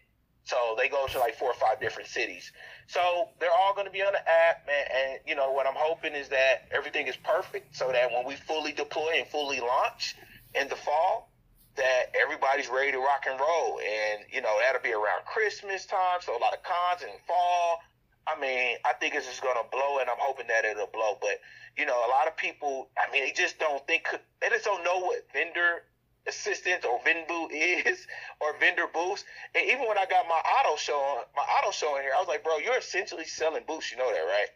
So 0.45 0.57
they 0.77 0.91
go 0.91 1.07
to 1.07 1.19
like 1.19 1.37
four 1.37 1.49
or 1.49 1.55
five 1.55 1.81
different 1.81 2.09
cities. 2.11 2.53
So 2.87 3.29
they're 3.41 3.51
all 3.51 3.73
going 3.75 3.87
to 3.87 3.93
be 3.93 4.03
on 4.03 4.13
the 4.13 4.19
app, 4.19 4.67
man. 4.67 4.85
And 4.95 5.21
you 5.27 5.35
know 5.35 5.53
what 5.53 5.67
I'm 5.67 5.75
hoping 5.75 6.13
is 6.13 6.29
that 6.29 6.69
everything 6.71 7.07
is 7.07 7.17
perfect, 7.17 7.75
so 7.75 7.91
that 7.91 8.13
when 8.13 8.27
we 8.27 8.35
fully 8.35 8.73
deploy 8.73 9.13
and 9.17 9.27
fully 9.29 9.61
launch 9.61 10.17
in 10.55 10.69
the 10.69 10.77
fall, 10.77 11.31
that 11.77 12.15
everybody's 12.15 12.69
ready 12.69 12.93
to 12.93 12.99
rock 12.99 13.25
and 13.29 13.39
roll. 13.39 13.81
And 13.81 14.25
you 14.33 14.41
know 14.41 14.57
that'll 14.63 14.83
be 14.83 14.93
around 14.93 15.25
Christmas 15.27 15.87
time, 15.87 16.21
so 16.21 16.37
a 16.37 16.41
lot 16.41 16.55
of 16.55 16.63
cons 16.63 17.03
in 17.03 17.15
fall. 17.27 17.81
I 18.27 18.41
mean, 18.41 18.77
I 18.85 18.95
think 18.95 19.15
it's 19.15 19.27
just 19.27 19.43
going 19.43 19.57
to 19.57 19.69
blow, 19.71 19.99
and 20.01 20.09
I'm 20.09 20.19
hoping 20.19 20.47
that 20.49 20.65
it'll 20.65 20.87
blow. 20.87 21.19
But 21.21 21.41
you 21.77 21.87
know, 21.87 22.07
a 22.07 22.11
lot 22.11 22.29
of 22.29 22.37
people, 22.37 22.89
I 22.97 23.11
mean, 23.13 23.25
they 23.25 23.33
just 23.33 23.59
don't 23.59 23.85
think, 23.87 24.07
they 24.41 24.49
just 24.49 24.65
don't 24.65 24.85
know 24.85 25.01
what 25.01 25.27
vendor 25.33 25.83
assistance 26.27 26.85
or 26.85 27.01
Venbu 27.01 27.49
is 27.87 28.07
or 28.41 28.57
vendor 28.59 28.87
booths. 28.93 29.25
And 29.55 29.69
even 29.69 29.87
when 29.87 29.99
I 29.99 30.07
got 30.07 30.27
my 30.29 30.41
auto 30.41 30.77
show 30.77 30.97
on, 30.97 31.25
my 31.37 31.43
auto 31.43 31.71
show 31.71 31.97
in 31.97 32.03
here, 32.03 32.13
I 32.17 32.21
was 32.21 32.29
like, 32.29 32.45
bro, 32.45 32.59
you're 32.59 32.79
essentially 32.79 33.25
selling 33.25 33.65
booths. 33.67 33.91
You 33.91 33.99
know 33.99 34.11
that, 34.11 34.21
right? 34.21 34.49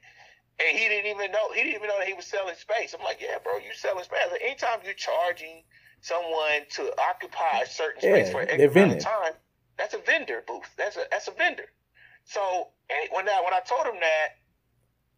And 0.61 0.77
he 0.77 0.89
didn't 0.89 1.11
even 1.11 1.31
know. 1.31 1.53
He 1.53 1.63
didn't 1.63 1.77
even 1.77 1.89
know 1.89 1.99
that 1.99 2.09
he 2.09 2.15
was 2.15 2.27
selling 2.27 2.55
space. 2.57 2.95
I'm 2.99 3.05
like, 3.05 3.21
yeah, 3.21 3.39
bro, 3.43 3.59
you're 3.59 3.75
selling 3.75 4.05
space. 4.05 4.27
Like, 4.31 4.43
anytime 4.43 4.81
you're 4.85 4.95
charging 4.95 5.63
someone 6.01 6.67
to 6.77 6.93
occupy 7.11 7.61
a 7.63 7.67
certain 7.67 8.01
space 8.01 8.31
for 8.31 8.41
X 8.43 8.63
amount 8.75 8.93
of 8.93 8.99
time, 9.01 9.33
that's 9.77 9.95
a 9.95 9.99
vendor 9.99 10.43
booth. 10.47 10.69
That's 10.77 10.97
a 10.97 11.05
that's 11.11 11.29
a 11.29 11.33
vendor. 11.33 11.67
So 12.25 12.69
and 12.91 13.09
when 13.13 13.29
I 13.29 13.41
when 13.45 13.55
I 13.55 13.61
told 13.61 13.87
him 13.87 14.01
that, 14.01 14.29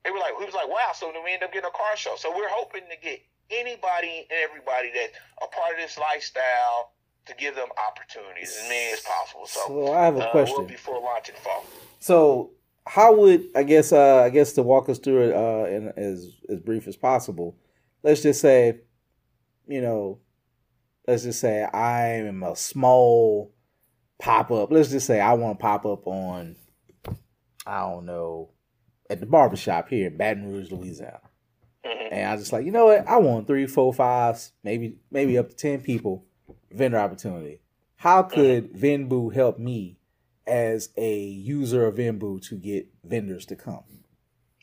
they 0.04 0.10
were 0.10 0.18
like, 0.18 0.32
he 0.38 0.44
was 0.44 0.54
like, 0.54 0.68
wow. 0.68 0.92
So 0.94 1.10
then 1.12 1.24
we 1.24 1.32
end 1.32 1.42
up 1.42 1.52
getting 1.52 1.68
a 1.68 1.76
car 1.76 1.96
show. 1.96 2.14
So 2.16 2.34
we're 2.34 2.48
hoping 2.48 2.82
to 2.90 2.96
get 3.02 3.20
anybody 3.50 4.26
and 4.30 4.38
everybody 4.48 4.90
that's 4.94 5.12
a 5.42 5.48
part 5.48 5.74
of 5.74 5.80
this 5.80 5.98
lifestyle 5.98 6.92
to 7.26 7.34
give 7.34 7.54
them 7.54 7.68
opportunities 7.88 8.56
as 8.56 8.68
many 8.68 8.92
as 8.92 9.00
possible. 9.00 9.46
So, 9.46 9.60
So 9.66 9.92
I 9.92 10.04
have 10.04 10.16
a 10.16 10.20
uh, 10.20 10.30
question. 10.30 10.56
We'll 10.58 10.68
be 10.68 10.74
full 10.74 11.02
launch 11.02 11.28
in 11.28 11.34
fall. 11.36 11.64
So 11.98 12.50
how 12.86 13.14
would 13.14 13.44
I 13.54 13.62
guess 13.62 13.92
uh 13.92 14.22
I 14.22 14.30
guess 14.30 14.52
to 14.54 14.62
walk 14.62 14.88
us 14.88 14.98
through 14.98 15.28
it 15.28 15.34
uh 15.34 15.70
in 15.70 15.88
as 15.96 16.32
as 16.48 16.60
brief 16.60 16.88
as 16.88 16.96
possible, 16.96 17.56
let's 18.02 18.22
just 18.22 18.40
say, 18.40 18.80
you 19.66 19.80
know, 19.80 20.18
let's 21.10 21.24
just 21.24 21.40
say 21.40 21.64
I 21.64 22.06
am 22.18 22.44
a 22.44 22.54
small 22.54 23.52
pop 24.20 24.50
up. 24.52 24.70
Let's 24.70 24.90
just 24.90 25.06
say 25.06 25.20
I 25.20 25.32
want 25.32 25.58
to 25.58 25.62
pop 25.62 25.84
up 25.84 26.06
on 26.06 26.56
I 27.66 27.80
don't 27.80 28.06
know 28.06 28.50
at 29.08 29.18
the 29.18 29.26
barbershop 29.26 29.88
here 29.88 30.06
in 30.06 30.16
Baton 30.16 30.50
Rouge, 30.50 30.70
Louisiana. 30.70 31.20
Mhm. 31.84 32.08
And 32.12 32.28
I 32.28 32.32
was 32.32 32.42
just 32.42 32.52
like, 32.52 32.64
you 32.64 32.70
know 32.70 32.86
what? 32.86 33.08
I 33.08 33.16
want 33.16 33.48
three, 33.48 33.66
four, 33.66 33.92
fives, 33.92 34.52
maybe 34.62 34.98
maybe 35.10 35.36
up 35.36 35.48
to 35.48 35.56
ten 35.56 35.80
people 35.80 36.24
vendor 36.70 36.98
opportunity. 36.98 37.60
How 37.96 38.22
could 38.22 38.72
Venbu 38.72 39.34
help 39.34 39.58
me 39.58 39.98
as 40.46 40.90
a 40.96 41.18
user 41.18 41.86
of 41.86 41.96
Venbu 41.96 42.40
to 42.48 42.56
get 42.56 42.88
vendors 43.04 43.44
to 43.46 43.56
come? 43.56 43.99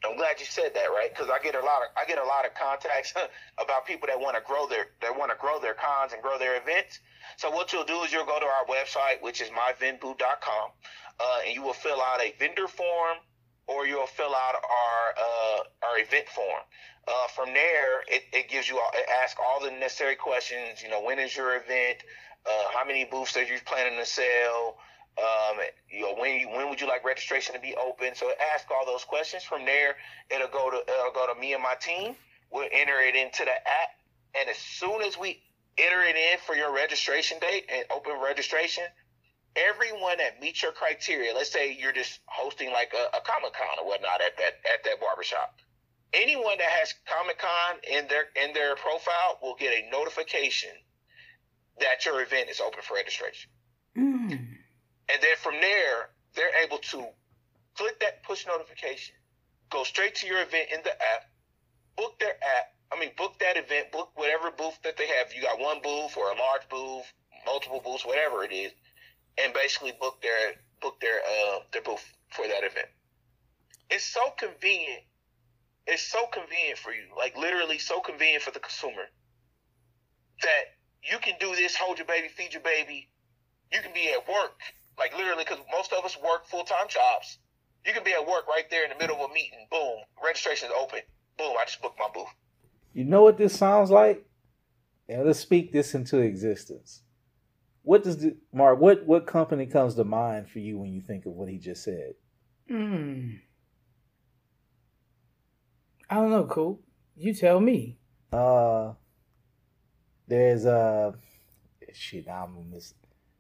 I'm 0.06 0.16
glad 0.16 0.40
you 0.40 0.46
said 0.46 0.74
that, 0.76 0.90
right? 0.94 1.10
Because 1.10 1.30
I 1.30 1.42
get 1.44 1.56
a 1.56 1.60
lot 1.60 1.82
of 1.82 1.90
I 1.98 2.06
get 2.06 2.20
a 2.20 2.24
lot 2.24 2.46
of 2.46 2.54
contacts 2.54 3.14
about 3.58 3.86
people 3.86 4.08
that 4.08 4.20
want 4.20 4.36
to 4.36 4.44
grow 4.46 4.68
their 4.68 4.88
that 5.02 5.18
want 5.18 5.32
to 5.32 5.38
grow 5.38 5.60
their 5.60 5.74
cons 5.74 6.14
and 6.14 6.22
grow 6.22 6.38
their 6.38 6.62
events. 6.62 7.00
So 7.38 7.50
what 7.50 7.74
you'll 7.74 7.84
do 7.84 8.04
is 8.04 8.14
you'll 8.14 8.26
go 8.26 8.40
to 8.40 8.46
our 8.46 8.66
website, 8.70 9.22
which 9.22 9.42
is 9.42 9.50
myvenbu.com, 9.50 10.70
uh, 11.20 11.40
and 11.46 11.56
you 11.56 11.62
will 11.64 11.74
fill 11.74 12.02
out 12.02 12.22
a 12.22 12.34
vendor 12.40 12.68
form, 12.68 13.18
or 13.66 13.88
you'll 13.88 14.08
fill 14.08 14.36
out 14.36 14.56
our 14.56 15.14
uh, 15.18 15.88
our 15.88 16.00
event 16.00 16.30
form. 16.30 16.62
Uh, 17.08 17.28
from 17.34 17.54
there, 17.54 18.02
it, 18.08 18.24
it 18.34 18.50
gives 18.50 18.68
you 18.68 18.78
all, 18.78 18.92
it 18.94 19.08
asks 19.24 19.40
all 19.42 19.64
the 19.64 19.72
necessary 19.72 20.16
questions. 20.16 20.84
You 20.84 20.90
know, 20.90 21.02
when 21.02 21.20
is 21.20 21.36
your 21.36 21.56
event? 21.56 22.04
Uh, 22.46 22.66
how 22.74 22.86
many 22.86 23.06
booths 23.06 23.36
are 23.36 23.44
you 23.44 23.58
planning 23.66 23.98
to 23.98 24.06
sell? 24.06 24.78
Um, 25.18 25.58
you 25.90 26.02
know, 26.02 26.16
when 26.16 26.40
you, 26.40 26.50
when 26.50 26.70
would 26.70 26.80
you 26.80 26.88
like 26.88 27.04
registration 27.04 27.56
to 27.56 27.62
be 27.62 27.76
open? 27.76 28.14
So 28.14 28.32
ask 28.54 28.70
all 28.70 28.86
those 28.86 29.04
questions. 29.04 29.44
From 29.44 29.66
there, 29.66 29.96
it'll 30.30 30.48
go 30.48 30.70
to 30.70 30.78
it'll 30.78 31.14
go 31.14 31.32
to 31.34 31.40
me 31.40 31.54
and 31.54 31.64
my 31.64 31.76
team. 31.80 32.16
We'll 32.52 32.70
enter 32.72 33.00
it 33.02 33.16
into 33.16 33.44
the 33.44 33.52
app, 33.52 33.90
and 34.40 34.50
as 34.50 34.58
soon 34.58 35.02
as 35.02 35.18
we 35.18 35.42
enter 35.78 36.02
it 36.04 36.16
in 36.16 36.38
for 36.46 36.56
your 36.56 36.74
registration 36.74 37.40
date 37.40 37.66
and 37.74 37.84
open 37.92 38.14
registration, 38.24 38.84
everyone 39.56 40.18
that 40.20 40.40
meets 40.40 40.62
your 40.62 40.72
criteria, 40.72 41.34
let's 41.34 41.52
say 41.52 41.76
you're 41.78 41.92
just 41.92 42.20
hosting 42.26 42.72
like 42.72 42.94
a, 42.94 43.18
a 43.18 43.22
Comic 43.22 43.54
Con 43.54 43.84
or 43.84 43.88
whatnot 43.88 44.22
at 44.22 44.38
that 44.38 44.54
at 44.74 44.84
that 44.84 45.02
barbershop. 45.02 45.56
Anyone 46.14 46.58
that 46.60 46.70
has 46.70 46.94
Comic 47.06 47.40
Con 47.40 47.76
in 47.90 48.08
their 48.08 48.26
in 48.44 48.54
their 48.54 48.76
profile 48.76 49.40
will 49.42 49.56
get 49.56 49.74
a 49.74 49.90
notification 49.92 50.70
that 51.80 52.06
your 52.06 52.22
event 52.22 52.50
is 52.50 52.60
open 52.60 52.80
for 52.82 52.96
registration. 52.96 53.50
Mm. 53.98 54.57
And 55.12 55.22
then 55.22 55.36
from 55.42 55.56
there, 55.62 56.10
they're 56.36 56.64
able 56.64 56.78
to 56.78 57.06
click 57.76 58.00
that 58.00 58.24
push 58.24 58.46
notification, 58.46 59.16
go 59.70 59.84
straight 59.84 60.16
to 60.16 60.28
your 60.28 60.42
event 60.42 60.70
in 60.74 60.82
the 60.84 60.92
app, 60.92 61.30
book 61.96 62.20
their 62.20 62.36
app. 62.36 62.74
I 62.92 63.00
mean, 63.00 63.12
book 63.18 63.38
that 63.40 63.58
event, 63.58 63.92
book 63.92 64.12
whatever 64.16 64.52
booth 64.52 64.80
that 64.84 64.98
they 64.98 65.08
have. 65.08 65.34
You 65.34 65.42
got 65.42 65.60
one 65.60 65.82
booth 65.84 66.16
or 66.16 66.32
a 66.32 66.38
large 66.38 66.68
booth, 66.70 67.06
multiple 67.46 67.82
booths, 67.84 68.06
whatever 68.06 68.44
it 68.44 68.54
is, 68.54 68.72
and 69.38 69.54
basically 69.54 69.94
book 70.00 70.22
their 70.22 70.54
book 70.82 71.00
their 71.02 71.20
uh, 71.20 71.60
their 71.74 71.82
booth 71.82 72.04
for 72.30 72.48
that 72.48 72.64
event. 72.64 72.88
It's 73.90 74.06
so 74.06 74.32
convenient. 74.38 75.04
It's 75.86 76.04
so 76.04 76.28
convenient 76.28 76.78
for 76.78 76.92
you, 76.92 77.04
like 77.18 77.38
literally 77.38 77.78
so 77.78 78.00
convenient 78.00 78.44
for 78.44 78.52
the 78.52 78.60
consumer 78.60 79.04
that 80.42 80.64
you 81.04 81.18
can 81.20 81.36
do 81.40 81.56
this, 81.56 81.76
hold 81.76 81.98
your 81.98 82.08
baby, 82.08 82.28
feed 82.28 82.54
your 82.54 82.62
baby. 82.62 83.10
You 83.72 83.82
can 83.82 83.94
be 83.94 84.12
at 84.12 84.28
work, 84.28 84.60
like 84.98 85.16
literally, 85.16 85.44
because 85.44 85.60
most 85.72 85.94
of 85.94 86.04
us 86.04 86.18
work 86.24 86.46
full 86.46 86.64
time 86.64 86.88
jobs. 86.88 87.40
You 87.86 87.94
can 87.94 88.04
be 88.04 88.14
at 88.14 88.28
work 88.28 88.48
right 88.48 88.70
there 88.70 88.84
in 88.84 88.90
the 88.90 88.98
middle 88.98 89.16
of 89.24 89.32
a 89.32 89.34
meeting. 89.34 89.68
Boom, 89.72 90.00
registration 90.24 90.68
is 90.68 90.74
open. 90.78 91.00
boom, 91.38 91.54
I 91.60 91.66
just 91.66 91.82
booked 91.82 92.00
my 92.00 92.10
booth. 92.14 92.28
You 92.94 93.06
know 93.06 93.22
what 93.22 93.38
this 93.38 93.58
sounds 93.58 93.92
like? 93.92 94.26
And 95.08 95.26
let's 95.26 95.40
speak 95.40 95.72
this 95.72 95.96
into 95.96 96.18
existence. 96.18 97.02
What 97.84 98.04
does 98.04 98.18
the, 98.18 98.36
Mark? 98.52 98.82
What 98.82 99.06
what 99.06 99.26
company 99.26 99.66
comes 99.66 99.96
to 99.96 100.04
mind 100.04 100.50
for 100.50 100.60
you 100.60 100.78
when 100.78 100.92
you 100.92 101.02
think 101.02 101.26
of 101.26 101.32
what 101.32 101.48
he 101.48 101.58
just 101.58 101.84
said? 101.84 102.16
Hmm. 102.68 103.36
I 106.10 106.16
don't 106.16 106.32
know, 106.32 106.46
cool. 106.46 106.82
You 107.16 107.34
tell 107.34 107.60
me. 107.60 107.98
Uh, 108.32 108.94
there's 110.28 110.66
uh, 110.66 111.14
shit. 111.94 112.28
I'm 112.28 112.70
miss 112.70 112.94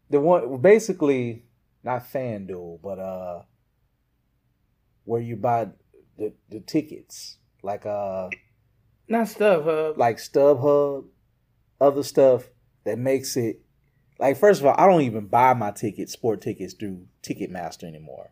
the 0.09 0.19
one 0.19 0.57
basically 0.57 1.43
not 1.83 2.05
FanDuel, 2.11 2.79
but 2.81 2.99
uh, 2.99 3.41
where 5.05 5.21
you 5.21 5.35
buy 5.35 5.69
the 6.17 6.33
the 6.49 6.59
tickets 6.59 7.37
like 7.63 7.85
uh, 7.85 8.29
Not 9.07 9.27
StubHub. 9.27 9.97
like 9.97 10.17
StubHub, 10.17 11.05
other 11.79 12.03
stuff 12.03 12.49
that 12.83 12.97
makes 12.97 13.37
it 13.37 13.61
like 14.19 14.37
first 14.37 14.61
of 14.61 14.65
all, 14.67 14.75
I 14.77 14.87
don't 14.87 15.01
even 15.01 15.27
buy 15.27 15.53
my 15.53 15.71
tickets, 15.71 16.13
sport 16.13 16.41
tickets 16.41 16.73
through 16.73 17.05
Ticketmaster 17.23 17.83
anymore. 17.83 18.31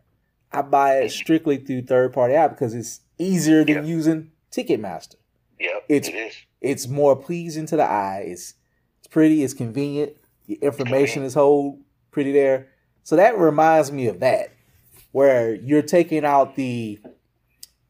I 0.52 0.62
buy 0.62 0.98
it 0.98 1.10
strictly 1.10 1.58
through 1.58 1.82
third 1.82 2.12
party 2.12 2.34
app 2.34 2.50
because 2.50 2.74
it's 2.74 3.00
easier 3.18 3.64
than 3.64 3.76
Yeah. 3.76 3.82
using 3.84 4.30
Ticketmaster. 4.50 5.16
Yep, 5.60 5.84
It's- 5.88 6.08
it 6.12 6.14
is. 6.16 6.34
It's 6.60 6.88
more 6.88 7.14
pleasing 7.16 7.66
to 7.66 7.76
the 7.76 7.84
eye. 7.84 8.24
It's 8.26 8.54
it's 8.98 9.06
pretty. 9.08 9.44
It's 9.44 9.54
convenient. 9.54 10.16
Your 10.46 10.58
information 10.60 11.22
is 11.22 11.34
whole 11.34 11.80
pretty 12.10 12.32
there. 12.32 12.68
So 13.02 13.16
that 13.16 13.38
reminds 13.38 13.92
me 13.92 14.08
of 14.08 14.20
that, 14.20 14.52
where 15.12 15.54
you're 15.54 15.82
taking 15.82 16.24
out 16.24 16.56
the 16.56 16.98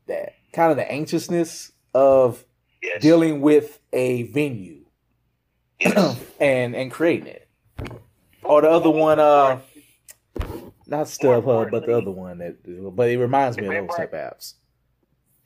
that 0.07 0.35
kind 0.53 0.71
of 0.71 0.77
the 0.77 0.91
anxiousness 0.91 1.73
of 1.95 2.45
Yes. 2.83 3.03
dealing 3.03 3.41
with 3.41 3.81
a 3.93 4.25
venue 4.25 4.85
yes. 5.81 6.21
and 6.41 6.77
and 6.77 6.91
creating 6.91 7.27
it. 7.27 7.49
Or 8.45 8.61
the 8.61 8.71
other 8.71 8.91
one, 8.91 9.19
uh, 9.19 9.59
not 10.87 11.07
StubHub, 11.07 11.71
but 11.71 11.85
the 11.87 11.97
other 11.97 12.13
one 12.13 12.39
that. 12.39 12.95
But 12.95 13.11
it 13.11 13.19
reminds 13.19 13.57
me 13.57 13.67
of 13.67 13.89
those 13.89 13.97
type 13.97 14.13
of 14.13 14.21
apps. 14.21 14.55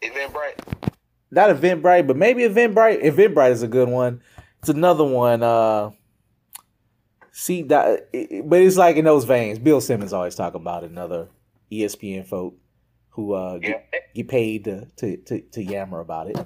Eventbrite. 0.02 0.92
not 1.30 1.50
Eventbrite, 1.50 2.06
but 2.06 2.16
maybe 2.16 2.42
Eventbrite. 2.42 3.02
Eventbrite 3.02 3.52
is 3.52 3.62
a 3.62 3.68
good 3.68 3.88
one. 3.88 4.20
It's 4.58 4.68
another 4.68 5.04
one. 5.04 5.42
Uh, 5.42 5.90
see 7.40 7.62
that, 7.62 8.08
it- 8.12 8.48
but 8.48 8.60
it's 8.60 8.76
like 8.76 8.96
in 8.96 9.04
those 9.04 9.24
veins. 9.24 9.58
Bill 9.58 9.80
Simmons 9.80 10.12
always 10.12 10.34
talk 10.34 10.54
about 10.54 10.84
another 10.84 11.28
ESPN 11.72 12.26
folk 12.26 12.54
who 13.10 13.32
uh, 13.32 13.58
get, 13.58 13.88
Yeah. 13.92 13.98
get 14.14 14.28
paid 14.28 14.64
to, 14.64 14.86
to 14.96 15.16
to 15.16 15.40
to 15.40 15.62
yammer 15.62 16.00
about 16.00 16.28
it. 16.28 16.36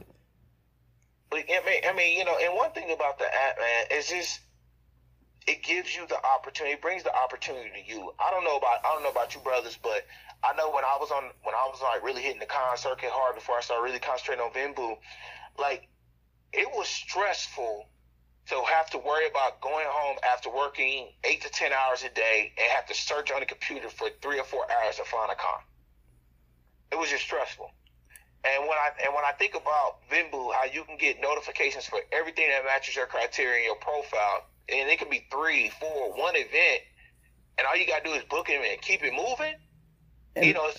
But, 1.30 1.40
I 1.50 1.60
mean, 1.66 1.82
I 1.88 1.92
mean, 1.94 2.18
you 2.18 2.24
know, 2.24 2.36
and 2.40 2.54
one 2.54 2.70
thing 2.72 2.90
about 2.92 3.18
the 3.18 3.24
app, 3.26 3.58
man, 3.58 3.86
is 3.90 4.08
just 4.08 4.40
it 5.46 5.62
gives 5.62 5.94
you 5.94 6.06
the 6.06 6.16
opportunity, 6.24 6.74
it 6.74 6.80
brings 6.80 7.02
the 7.02 7.14
opportunity 7.14 7.68
to 7.74 7.92
you. 7.92 8.12
I 8.18 8.30
don't 8.30 8.44
know 8.44 8.56
about, 8.56 8.78
I 8.84 8.94
don't 8.94 9.02
know 9.02 9.10
about 9.10 9.34
you 9.34 9.40
brothers, 9.42 9.76
but 9.82 10.06
I 10.42 10.54
know 10.56 10.70
when 10.70 10.84
I 10.84 10.96
was 10.98 11.10
on, 11.10 11.24
when 11.42 11.54
I 11.54 11.68
was 11.70 11.80
like 11.82 12.02
really 12.02 12.22
hitting 12.22 12.40
the 12.40 12.46
con 12.46 12.76
circuit 12.78 13.10
hard 13.12 13.34
before 13.34 13.56
I 13.58 13.60
started 13.60 13.82
really 13.84 13.98
concentrating 13.98 14.42
on 14.44 14.52
Venbu, 14.52 14.96
like 15.58 15.88
it 16.54 16.68
was 16.72 16.88
stressful 16.88 17.86
to 18.48 18.62
have 18.62 18.90
to 18.90 18.98
worry 18.98 19.26
about 19.26 19.60
going 19.60 19.86
home 19.88 20.16
after 20.30 20.50
working 20.50 21.08
eight 21.24 21.40
to 21.42 21.50
ten 21.50 21.72
hours 21.72 22.02
a 22.02 22.10
day 22.10 22.52
and 22.58 22.70
have 22.72 22.86
to 22.86 22.94
search 22.94 23.30
on 23.30 23.40
the 23.40 23.46
computer 23.46 23.88
for 23.88 24.08
three 24.20 24.38
or 24.38 24.44
four 24.44 24.66
hours 24.70 24.96
to 24.96 25.04
find 25.04 25.30
a 25.30 25.34
con. 25.34 25.60
It 26.92 26.98
was 26.98 27.08
just 27.08 27.24
stressful. 27.24 27.70
And 28.44 28.62
when 28.68 28.76
I 28.76 28.90
and 29.02 29.14
when 29.14 29.24
I 29.24 29.32
think 29.32 29.54
about 29.54 30.06
Venbu, 30.10 30.52
how 30.52 30.64
you 30.64 30.84
can 30.84 30.98
get 30.98 31.20
notifications 31.20 31.86
for 31.86 32.00
everything 32.12 32.48
that 32.48 32.64
matches 32.64 32.94
your 32.94 33.06
criteria 33.06 33.56
and 33.56 33.64
your 33.64 33.76
profile, 33.76 34.44
and 34.68 34.90
it 34.90 34.98
can 34.98 35.08
be 35.08 35.26
three, 35.30 35.70
four, 35.80 36.12
one 36.12 36.36
event, 36.36 36.82
and 37.56 37.66
all 37.66 37.76
you 37.76 37.86
gotta 37.86 38.04
do 38.04 38.12
is 38.12 38.22
book 38.24 38.50
it 38.50 38.60
and 38.60 38.82
keep 38.82 39.02
it 39.02 39.14
moving. 39.14 39.54
And- 40.36 40.44
you 40.44 40.52
know, 40.52 40.70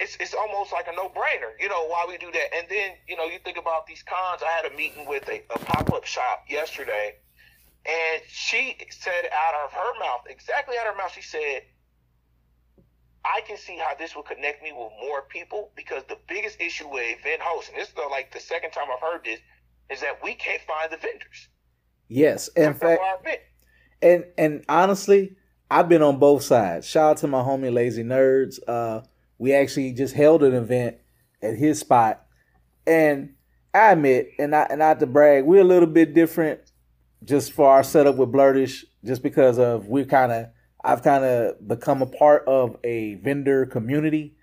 it's, 0.00 0.16
it's 0.20 0.34
almost 0.34 0.72
like 0.72 0.86
a 0.88 0.92
no 0.92 1.08
brainer. 1.08 1.52
You 1.60 1.68
know 1.68 1.86
why 1.86 2.06
we 2.08 2.18
do 2.18 2.30
that, 2.32 2.54
and 2.54 2.66
then 2.68 2.92
you 3.08 3.16
know 3.16 3.24
you 3.24 3.38
think 3.44 3.56
about 3.56 3.86
these 3.86 4.02
cons. 4.02 4.42
I 4.42 4.50
had 4.50 4.70
a 4.70 4.76
meeting 4.76 5.06
with 5.06 5.28
a, 5.28 5.42
a 5.54 5.58
pop 5.58 5.92
up 5.92 6.04
shop 6.04 6.44
yesterday, 6.48 7.16
and 7.86 8.22
she 8.28 8.76
said 8.90 9.28
out 9.32 9.64
of 9.64 9.72
her 9.72 9.98
mouth, 10.00 10.22
exactly 10.28 10.76
out 10.80 10.86
of 10.86 10.94
her 10.94 10.98
mouth, 10.98 11.12
she 11.12 11.22
said, 11.22 11.62
I 13.24 13.40
can 13.46 13.56
see 13.56 13.76
how 13.76 13.94
this 13.94 14.16
will 14.16 14.22
connect 14.22 14.62
me 14.62 14.72
with 14.72 14.90
more 15.00 15.22
people 15.22 15.70
because 15.76 16.02
the 16.08 16.18
biggest 16.28 16.60
issue 16.60 16.88
with 16.88 17.18
event 17.20 17.40
hosts, 17.40 17.70
and 17.70 17.80
this 17.80 17.88
is 17.88 17.94
the, 17.94 18.02
like 18.02 18.32
the 18.32 18.40
second 18.40 18.72
time 18.72 18.86
I've 18.92 19.00
heard 19.00 19.24
this, 19.24 19.40
is 19.90 20.00
that 20.00 20.22
we 20.22 20.34
can't 20.34 20.62
find 20.62 20.92
the 20.92 20.96
vendors. 20.96 21.48
Yes, 22.08 22.48
in 22.48 22.74
fact, 22.74 23.00
and 24.00 24.24
and 24.36 24.64
honestly, 24.68 25.36
I've 25.70 25.88
been 25.88 26.02
on 26.02 26.18
both 26.18 26.42
sides. 26.42 26.86
Shout 26.86 27.10
out 27.12 27.16
to 27.18 27.26
my 27.26 27.42
homie 27.42 27.72
Lazy 27.72 28.02
Nerds. 28.02 28.58
Uh, 28.66 29.02
we 29.42 29.52
actually 29.52 29.92
just 29.92 30.14
held 30.14 30.44
an 30.44 30.54
event 30.54 30.98
at 31.42 31.56
his 31.56 31.80
spot, 31.80 32.24
and 32.86 33.34
I 33.74 33.90
admit, 33.90 34.30
and 34.38 34.54
I 34.54 34.68
and 34.70 34.78
not 34.78 35.00
to 35.00 35.06
brag, 35.06 35.44
we're 35.44 35.62
a 35.62 35.64
little 35.64 35.88
bit 35.88 36.14
different 36.14 36.60
just 37.24 37.52
for 37.52 37.68
our 37.68 37.82
setup 37.82 38.14
with 38.14 38.30
Blerdish, 38.30 38.84
just 39.04 39.20
because 39.20 39.58
of 39.58 39.88
we're 39.88 40.04
kind 40.04 40.30
of 40.30 40.46
I've 40.84 41.02
kind 41.02 41.24
of 41.24 41.66
become 41.66 42.02
a 42.02 42.06
part 42.06 42.44
of 42.46 42.76
a 42.84 43.16
vendor 43.16 43.66
community. 43.66 44.36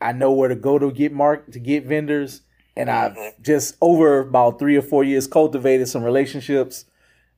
I 0.00 0.10
know 0.10 0.32
where 0.32 0.48
to 0.48 0.56
go 0.56 0.76
to 0.76 0.90
get 0.90 1.12
mark 1.12 1.52
to 1.52 1.60
get 1.60 1.86
vendors, 1.86 2.40
and 2.76 2.90
I've 2.90 3.12
mm-hmm. 3.12 3.42
just 3.42 3.76
over 3.80 4.18
about 4.18 4.58
three 4.58 4.76
or 4.76 4.82
four 4.82 5.04
years 5.04 5.28
cultivated 5.28 5.86
some 5.86 6.02
relationships 6.02 6.84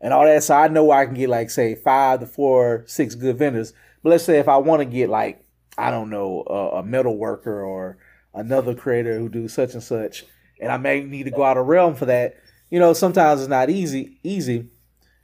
and 0.00 0.14
all 0.14 0.24
that. 0.24 0.42
So 0.42 0.54
I 0.54 0.68
know 0.68 0.90
I 0.90 1.04
can 1.04 1.12
get 1.12 1.28
like 1.28 1.50
say 1.50 1.74
five 1.74 2.20
to 2.20 2.26
four, 2.26 2.84
six 2.86 3.14
good 3.14 3.36
vendors. 3.36 3.74
But 4.02 4.08
let's 4.08 4.24
say 4.24 4.38
if 4.38 4.48
I 4.48 4.56
want 4.56 4.80
to 4.80 4.86
get 4.86 5.10
like 5.10 5.43
I 5.76 5.90
don't 5.90 6.10
know 6.10 6.44
a, 6.46 6.78
a 6.78 6.82
metal 6.82 7.16
worker 7.16 7.62
or 7.62 7.98
another 8.32 8.74
creator 8.74 9.18
who 9.18 9.28
do 9.28 9.48
such 9.48 9.74
and 9.74 9.82
such, 9.82 10.24
and 10.60 10.70
I 10.70 10.76
may 10.76 11.02
need 11.02 11.24
to 11.24 11.30
go 11.30 11.42
out 11.42 11.56
of 11.56 11.66
realm 11.66 11.94
for 11.94 12.06
that. 12.06 12.36
You 12.70 12.78
know, 12.78 12.92
sometimes 12.92 13.40
it's 13.40 13.48
not 13.48 13.70
easy. 13.70 14.18
Easy. 14.22 14.70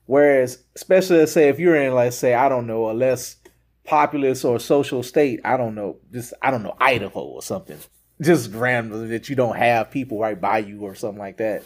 Whereas, 0.06 0.62
especially 0.74 1.18
let's 1.18 1.32
say 1.32 1.48
if 1.48 1.58
you're 1.60 1.76
in, 1.76 1.94
let's 1.94 2.16
say 2.16 2.34
I 2.34 2.48
don't 2.48 2.66
know 2.66 2.90
a 2.90 2.92
less 2.92 3.36
populous 3.84 4.44
or 4.44 4.58
social 4.58 5.02
state, 5.02 5.40
I 5.44 5.56
don't 5.56 5.74
know, 5.74 5.98
just 6.12 6.34
I 6.42 6.50
don't 6.50 6.62
know 6.62 6.76
Idaho 6.80 7.20
or 7.20 7.42
something, 7.42 7.78
just 8.20 8.52
random 8.52 9.08
that 9.08 9.28
you 9.28 9.36
don't 9.36 9.56
have 9.56 9.90
people 9.90 10.18
right 10.18 10.40
by 10.40 10.58
you 10.58 10.80
or 10.80 10.94
something 10.94 11.18
like 11.18 11.36
that. 11.36 11.62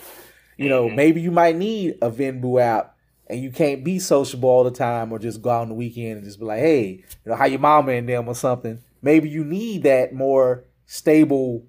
You 0.56 0.68
know, 0.68 0.86
mm-hmm. 0.86 0.96
maybe 0.96 1.20
you 1.20 1.30
might 1.30 1.56
need 1.56 1.96
a 2.02 2.10
Venbu 2.10 2.60
app 2.60 2.93
and 3.26 3.40
you 3.40 3.50
can't 3.50 3.84
be 3.84 3.98
sociable 3.98 4.48
all 4.48 4.64
the 4.64 4.70
time 4.70 5.12
or 5.12 5.18
just 5.18 5.40
go 5.40 5.50
out 5.50 5.62
on 5.62 5.68
the 5.68 5.74
weekend 5.74 6.18
and 6.18 6.24
just 6.24 6.38
be 6.38 6.44
like, 6.44 6.60
hey, 6.60 7.04
you 7.24 7.30
know, 7.30 7.36
how 7.36 7.46
your 7.46 7.60
mama 7.60 7.92
and 7.92 8.08
them 8.08 8.28
or 8.28 8.34
something. 8.34 8.82
Maybe 9.02 9.28
you 9.28 9.44
need 9.44 9.82
that 9.84 10.12
more 10.14 10.64
stable 10.86 11.66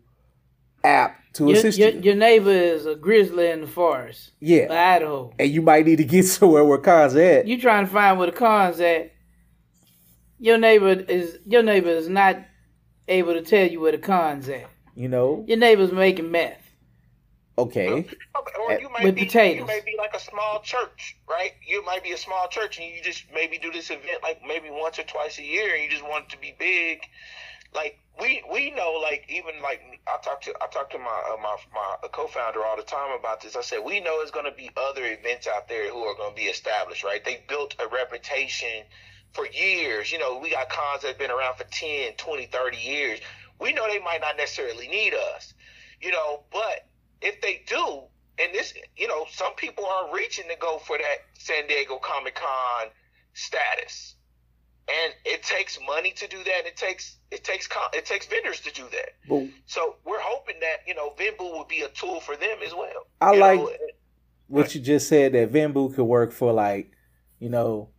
app 0.84 1.18
to 1.34 1.48
Your, 1.48 1.58
assist 1.58 1.78
your, 1.78 1.90
you. 1.90 2.02
your 2.02 2.16
neighbor 2.16 2.52
is 2.52 2.86
a 2.86 2.96
grizzly 2.96 3.50
in 3.50 3.62
the 3.62 3.68
forest, 3.68 4.32
yeah. 4.40 4.68
Idaho. 4.70 5.34
And 5.38 5.50
you 5.52 5.62
might 5.62 5.86
need 5.86 5.98
to 5.98 6.06
get 6.06 6.24
somewhere 6.26 6.64
where 6.64 6.78
cons 6.78 7.16
at. 7.16 7.48
You 7.48 7.60
trying 7.60 7.86
to 7.86 7.92
find 7.92 8.18
where 8.18 8.28
the 8.32 8.38
cons 8.38 8.80
at? 8.80 9.12
Your 10.40 10.58
neighbor 10.58 10.92
is 10.92 11.40
your 11.46 11.64
neighbor 11.64 11.90
is 11.90 12.10
not 12.10 12.38
able 13.08 13.34
to 13.34 13.42
tell 13.42 13.66
you 13.68 13.80
where 13.80 13.92
the 13.92 13.98
cons 13.98 14.50
at. 14.50 14.70
You 14.96 15.10
know? 15.10 15.44
Your 15.48 15.58
neighbor's 15.58 15.92
making 15.92 16.32
meth. 16.32 16.65
Okay. 17.58 18.06
Or 18.60 18.80
you 18.80 18.90
might 18.90 19.04
With 19.04 19.16
be 19.16 19.26
potatoes. 19.26 19.60
you 19.60 19.66
may 19.66 19.82
be 19.86 19.96
like 19.98 20.14
a 20.14 20.20
small 20.20 20.62
church, 20.62 21.16
right? 21.30 21.52
You 21.66 21.84
might 21.86 22.04
be 22.04 22.12
a 22.12 22.18
small 22.18 22.48
church 22.50 22.80
and 22.80 22.88
you 22.88 23.02
just 23.02 23.24
maybe 23.34 23.58
do 23.58 23.72
this 23.72 23.90
event 23.90 24.22
like 24.24 24.42
maybe 24.46 24.70
once 24.70 25.00
or 25.00 25.04
twice 25.04 25.40
a 25.40 25.44
year 25.44 25.74
and 25.74 25.84
you 25.84 25.90
just 25.90 26.04
want 26.04 26.26
it 26.26 26.30
to 26.32 26.38
be 26.38 26.56
big. 26.60 27.00
Like 27.74 28.00
we 28.20 28.44
we 28.52 28.72
know 28.72 29.00
like 29.02 29.26
even 29.30 29.62
like 29.62 29.82
I 30.08 30.18
talk 30.24 30.42
to 30.44 30.54
I 30.62 30.68
talk 30.68 30.90
to 30.92 30.98
my 30.98 31.22
uh, 31.32 31.38
my 31.42 31.56
my 31.74 32.08
co-founder 32.12 32.64
all 32.64 32.76
the 32.78 32.84
time 32.84 33.18
about 33.18 33.42
this. 33.42 33.56
I 33.56 33.62
said 33.62 33.80
we 33.86 34.00
know 34.02 34.18
there's 34.20 34.32
going 34.32 34.46
to 34.46 34.52
be 34.58 34.70
other 34.76 35.06
events 35.06 35.48
out 35.48 35.68
there 35.70 35.90
who 35.92 36.00
are 36.00 36.16
going 36.16 36.32
to 36.32 36.36
be 36.36 36.48
established, 36.48 37.04
right? 37.04 37.24
They 37.24 37.44
built 37.48 37.76
a 37.80 37.88
reputation 37.88 38.84
for 39.34 39.46
years. 39.48 40.12
You 40.12 40.20
know, 40.20 40.40
we 40.40 40.52
got 40.52 40.70
cons 40.70 41.02
that 41.04 41.10
have 41.10 41.18
been 41.18 41.32
around 41.32 41.58
for 41.58 41.66
10, 41.66 42.14
20, 42.18 42.46
30 42.48 42.78
years. 42.78 43.20
We 43.60 43.74
know 43.74 43.88
they 43.88 44.00
might 44.00 44.22
not 44.22 44.38
necessarily 44.38 44.88
need 44.88 45.14
us. 45.14 45.54
You 46.02 46.12
know, 46.12 46.44
but 46.52 46.88
if 47.26 47.42
they 47.42 47.64
do, 47.68 48.04
and 48.38 48.54
this, 48.54 48.74
you 48.96 49.08
know, 49.08 49.26
some 49.32 49.56
people 49.56 49.86
are 49.86 50.14
reaching 50.14 50.46
to 50.50 50.56
go 50.58 50.78
for 50.78 50.98
that 50.98 51.18
San 51.38 51.68
Diego 51.68 51.98
Comic 51.98 52.36
Con 52.36 52.88
status, 53.34 54.16
and 54.88 55.14
it 55.26 55.42
takes 55.44 55.80
money 55.86 56.12
to 56.12 56.28
do 56.28 56.38
that. 56.38 56.66
It 56.66 56.78
takes 56.78 57.18
it 57.32 57.44
takes 57.44 57.68
it 57.94 58.06
takes 58.06 58.28
vendors 58.28 58.60
to 58.62 58.72
do 58.72 58.84
that. 58.92 59.10
But 59.28 59.48
So 59.66 59.96
we're 60.06 60.22
hoping 60.22 60.60
that 60.62 60.78
you 60.88 60.94
know 60.94 61.14
Venbu 61.18 61.40
will 61.52 61.66
be 61.66 61.82
a 61.82 61.90
tool 61.90 62.20
for 62.20 62.36
them 62.36 62.58
as 62.66 62.74
well. 62.74 63.08
I 63.22 63.34
You 63.34 63.40
like 63.40 63.60
know, 63.60 63.72
what 64.48 64.76
you 64.76 64.82
just 64.82 65.08
said 65.10 65.34
that 65.34 65.52
Venbu 65.52 65.96
could 65.96 66.04
work 66.06 66.32
for 66.32 66.54
like, 66.54 66.92
you 67.40 67.50
know, 67.50 67.90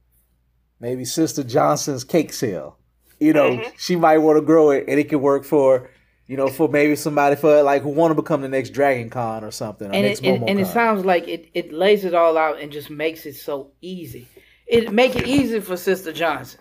maybe 0.79 1.05
Sister 1.05 1.43
Johnson's 1.43 2.05
cake 2.05 2.33
sale. 2.33 2.79
You 3.19 3.33
know, 3.33 3.57
Mhm. 3.57 3.73
she 3.79 3.97
might 3.97 4.19
want 4.19 4.37
to 4.37 4.43
grow 4.43 4.71
it 4.71 4.85
and 4.89 5.01
it 5.01 5.09
could 5.09 5.23
work 5.23 5.45
for 5.45 5.91
You 6.29 6.37
know, 6.37 6.49
for 6.49 6.69
maybe 6.69 6.97
somebody 6.97 7.37
for 7.37 7.63
like 7.63 7.83
who 7.83 7.91
want 7.91 8.11
to 8.11 8.15
become 8.21 8.41
the 8.43 8.49
next 8.49 8.71
Dragon 8.71 9.11
Con 9.11 9.45
or 9.45 9.53
something. 9.53 9.89
Or 9.89 9.95
and 9.95 10.03
next 10.07 10.21
it, 10.21 10.27
and, 10.29 10.49
and 10.49 10.59
it 10.61 10.67
sounds 10.67 11.05
like 11.05 11.29
it, 11.29 11.49
it 11.55 11.73
lays 11.73 12.05
it 12.05 12.15
all 12.15 12.37
out 12.37 12.61
and 12.61 12.73
just 12.73 12.91
makes 12.91 13.27
it 13.27 13.35
so 13.37 13.71
easy. 13.81 14.27
It 14.67 14.93
make 14.93 15.15
it 15.15 15.29
easy 15.29 15.61
for 15.61 15.77
Sister 15.77 16.13
Johnson. 16.13 16.61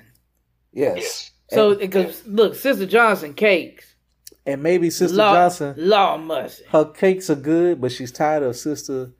yes. 0.71 0.97
Yes. 0.97 1.31
So 1.51 1.75
because 1.75 2.25
look, 2.27 2.55
Sister 2.55 2.85
Johnson 2.85 3.33
cakes, 3.33 3.95
And 4.47 4.61
maybe 4.63 4.89
Sister 4.91 5.17
law, 5.17 5.33
Johnson, 5.33 5.73
law 5.77 6.17
must. 6.17 6.61
her 6.69 6.85
cakes 6.85 7.29
are 7.29 7.35
good, 7.35 7.79
but 7.81 7.91
she's 7.91 8.11
tired 8.11 8.43
of 8.43 8.55
Sister, 8.55 9.11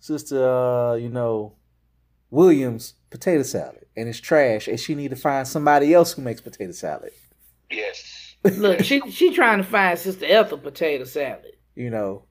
Sister, 0.00 0.48
uh, 0.48 0.94
you 0.94 1.08
know, 1.08 1.54
Williams 2.30 2.94
potato 3.10 3.42
salad, 3.42 3.86
and 3.96 4.08
it's 4.08 4.20
trash, 4.20 4.66
and 4.68 4.78
she 4.78 4.94
need 4.94 5.10
to 5.10 5.16
find 5.16 5.46
somebody 5.46 5.94
else 5.94 6.12
who 6.12 6.22
makes 6.22 6.40
potato 6.40 6.72
salad. 6.72 7.12
Yes. 7.70 8.17
Look, 8.44 8.80
she 8.84 9.00
she 9.10 9.34
trying 9.34 9.58
to 9.58 9.64
find 9.64 9.98
Sister 9.98 10.26
Ethel 10.26 10.58
potato 10.58 11.04
salad. 11.04 11.56
You 11.74 11.90
know, 11.90 12.24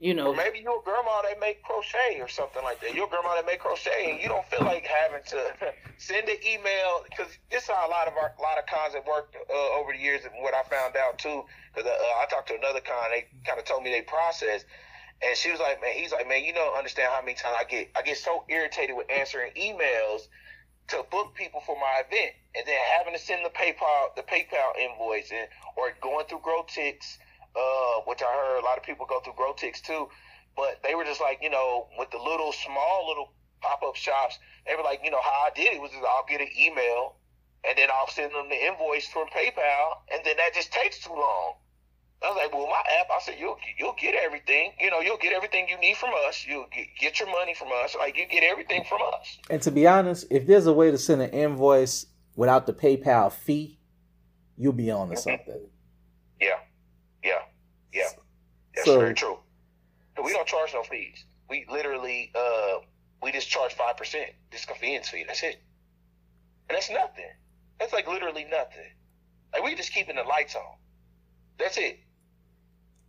You 0.00 0.14
know, 0.14 0.28
Or 0.28 0.36
maybe 0.36 0.60
your 0.60 0.82
grandma 0.82 1.22
they 1.22 1.38
make 1.40 1.62
crochet 1.62 2.20
or 2.20 2.28
something 2.28 2.62
like 2.62 2.80
that. 2.80 2.94
Your 2.94 3.08
grandma 3.08 3.34
that 3.34 3.46
make 3.46 3.60
crochet, 3.60 4.12
and 4.12 4.20
you 4.22 4.28
don't 4.28 4.46
feel 4.46 4.64
like 4.64 4.86
having 4.86 5.22
to 5.26 5.72
send 5.98 6.28
an 6.28 6.36
email 6.46 7.02
because 7.08 7.28
this 7.50 7.64
is 7.64 7.68
how 7.68 7.86
a 7.86 7.90
lot 7.90 8.06
of 8.06 8.14
our, 8.14 8.32
a 8.38 8.42
lot 8.42 8.58
of 8.58 8.66
cons 8.66 8.94
have 8.94 9.06
worked 9.06 9.36
uh, 9.36 9.78
over 9.78 9.92
the 9.92 9.98
years. 9.98 10.24
And 10.24 10.32
what 10.42 10.54
I 10.54 10.62
found 10.64 10.96
out 10.96 11.18
too, 11.18 11.44
because 11.74 11.90
uh, 11.90 12.22
I 12.22 12.26
talked 12.30 12.48
to 12.48 12.54
another 12.54 12.80
con, 12.80 13.10
they 13.10 13.26
kind 13.44 13.58
of 13.58 13.64
told 13.64 13.82
me 13.82 13.90
they 13.90 14.02
process, 14.02 14.64
and 15.22 15.36
she 15.36 15.50
was 15.50 15.60
like, 15.60 15.80
"Man, 15.80 15.94
he's 15.94 16.12
like, 16.12 16.28
man, 16.28 16.44
you 16.44 16.52
don't 16.54 16.76
understand 16.76 17.10
how 17.12 17.20
many 17.20 17.34
times 17.34 17.56
I 17.58 17.64
get 17.64 17.90
I 17.96 18.02
get 18.02 18.18
so 18.18 18.44
irritated 18.48 18.96
with 18.96 19.10
answering 19.10 19.52
emails." 19.54 20.28
To 20.88 21.04
book 21.10 21.34
people 21.34 21.60
for 21.66 21.76
my 21.76 22.02
event, 22.06 22.32
and 22.56 22.66
then 22.66 22.78
having 22.96 23.12
to 23.12 23.18
send 23.18 23.44
the 23.44 23.50
PayPal 23.50 24.14
the 24.16 24.22
PayPal 24.22 24.76
invoice, 24.78 25.30
and 25.30 25.48
or 25.76 25.92
going 26.00 26.26
through 26.26 26.40
GrowTix, 26.40 27.18
uh, 27.54 28.00
which 28.06 28.22
I 28.22 28.32
heard 28.32 28.60
a 28.60 28.64
lot 28.64 28.78
of 28.78 28.84
people 28.84 29.04
go 29.04 29.20
through 29.20 29.34
GrowTix 29.34 29.82
too. 29.82 30.08
But 30.56 30.82
they 30.82 30.94
were 30.94 31.04
just 31.04 31.20
like, 31.20 31.40
you 31.42 31.50
know, 31.50 31.88
with 31.98 32.10
the 32.10 32.18
little 32.18 32.52
small 32.52 33.06
little 33.06 33.32
pop 33.60 33.82
up 33.82 33.96
shops, 33.96 34.38
they 34.66 34.74
were 34.76 34.82
like, 34.82 35.00
you 35.04 35.10
know, 35.10 35.20
how 35.20 35.46
I 35.46 35.50
did 35.54 35.74
it 35.74 35.80
was 35.80 35.90
just 35.90 36.04
I'll 36.04 36.24
get 36.26 36.40
an 36.40 36.48
email 36.58 37.16
and 37.64 37.76
then 37.76 37.88
I'll 37.92 38.08
send 38.08 38.32
them 38.32 38.48
the 38.48 38.66
invoice 38.66 39.06
from 39.08 39.26
PayPal, 39.28 39.98
and 40.12 40.22
then 40.24 40.36
that 40.36 40.54
just 40.54 40.72
takes 40.72 41.02
too 41.02 41.12
long. 41.12 41.54
I 42.22 42.30
was 42.30 42.36
like, 42.36 42.52
well, 42.52 42.66
my 42.66 42.82
app, 43.00 43.06
I 43.14 43.20
said, 43.22 43.36
you'll 43.38 43.56
you'll 43.78 43.94
get 44.00 44.14
everything. 44.16 44.72
You 44.80 44.90
know, 44.90 45.00
you'll 45.00 45.18
get 45.18 45.32
everything 45.32 45.68
you 45.68 45.78
need 45.78 45.96
from 45.96 46.10
us. 46.26 46.44
You'll 46.48 46.66
get, 46.74 46.86
get 46.98 47.20
your 47.20 47.30
money 47.30 47.54
from 47.54 47.68
us. 47.84 47.94
Like 47.98 48.16
you 48.16 48.26
get 48.26 48.42
everything 48.42 48.84
from 48.88 48.98
us. 49.14 49.38
and 49.50 49.62
to 49.62 49.70
be 49.70 49.86
honest, 49.86 50.26
if 50.30 50.46
there's 50.46 50.66
a 50.66 50.72
way 50.72 50.90
to 50.90 50.98
send 50.98 51.22
an 51.22 51.30
invoice 51.30 52.06
without 52.34 52.66
the 52.66 52.72
PayPal 52.72 53.30
fee, 53.32 53.78
you'll 54.56 54.72
be 54.72 54.90
on 54.90 55.10
to 55.10 55.16
something. 55.16 55.60
Yeah, 56.40 56.58
yeah, 57.22 57.38
yeah. 57.92 58.08
That's 58.74 58.86
So- 58.86 58.98
very 58.98 59.14
true. 59.14 59.38
And 60.16 60.24
We 60.24 60.32
don't 60.32 60.48
charge 60.48 60.74
no 60.74 60.82
fees. 60.82 61.24
We 61.48 61.64
literally, 61.70 62.32
uh, 62.34 62.78
we 63.22 63.30
just 63.30 63.48
charge 63.48 63.74
five 63.74 63.96
percent. 63.96 64.30
This 64.50 64.64
convenience 64.64 65.08
fee. 65.08 65.22
That's 65.24 65.44
it. 65.44 65.62
And 66.68 66.74
that's 66.76 66.90
nothing. 66.90 67.30
That's 67.78 67.92
like 67.92 68.08
literally 68.08 68.44
nothing. 68.50 68.90
Like 69.52 69.62
we 69.62 69.76
just 69.76 69.92
keeping 69.94 70.16
the 70.16 70.24
lights 70.24 70.56
on. 70.56 70.76
That's 71.60 71.78
it. 71.78 72.00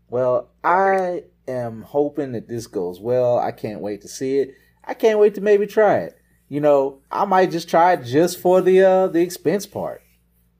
Well, 0.09 0.49
I 0.63 1.23
am 1.47 1.81
hoping 1.83 2.31
that 2.33 2.47
this 2.47 2.67
goes 2.67 2.99
well. 2.99 3.37
I 3.39 3.51
can't 3.51 3.81
wait 3.81 4.01
to 4.01 4.07
see 4.07 4.39
it. 4.39 4.55
I 4.83 4.93
can't 4.93 5.19
wait 5.19 5.35
to 5.35 5.41
maybe 5.41 5.67
try 5.67 5.97
it. 5.99 6.17
You 6.47 6.61
know, 6.61 7.01
I 7.11 7.25
might 7.25 7.51
just 7.51 7.69
try 7.69 7.93
it 7.93 8.03
just 8.03 8.39
for 8.39 8.61
the 8.61 8.81
uh 8.83 9.07
the 9.07 9.21
expense 9.21 9.65
part. 9.65 10.01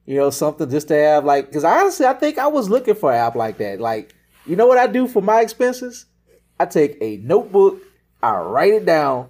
You 0.06 0.18
know, 0.18 0.30
something 0.30 0.70
just 0.70 0.88
to 0.89 0.95
have 0.95 1.26
like 1.26 1.47
because 1.47 1.64
honestly, 1.64 2.06
I 2.06 2.14
think 2.14 2.38
I 2.38 2.47
was 2.47 2.70
looking 2.70 2.95
for 2.95 3.12
an 3.12 3.18
app 3.18 3.36
like 3.36 3.58
that. 3.58 3.80
Like, 3.80 4.14
you 4.45 4.56
know 4.56 4.68
what 4.68 4.78
I 4.78 4.88
do 4.88 5.08
for 5.08 5.22
my 5.22 5.41
expenses? 5.41 6.06
I 6.60 6.66
take 6.66 6.97
a 7.02 7.18
notebook, 7.18 7.82
I 8.22 8.38
write 8.38 8.74
it 8.74 8.86
down, 8.86 9.30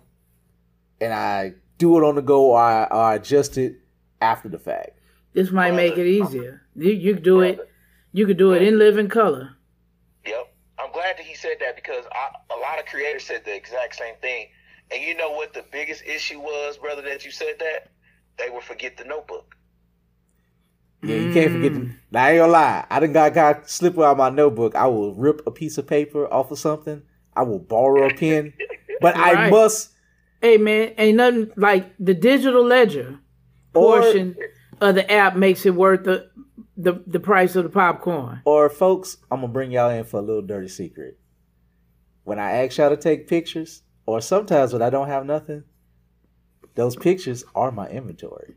and 0.99 1.13
I 1.13 1.53
do 1.78 1.97
it 1.97 2.03
on 2.03 2.15
the 2.15 2.22
go 2.22 2.51
or 2.51 2.59
I, 2.59 2.84
or 2.86 3.01
I 3.01 3.15
adjust 3.15 3.57
it 3.57 3.76
after 4.20 4.49
the 4.49 4.59
fact. 4.59 4.91
this 5.34 5.51
might 5.51 5.74
make 5.74 5.97
it 5.97 6.07
easier. 6.07 6.61
You 6.76 6.91
you 6.91 7.15
do 7.15 7.41
it. 7.41 7.59
You 8.11 8.26
could 8.26 8.38
do 8.38 8.51
it 8.53 8.61
in 8.63 8.80
living 8.80 9.07
color. 9.07 9.55
Yep. 10.89 10.95
I'm 10.95 11.01
glad 11.01 11.17
that 11.17 11.25
he 11.25 11.35
said 11.35 11.57
that 11.59 11.75
because 11.75 12.05
I, 12.11 12.53
a 12.53 12.59
lot 12.59 12.79
of 12.79 12.85
creators 12.85 13.23
said 13.23 13.45
the 13.45 13.55
exact 13.55 13.95
same 13.95 14.15
thing. 14.21 14.47
And 14.91 15.01
you 15.03 15.15
know 15.15 15.31
what 15.31 15.53
the 15.53 15.63
biggest 15.71 16.03
issue 16.03 16.39
was, 16.39 16.77
brother, 16.77 17.01
that 17.03 17.25
you 17.25 17.31
said 17.31 17.55
that? 17.59 17.91
They 18.37 18.49
would 18.49 18.63
forget 18.63 18.97
the 18.97 19.03
notebook. 19.03 19.55
Yeah, 21.03 21.15
you 21.15 21.33
can't 21.33 21.51
forget. 21.53 21.73
The, 21.73 21.79
mm. 21.79 21.95
now, 22.11 22.23
I 22.23 22.31
ain't 22.31 22.39
gonna 22.39 22.51
lie. 22.51 22.85
I 22.89 22.99
done 22.99 23.13
got 23.13 23.33
got 23.33 23.69
slip 23.69 23.97
out 23.99 24.17
my 24.17 24.29
notebook. 24.29 24.75
I 24.75 24.87
will 24.87 25.13
rip 25.13 25.45
a 25.45 25.51
piece 25.51 25.77
of 25.77 25.87
paper 25.87 26.31
off 26.31 26.51
of 26.51 26.59
something. 26.59 27.03
I 27.35 27.43
will 27.43 27.59
borrow 27.59 28.07
a 28.07 28.13
pen, 28.13 28.53
but 29.01 29.15
I 29.15 29.49
must. 29.49 29.91
Hey 30.41 30.57
man, 30.57 30.93
ain't 30.97 31.17
nothing 31.17 31.51
like 31.55 31.93
the 31.99 32.13
digital 32.13 32.65
ledger 32.65 33.19
Or- 33.73 34.01
portion 34.01 34.35
of 34.81 34.95
the 34.95 35.09
app 35.11 35.35
makes 35.35 35.65
it 35.65 35.75
worth 35.75 36.03
the 36.03 36.29
the, 36.80 37.03
the 37.05 37.19
price 37.19 37.55
of 37.55 37.63
the 37.63 37.69
popcorn. 37.69 38.41
Or, 38.45 38.69
folks, 38.69 39.17
I'm 39.30 39.41
gonna 39.41 39.51
bring 39.51 39.71
y'all 39.71 39.89
in 39.89 40.05
for 40.05 40.17
a 40.17 40.23
little 40.23 40.41
dirty 40.41 40.69
secret. 40.69 41.19
When 42.23 42.39
I 42.39 42.63
ask 42.63 42.77
y'all 42.77 42.89
to 42.89 42.97
take 42.97 43.27
pictures, 43.27 43.84
or 44.05 44.21
sometimes 44.21 44.71
when 44.71 44.82
I 44.82 44.89
don't 44.89 45.07
have 45.07 45.25
nothing, 45.25 45.63
those 46.75 46.95
pictures 46.95 47.43
are 47.53 47.71
my 47.71 47.88
inventory. 47.89 48.55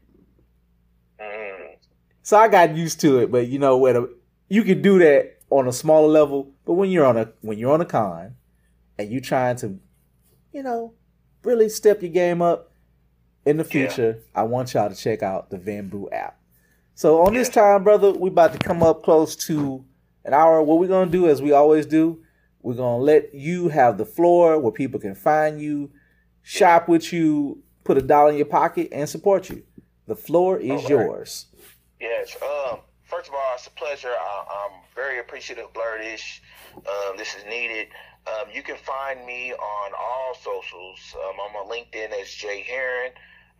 Mm. 1.20 1.76
So 2.22 2.36
I 2.36 2.46
got 2.48 2.76
used 2.76 3.00
to 3.00 3.18
it, 3.18 3.32
but 3.32 3.48
you 3.48 3.58
know, 3.58 3.76
when 3.76 3.96
a, 3.96 4.06
you 4.48 4.62
can 4.62 4.82
do 4.82 4.98
that 5.00 5.38
on 5.50 5.66
a 5.66 5.72
smaller 5.72 6.08
level, 6.08 6.52
but 6.64 6.74
when 6.74 6.90
you're 6.90 7.04
on 7.04 7.16
a 7.16 7.32
when 7.40 7.58
you're 7.58 7.72
on 7.72 7.80
a 7.80 7.86
con 7.86 8.36
and 8.98 9.10
you 9.10 9.20
trying 9.20 9.56
to, 9.56 9.78
you 10.52 10.62
know, 10.62 10.94
really 11.42 11.68
step 11.68 12.02
your 12.02 12.12
game 12.12 12.40
up 12.40 12.72
in 13.44 13.56
the 13.56 13.64
Yeah. 13.64 13.70
future, 13.88 14.18
I 14.34 14.44
want 14.44 14.74
y'all 14.74 14.88
to 14.88 14.94
check 14.94 15.22
out 15.24 15.50
the 15.50 15.58
Venbu 15.58 16.12
app. 16.12 16.38
So 16.94 17.22
on 17.22 17.34
this 17.34 17.48
time, 17.48 17.84
brother, 17.84 18.12
we 18.12 18.28
about 18.28 18.52
to 18.52 18.58
come 18.58 18.82
up 18.82 19.02
close 19.02 19.34
to 19.46 19.84
an 20.24 20.34
hour. 20.34 20.62
What 20.62 20.78
we're 20.78 20.88
gonna 20.88 21.10
do, 21.10 21.28
as 21.28 21.40
we 21.40 21.52
always 21.52 21.86
do, 21.86 22.22
we're 22.60 22.74
gonna 22.74 23.02
let 23.02 23.34
you 23.34 23.68
have 23.68 23.98
the 23.98 24.04
floor 24.04 24.58
where 24.58 24.72
people 24.72 25.00
can 25.00 25.14
find 25.14 25.60
you, 25.60 25.90
shop 26.42 26.88
with 26.88 27.12
you, 27.12 27.62
put 27.84 27.98
a 27.98 28.02
dollar 28.02 28.30
in 28.30 28.36
your 28.36 28.46
pocket, 28.46 28.88
and 28.92 29.08
support 29.08 29.48
you. 29.48 29.62
The 30.06 30.16
floor 30.16 30.58
is 30.58 30.82
right. 30.82 30.90
yours. 30.90 31.46
Yes. 32.00 32.36
Um. 32.42 32.80
First 33.04 33.28
of 33.28 33.34
all, 33.34 33.54
it's 33.54 33.66
a 33.66 33.70
pleasure. 33.70 34.08
I, 34.08 34.44
I'm 34.64 34.80
very 34.94 35.18
appreciative, 35.18 35.66
Blerdish. 35.74 36.40
Um, 36.76 37.18
this 37.18 37.34
is 37.34 37.44
needed. 37.44 37.88
Um, 38.26 38.48
you 38.50 38.62
can 38.62 38.76
find 38.76 39.26
me 39.26 39.52
on 39.52 39.92
all 40.00 40.34
socials. 40.34 40.98
Um, 41.14 41.34
I'm 41.38 41.56
on 41.56 41.68
LinkedIn 41.68 42.10
as 42.18 42.30
Jay 42.30 42.64
Heron. 42.66 43.12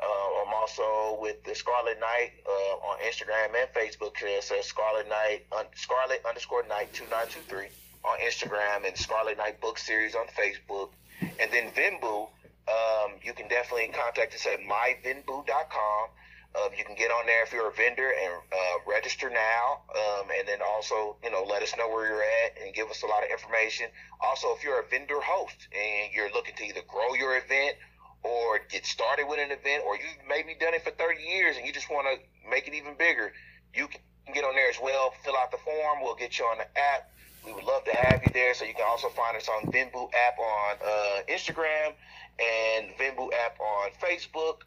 Uh, 0.03 0.43
I'm 0.43 0.53
also 0.55 1.19
with 1.21 1.45
the 1.45 1.55
Scarlet 1.55 2.01
Knight 2.01 2.33
uh, 2.47 2.91
on 2.91 2.99
Instagram 3.07 3.55
and 3.55 3.69
Facebook. 3.73 4.15
It 4.21 4.43
says 4.43 4.67
Scarlet 4.67 5.09
Knight, 5.09 5.47
un- 5.53 5.67
Scarlet 5.77 6.23
underscore 6.29 6.65
Knight 6.67 6.93
two 6.93 7.05
nine 7.11 7.27
two 7.29 7.41
three 7.49 7.69
on 8.05 8.19
Instagram 8.19 8.87
and 8.87 8.97
Scarlet 8.97 9.39
Knight 9.39 9.61
Book 9.61 9.79
Series 9.79 10.15
on 10.15 10.27
Facebook. 10.27 10.91
And 11.39 11.53
then 11.53 11.71
Venbu, 11.71 12.29
um, 12.67 13.13
you 13.23 13.33
can 13.33 13.47
definitely 13.49 13.91
contact 13.95 14.35
us 14.35 14.47
at 14.47 14.59
myvenbu.com. 14.61 16.09
Um, 16.55 16.69
you 16.77 16.85
can 16.85 16.97
get 16.97 17.11
on 17.11 17.25
there 17.25 17.45
if 17.45 17.53
you're 17.53 17.69
a 17.69 17.73
vendor 17.73 18.13
and 18.13 18.33
uh, 18.53 18.91
register 18.91 19.31
now, 19.31 19.81
um, 19.97 20.29
and 20.37 20.47
then 20.47 20.59
also 20.61 21.17
you 21.25 21.31
know 21.31 21.45
let 21.49 21.63
us 21.63 21.73
know 21.79 21.89
where 21.89 22.07
you're 22.07 22.23
at 22.23 22.61
and 22.63 22.75
give 22.75 22.91
us 22.91 23.03
a 23.03 23.07
lot 23.07 23.23
of 23.25 23.31
information. 23.31 23.87
Also, 24.21 24.49
if 24.55 24.63
you're 24.63 24.81
a 24.81 24.87
vendor 24.91 25.21
host 25.23 25.57
and 25.73 26.13
you're 26.13 26.31
looking 26.33 26.55
to 26.57 26.65
either 26.65 26.83
grow 26.89 27.15
your 27.15 27.39
event 27.39 27.77
or 28.23 28.61
get 28.71 28.87
started 28.87 29.27
with 29.29 29.39
an 29.39 29.51
event, 29.51 29.83
or 29.87 29.97
you've 29.97 30.23
maybe 30.29 30.55
done 30.59 30.75
it 30.75 30.85
for 30.85 30.91
30 30.91 31.23
years 31.23 31.57
and 31.57 31.67
you 31.67 31.73
just 31.73 31.91
want 31.91 32.07
to 32.07 32.51
make 32.51 32.69
it 32.69 32.75
even 32.75 32.95
bigger, 32.97 33.33
you 33.75 33.89
can 33.89 34.35
get 34.35 34.45
on 34.45 34.55
there 34.55 34.71
as 34.71 34.79
well. 34.81 35.13
Fill 35.25 35.37
out 35.37 35.51
the 35.51 35.59
form. 35.59 36.03
We'll 36.03 36.15
get 36.15 36.39
you 36.39 36.45
on 36.45 36.59
the 36.59 36.67
app. 36.79 37.11
We 37.45 37.53
would 37.53 37.65
love 37.65 37.85
to 37.85 37.97
have 37.97 38.23
you 38.23 38.31
there. 38.33 38.55
So 38.55 38.65
you 38.65 38.75
can 38.75 38.87
also 38.89 39.09
find 39.09 39.37
us 39.37 39.49
on 39.49 39.73
Venbu 39.73 40.11
app 40.15 40.39
on 40.39 40.77
uh, 40.85 41.23
Instagram 41.29 41.93
and 42.39 42.95
Venbu 42.97 43.33
app 43.45 43.59
on 43.61 43.91
Facebook. 44.01 44.63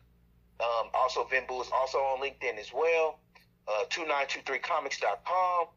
Um, 0.60 0.89
also, 0.93 1.26
Venbu 1.26 1.62
is 1.62 1.70
also 1.74 1.97
on 1.99 2.22
LinkedIn 2.22 2.58
as 2.60 2.72
well. 2.74 3.20
Uh, 3.68 3.86
2923comics.com. 3.89 5.68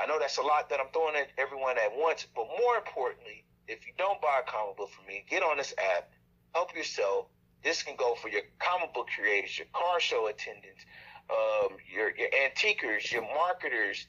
I 0.00 0.06
know 0.06 0.18
that's 0.18 0.38
a 0.38 0.42
lot 0.42 0.68
that 0.70 0.78
I'm 0.80 0.88
throwing 0.92 1.16
at 1.16 1.28
everyone 1.38 1.76
at 1.78 1.90
once, 1.96 2.26
but 2.34 2.46
more 2.60 2.76
importantly, 2.76 3.44
if 3.66 3.86
you 3.86 3.92
don't 3.98 4.20
buy 4.20 4.40
a 4.46 4.50
comic 4.50 4.76
book 4.76 4.90
from 4.90 5.06
me, 5.06 5.24
get 5.28 5.42
on 5.42 5.58
this 5.58 5.74
app, 5.96 6.10
help 6.54 6.74
yourself. 6.74 7.26
This 7.62 7.82
can 7.82 7.96
go 7.96 8.14
for 8.14 8.28
your 8.28 8.42
comic 8.58 8.94
book 8.94 9.08
creators, 9.14 9.58
your 9.58 9.66
car 9.72 10.00
show 10.00 10.28
attendants, 10.28 10.84
um, 11.30 11.76
your 11.92 12.14
your 12.16 12.28
antiquers, 12.30 13.10
your 13.10 13.22
marketers, 13.22 14.06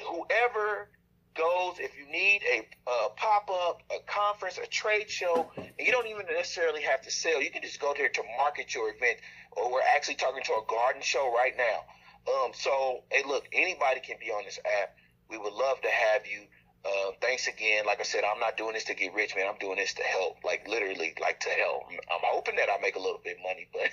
whoever 0.00 0.90
goes. 1.34 1.74
If 1.78 1.98
you 1.98 2.06
need 2.10 2.42
a, 2.50 2.60
uh 2.86 3.08
pop 3.16 3.50
up, 3.50 3.82
a 3.90 3.98
conference, 4.06 4.58
a 4.58 4.66
trade 4.66 5.10
show, 5.10 5.50
you 5.78 5.90
don't 5.90 6.06
even 6.06 6.26
necessarily 6.26 6.82
have 6.82 7.02
to 7.02 7.10
sell, 7.10 7.42
you 7.42 7.50
can 7.50 7.62
just 7.62 7.80
go 7.80 7.92
there 7.96 8.08
to 8.08 8.22
market 8.38 8.74
your 8.74 8.90
event. 8.94 9.18
Or 9.52 9.72
we're 9.72 9.82
actually 9.94 10.16
talking 10.16 10.42
to 10.44 10.52
a 10.52 10.62
garden 10.68 11.02
show 11.02 11.32
right 11.34 11.54
now. 11.56 11.84
Um, 12.32 12.52
so 12.54 13.02
hey, 13.10 13.22
look, 13.26 13.44
anybody 13.52 14.00
can 14.00 14.16
be 14.20 14.30
on 14.30 14.44
this 14.44 14.58
app. 14.80 14.96
We 15.28 15.36
would 15.38 15.52
love 15.52 15.80
to 15.82 15.90
have 15.90 16.26
you. 16.26 16.42
Uh, 16.84 17.12
thanks 17.22 17.46
again. 17.48 17.86
Like 17.86 18.00
I 18.00 18.02
said, 18.02 18.24
I'm 18.24 18.38
not 18.38 18.58
doing 18.58 18.74
this 18.74 18.84
to 18.84 18.94
get 18.94 19.14
rich, 19.14 19.34
man. 19.34 19.46
I'm 19.48 19.58
doing 19.58 19.76
this 19.76 19.94
to 19.94 20.02
help, 20.02 20.44
like 20.44 20.68
literally, 20.68 21.14
like 21.18 21.40
to 21.40 21.48
help. 21.48 21.84
I'm 21.90 22.20
hoping 22.22 22.56
that 22.56 22.68
I 22.68 22.78
make 22.82 22.96
a 22.96 22.98
little 22.98 23.20
bit 23.24 23.38
of 23.38 23.42
money, 23.42 23.68
but 23.72 23.90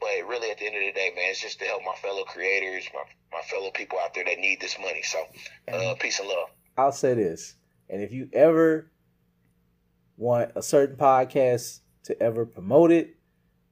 but 0.00 0.28
really, 0.28 0.50
at 0.50 0.58
the 0.58 0.66
end 0.66 0.74
of 0.74 0.82
the 0.82 0.92
day, 0.92 1.12
man, 1.14 1.30
it's 1.30 1.40
just 1.40 1.60
to 1.60 1.64
help 1.64 1.82
my 1.86 1.94
fellow 2.02 2.24
creators, 2.24 2.88
my 2.92 3.02
my 3.32 3.42
fellow 3.42 3.70
people 3.70 3.98
out 4.00 4.14
there 4.14 4.24
that 4.24 4.38
need 4.38 4.60
this 4.60 4.76
money. 4.80 5.02
So, 5.02 5.18
uh, 5.72 5.94
peace 6.00 6.18
and 6.18 6.28
love. 6.28 6.48
I'll 6.76 6.90
say 6.90 7.14
this, 7.14 7.54
and 7.88 8.02
if 8.02 8.12
you 8.12 8.28
ever 8.32 8.90
want 10.16 10.52
a 10.56 10.62
certain 10.62 10.96
podcast 10.96 11.80
to 12.04 12.20
ever 12.20 12.46
promote 12.46 12.90
it, 12.90 13.16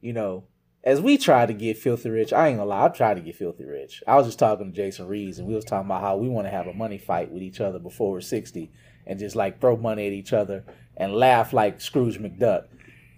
you 0.01 0.13
know, 0.13 0.45
as 0.85 1.01
we 1.01 1.17
try 1.17 1.47
to 1.47 1.53
get 1.53 1.79
filthy 1.79 2.11
rich, 2.11 2.33
I 2.33 2.49
ain't 2.49 2.59
gonna 2.59 2.69
lie, 2.69 2.87
I 2.87 2.89
tried 2.89 3.15
to 3.15 3.21
get 3.21 3.37
filthy 3.37 3.65
rich. 3.65 4.03
I 4.07 4.17
was 4.17 4.27
just 4.27 4.39
talking 4.39 4.73
to 4.73 4.77
Jason 4.77 5.07
Reeves 5.07 5.39
and 5.39 5.47
we 5.47 5.55
was 5.55 5.65
talking 5.65 5.87
about 5.87 6.01
how 6.01 6.17
we 6.17 6.29
want 6.29 6.47
to 6.47 6.51
have 6.51 6.67
a 6.67 6.73
money 6.73 6.99
fight 6.99 7.31
with 7.31 7.43
each 7.43 7.61
other 7.61 7.79
before 7.79 8.11
we're 8.11 8.21
60 8.21 8.71
and 9.07 9.19
just 9.19 9.37
like 9.37 9.61
throw 9.61 9.77
money 9.77 10.07
at 10.07 10.13
each 10.13 10.33
other 10.33 10.65
and 10.97 11.15
laugh 11.15 11.53
like 11.53 11.81
Scrooge 11.81 12.19
McDuck. 12.19 12.67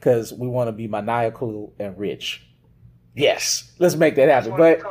Cause 0.00 0.34
we 0.34 0.46
want 0.46 0.68
to 0.68 0.72
be 0.72 0.86
maniacal 0.86 1.72
and 1.78 1.98
rich. 1.98 2.46
Yes, 3.14 3.72
let's 3.78 3.94
make 3.94 4.16
that 4.16 4.28
happen. 4.28 4.54
But 4.56 4.82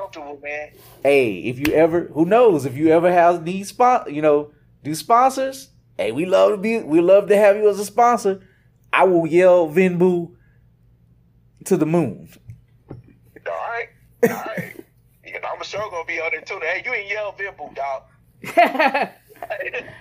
hey, 1.03 1.37
if 1.39 1.59
you 1.59 1.71
ever, 1.73 2.05
who 2.13 2.25
knows, 2.25 2.65
if 2.65 2.75
you 2.75 2.87
ever 2.89 3.11
have 3.11 3.43
need 3.43 3.67
spot, 3.67 4.11
you 4.11 4.23
know, 4.23 4.51
do 4.83 4.95
sponsors. 4.95 5.69
Hey, 5.97 6.11
we 6.11 6.25
love 6.25 6.51
to 6.51 6.57
be, 6.57 6.79
we 6.79 7.01
love 7.01 7.27
to 7.27 7.37
have 7.37 7.57
you 7.57 7.69
as 7.69 7.77
a 7.79 7.85
sponsor. 7.85 8.41
I 8.91 9.03
will 9.03 9.27
yell 9.27 9.69
Venbu 9.69 10.35
to 11.65 11.77
the 11.77 11.85
moon. 11.85 12.29
All 14.23 14.29
right. 14.29 14.29
All 14.29 14.53
right. 14.55 14.83
I'm 15.53 15.63
sure 15.63 15.89
gonna 15.89 16.05
be 16.05 16.19
on 16.19 16.31
there 16.31 16.41
too. 16.41 16.59
Hey, 16.61 16.81
you 16.85 16.93
ain't 16.93 17.09
yell 17.09 17.33
Venbu, 17.33 17.75
dog. 17.75 18.03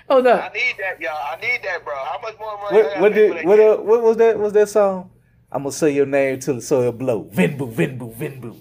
oh 0.08 0.20
no! 0.20 0.32
I 0.32 0.52
need 0.52 0.74
that, 0.78 1.00
y'all. 1.00 1.12
I 1.12 1.38
need 1.40 1.60
that, 1.62 1.84
bro. 1.84 1.94
How 1.94 2.18
much 2.22 2.38
more 2.38 2.58
money? 2.60 2.82
What, 2.82 3.00
what 3.00 3.14
did 3.14 3.46
what, 3.46 3.60
uh, 3.60 3.76
what 3.76 4.02
was 4.02 4.16
that? 4.18 4.38
Was 4.38 4.52
that 4.54 4.68
song? 4.68 5.10
I'm 5.50 5.62
gonna 5.62 5.72
say 5.72 5.94
your 5.94 6.06
name 6.06 6.40
till 6.40 6.54
the 6.54 6.60
soil 6.60 6.92
blow. 6.92 7.24
Venbu, 7.24 7.72
Venbu, 7.72 8.14
Venbu. 8.14 8.56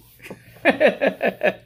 yeah, 0.65 1.57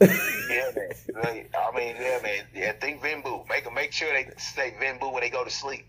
man. 0.00 1.46
I 1.54 1.76
mean, 1.76 1.96
yeah, 2.00 2.18
man. 2.22 2.44
Yeah, 2.54 2.72
think 2.72 3.02
Venbu. 3.02 3.48
Make 3.48 3.64
them 3.64 3.74
make 3.74 3.92
sure 3.92 4.12
they 4.12 4.30
say 4.38 4.74
Venbu 4.80 5.12
when 5.12 5.22
they 5.22 5.30
go 5.30 5.44
to 5.44 5.50
sleep. 5.50 5.86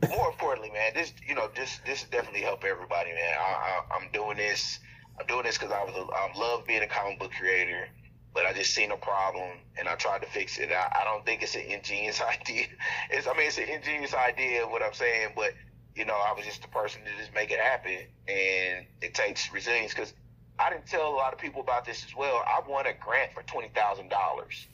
But 0.00 0.10
more 0.10 0.28
importantly, 0.28 0.70
man, 0.70 0.92
this 0.94 1.12
you 1.26 1.34
know 1.34 1.48
this 1.56 1.80
this 1.86 2.04
definitely 2.04 2.42
help 2.42 2.64
everybody, 2.64 3.10
man. 3.10 3.34
I, 3.38 3.42
I, 3.42 3.96
I'm 3.96 4.08
doing 4.12 4.36
this 4.36 4.78
I'm 5.20 5.26
doing 5.26 5.44
this 5.44 5.58
because 5.58 5.72
I 5.72 5.84
was 5.84 5.94
I 5.96 6.38
love 6.38 6.66
being 6.66 6.82
a 6.82 6.88
comic 6.88 7.20
book 7.20 7.32
creator, 7.38 7.88
but 8.34 8.46
I 8.46 8.54
just 8.54 8.74
seen 8.74 8.90
a 8.92 8.96
problem 8.96 9.58
and 9.78 9.88
I 9.88 9.96
tried 9.96 10.22
to 10.22 10.28
fix 10.28 10.58
it. 10.58 10.70
I, 10.72 11.00
I 11.02 11.04
don't 11.04 11.26
think 11.26 11.42
it's 11.42 11.56
an 11.56 11.62
ingenious 11.62 12.22
idea. 12.40 12.66
It's 13.10 13.26
I 13.28 13.34
mean 13.34 13.48
it's 13.48 13.58
an 13.58 13.68
ingenious 13.68 14.14
idea 14.14 14.66
what 14.66 14.82
I'm 14.82 14.94
saying, 14.94 15.30
but 15.36 15.52
you 15.94 16.06
know 16.06 16.14
I 16.14 16.32
was 16.34 16.46
just 16.46 16.62
the 16.62 16.68
person 16.68 17.02
to 17.04 17.10
just 17.18 17.34
make 17.34 17.52
it 17.52 17.60
happen, 17.60 17.98
and 18.28 18.86
it 19.02 19.14
takes 19.14 19.52
resilience 19.52 19.94
because 19.94 20.14
I 20.58 20.70
didn't 20.70 20.86
tell 20.86 21.08
a 21.08 21.16
lot 21.16 21.34
of 21.34 21.38
people 21.38 21.60
about 21.60 21.84
this 21.84 22.04
as 22.04 22.16
well. 22.16 22.42
I 22.46 22.60
won 22.66 22.86
a 22.86 22.94
grant 22.94 23.32
for 23.34 23.42
twenty 23.44 23.68
thousand 23.74 24.08
dollars 24.10 24.68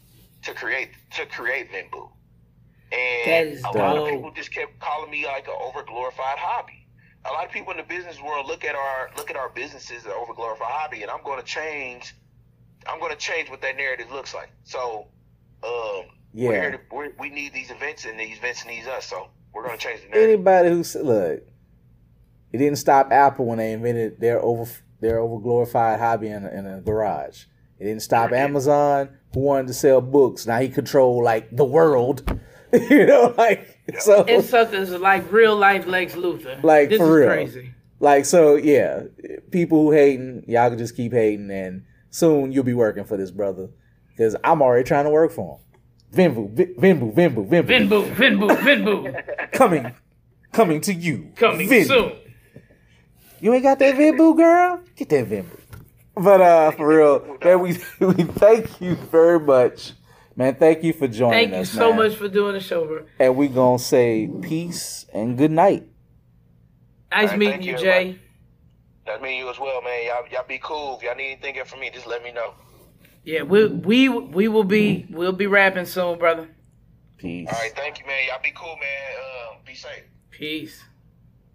to 0.45 0.55
create 0.55 0.91
to 1.13 1.27
create 1.27 1.73
Venbu. 1.73 2.11
And 2.93 3.49
a 3.65 3.73
dope. 3.73 3.75
lot 3.75 3.99
of 3.99 4.05
people 4.05 4.31
just 4.33 4.53
kept 4.53 4.79
calling 4.81 5.11
me 5.11 5.27
like 5.27 5.49
an 5.49 5.55
overglorified 5.61 6.39
hobby 6.39 6.76
a 7.29 7.33
lot 7.33 7.45
of 7.45 7.51
people 7.51 7.73
in 7.73 7.79
the 7.79 7.83
business 7.83 8.21
world 8.21 8.47
look 8.47 8.65
at 8.65 8.75
our 8.75 9.11
look 9.17 9.31
at 9.31 9.37
our 9.37 9.49
businesses 9.51 10.05
as 10.05 10.13
overglorified 10.13 10.59
hobby, 10.61 11.03
and 11.03 11.11
I'm 11.11 11.23
going 11.25 11.39
to 11.39 11.45
change. 11.45 12.15
I'm 12.89 13.01
going 13.01 13.13
to 13.13 13.19
change 13.19 13.51
what 13.51 13.61
that 13.63 13.77
narrative 13.77 14.11
looks 14.13 14.33
like. 14.35 14.51
So, 14.65 15.09
um, 15.65 16.05
yeah, 16.33 16.49
we're 16.49 16.71
to, 16.73 16.81
we're, 16.93 17.13
we 17.19 17.31
need 17.31 17.53
these 17.53 17.71
events, 17.71 18.05
and 18.05 18.19
these 18.19 18.39
events 18.39 18.65
need 18.65 18.87
us. 18.87 19.07
So 19.07 19.29
we're 19.53 19.67
going 19.67 19.79
to 19.79 19.83
change 19.83 20.03
the 20.03 20.09
narrative. 20.09 20.31
Anybody 20.31 20.69
who 20.69 21.03
look, 21.03 21.43
it 22.53 22.59
didn't 22.59 22.77
stop 22.77 23.11
Apple 23.11 23.47
when 23.47 23.59
they 23.59 23.73
invented 23.73 24.21
their 24.21 24.41
over 24.41 24.71
their 25.01 25.19
overglorified 25.19 25.99
hobby 25.99 26.29
in 26.29 26.45
a, 26.45 26.49
in 26.51 26.67
a 26.67 26.81
garage. 26.81 27.45
It 27.79 27.85
didn't 27.85 28.03
stop 28.03 28.33
Amazon, 28.33 29.11
who 29.35 29.41
wanted 29.41 29.67
to 29.67 29.75
sell 29.75 30.01
books. 30.01 30.47
Now 30.47 30.61
he 30.61 30.69
controlled 30.69 31.25
like 31.25 31.55
the 31.55 31.65
world. 31.65 32.41
you 32.91 33.07
know, 33.07 33.35
like 33.37 33.79
so. 33.99 34.25
It's 34.27 34.49
something 34.51 35.01
like 35.01 35.31
real 35.31 35.57
life 35.57 35.87
Lex 35.87 36.15
Luthor. 36.15 36.63
Like 36.63 36.89
this 36.89 36.99
for 36.99 37.19
real, 37.19 37.29
crazy. 37.29 37.73
Like 38.01 38.25
so, 38.25 38.57
yeah. 38.57 39.05
People 39.51 39.83
who 39.83 39.93
hating, 39.93 40.45
y'all 40.49 40.69
can 40.69 40.79
just 40.79 40.97
keep 40.97 41.13
hating, 41.13 41.51
and 41.51 41.85
soon 42.11 42.53
you'll 42.53 42.65
be 42.65 42.75
working 42.75 43.05
for 43.05 43.17
this 43.17 43.31
brother 43.31 43.69
because 44.11 44.37
I'm 44.43 44.63
already 44.63 44.85
trying 44.85 45.05
to 45.05 45.11
work 45.11 45.33
for 45.33 45.59
him. 45.59 45.63
Venbu, 46.35 46.77
Venbu, 46.77 47.15
Venbu, 47.15 47.49
Venbu, 47.49 47.67
Venbu, 47.67 48.15
Venbu, 48.15 48.49
Venbu. 48.57 49.53
coming, 49.53 49.95
coming 50.53 50.81
to 50.81 50.95
you. 50.95 51.33
Coming 51.37 51.69
Venbu. 51.69 51.87
soon. 51.87 52.13
You 53.41 53.53
ain't 53.53 53.63
got 53.63 53.79
that 53.79 53.95
Venbu, 53.95 54.37
girl? 54.37 54.81
Get 54.97 55.09
that 55.11 55.29
Venbu. 55.29 55.61
But 56.17 56.41
uh, 56.41 56.71
for 56.73 56.89
real, 56.89 57.39
man, 57.45 57.61
we 57.61 57.79
we 58.01 58.25
thank 58.25 58.81
you 58.81 58.95
very 58.95 59.39
much 59.39 59.93
Man, 60.39 60.55
thank 60.57 60.83
you 60.83 60.93
for 60.93 61.09
joining 61.09 61.51
thank 61.51 61.63
us. 61.63 61.71
Thank 61.71 61.81
you 61.81 61.81
so 61.81 61.89
man. 61.95 62.11
much 62.11 62.19
for 62.19 62.29
doing 62.29 62.53
the 62.53 62.61
show, 62.61 62.85
bro. 62.85 63.07
And 63.19 63.37
we 63.37 63.49
gonna 63.49 63.79
say 63.79 64.29
peace 64.43 65.07
and 65.15 65.39
good 65.39 65.51
night. 65.51 65.89
Nice 67.11 67.31
right, 67.31 67.39
meeting 67.39 67.63
you, 67.63 67.73
you, 67.73 67.79
Jay. 67.79 68.19
Nice 69.07 69.21
meeting 69.23 69.39
you 69.39 69.49
as 69.49 69.59
well, 69.59 69.81
man. 69.81 70.05
Y'all, 70.05 70.29
y'all 70.31 70.47
be 70.47 70.61
cool. 70.63 70.99
If 70.99 71.05
y'all 71.05 71.15
need 71.15 71.39
anything 71.43 71.65
from 71.65 71.81
me, 71.81 71.91
just 71.91 72.07
let 72.07 72.23
me 72.23 72.33
know. 72.33 72.53
Yeah, 73.25 73.43
we 73.43 73.67
we 73.69 74.09
we 74.11 74.49
will 74.49 74.65
be 74.65 75.07
we'll 75.09 75.33
be 75.33 75.47
rapping 75.47 75.87
soon, 75.87 76.19
brother. 76.19 76.49
Peace. 77.17 77.49
All 77.51 77.59
right, 77.59 77.73
thank 77.75 77.99
you, 77.99 78.07
man. 78.07 78.29
Y'all 78.29 78.43
be 78.43 78.53
cool, 78.55 78.77
man. 78.77 79.17
Uh, 79.19 79.57
be 79.65 79.75
safe. 79.75 80.05
Peace. 80.31 80.83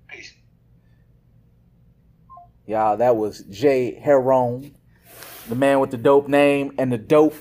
Peace. 0.08 0.34
Y'all, 2.66 2.98
that 2.98 3.16
was 3.16 3.44
Jay 3.44 3.94
Heron, 3.94 4.76
the 5.48 5.56
man 5.56 5.80
with 5.80 5.92
the 5.92 5.98
dope 5.98 6.28
name 6.28 6.74
and 6.80 6.92
the 6.92 6.98
dope 6.98 7.36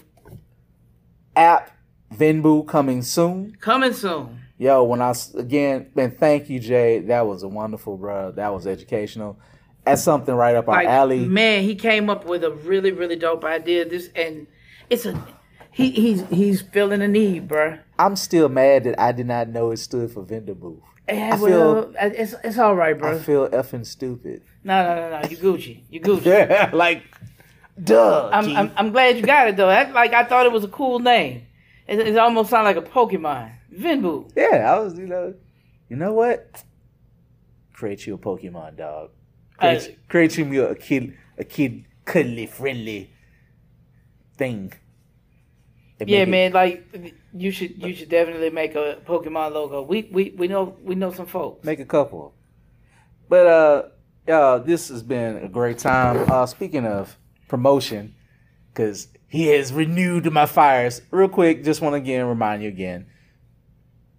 app 1.37 1.71
Venbu 2.15 2.67
coming 2.67 3.03
soon. 3.03 3.57
Coming 3.61 3.93
soon. 3.93 4.41
Yo, 4.59 4.83
when 4.85 5.01
I 5.01 5.15
again, 5.37 5.91
man, 5.95 6.11
thank 6.11 6.51
you, 6.51 6.61
Jay. 6.61 7.01
That 7.01 7.27
was 7.27 7.43
a 7.43 7.49
wonderful, 7.49 7.97
bro. 7.97 8.33
That 8.33 8.53
was 8.53 8.67
educational. 8.67 9.39
That's 9.85 10.03
something 10.03 10.35
right 10.35 10.55
up 10.55 10.67
like, 10.67 10.87
our 10.87 10.93
alley. 10.93 11.25
Man, 11.25 11.63
he 11.63 11.75
came 11.75 12.11
up 12.11 12.27
with 12.27 12.45
a 12.45 12.51
really, 12.51 12.93
really 12.93 13.17
dope 13.17 13.45
idea. 13.45 13.89
This 13.89 14.11
and 14.15 14.47
it's 14.91 15.07
a 15.07 15.27
he 15.71 15.91
he's 15.91 16.27
he's 16.29 16.61
feeling 16.61 17.01
a 17.01 17.09
need, 17.09 17.49
bro. 17.49 17.79
I'm 17.99 18.17
still 18.17 18.49
mad 18.49 18.85
that 18.85 19.01
I 19.01 19.13
did 19.13 19.27
not 19.27 19.49
know 19.49 19.71
it 19.71 19.79
stood 19.79 20.11
for 20.11 20.23
vendor 20.23 20.55
booth. 20.55 20.83
Yeah, 21.09 21.35
I 21.35 21.41
well, 21.41 21.83
feel, 21.83 21.95
it's 21.99 22.35
it's 22.45 22.59
all 22.59 22.77
right, 22.77 22.99
bro. 22.99 23.17
I 23.17 23.19
feel 23.19 23.49
effing 23.49 23.87
stupid. 23.87 24.43
No, 24.63 24.85
no, 24.85 25.11
no, 25.11 25.21
no. 25.21 25.29
You 25.29 25.37
Gucci. 25.37 25.85
You 25.89 26.01
Gucci. 26.03 26.27
yeah, 26.27 26.71
like 26.73 27.03
Duh. 27.83 28.31
I'm, 28.33 28.57
I'm, 28.57 28.73
I'm, 28.77 28.91
glad 28.93 29.17
you 29.17 29.23
got 29.23 29.49
it 29.49 29.57
though. 29.57 29.69
That, 29.69 29.93
like 29.93 30.13
I 30.13 30.25
thought 30.25 30.47
it 30.47 30.53
was 30.53 30.65
a 30.65 30.69
cool 30.69 30.99
name. 30.99 31.47
It, 31.87 31.99
it 32.01 32.19
almost 32.19 32.51
sounded 32.51 32.75
like 32.75 32.77
a 32.77 32.89
Pokemon. 32.89 33.53
Venbu. 33.73 34.31
Yeah, 34.37 34.73
I 34.75 34.79
was. 34.79 34.99
You 34.99 35.07
know. 35.07 35.35
You 35.91 35.97
know 35.97 36.13
what? 36.13 36.63
Create 37.73 38.07
you 38.07 38.15
a 38.15 38.19
Pokemon 38.19 38.77
dog. 38.77 39.11
Create, 39.59 39.83
uh, 39.83 40.09
create 40.09 40.39
you 40.39 40.65
a 40.65 40.75
kid, 40.75 41.15
a 41.37 41.45
kid 41.45 41.85
cuddly 42.05 42.47
friendly 42.47 43.11
thing. 44.37 44.73
Yeah, 45.99 46.25
man. 46.25 46.53
It, 46.53 46.55
like 46.55 47.15
you 47.35 47.51
should, 47.51 47.83
you 47.83 47.95
should 47.95 48.09
definitely 48.09 48.51
make 48.51 48.75
a 48.75 48.99
Pokemon 49.05 49.53
logo. 49.53 49.83
We, 49.83 50.09
we, 50.13 50.35
we 50.37 50.49
know, 50.49 50.77
we 50.83 50.95
know 50.95 51.13
some 51.13 51.27
folks. 51.27 51.65
Make 51.65 51.81
a 51.81 51.85
couple. 51.85 52.35
But 53.29 53.47
uh, 53.47 53.83
yeah, 54.27 54.61
this 54.65 54.89
has 54.89 55.03
been 55.03 55.37
a 55.39 55.49
great 55.49 55.79
time. 55.79 56.31
Uh, 56.31 56.47
speaking 56.47 56.87
of 56.87 57.19
promotion 57.51 58.15
because 58.73 59.09
he 59.29 59.49
has 59.49 59.71
renewed 59.73 60.33
my 60.33 60.47
fires. 60.47 61.03
Real 61.11 61.29
quick, 61.29 61.65
just 61.65 61.83
want 61.83 61.93
to 61.93 61.99
again 61.99 62.25
remind 62.27 62.63
you 62.63 62.69
again, 62.69 63.07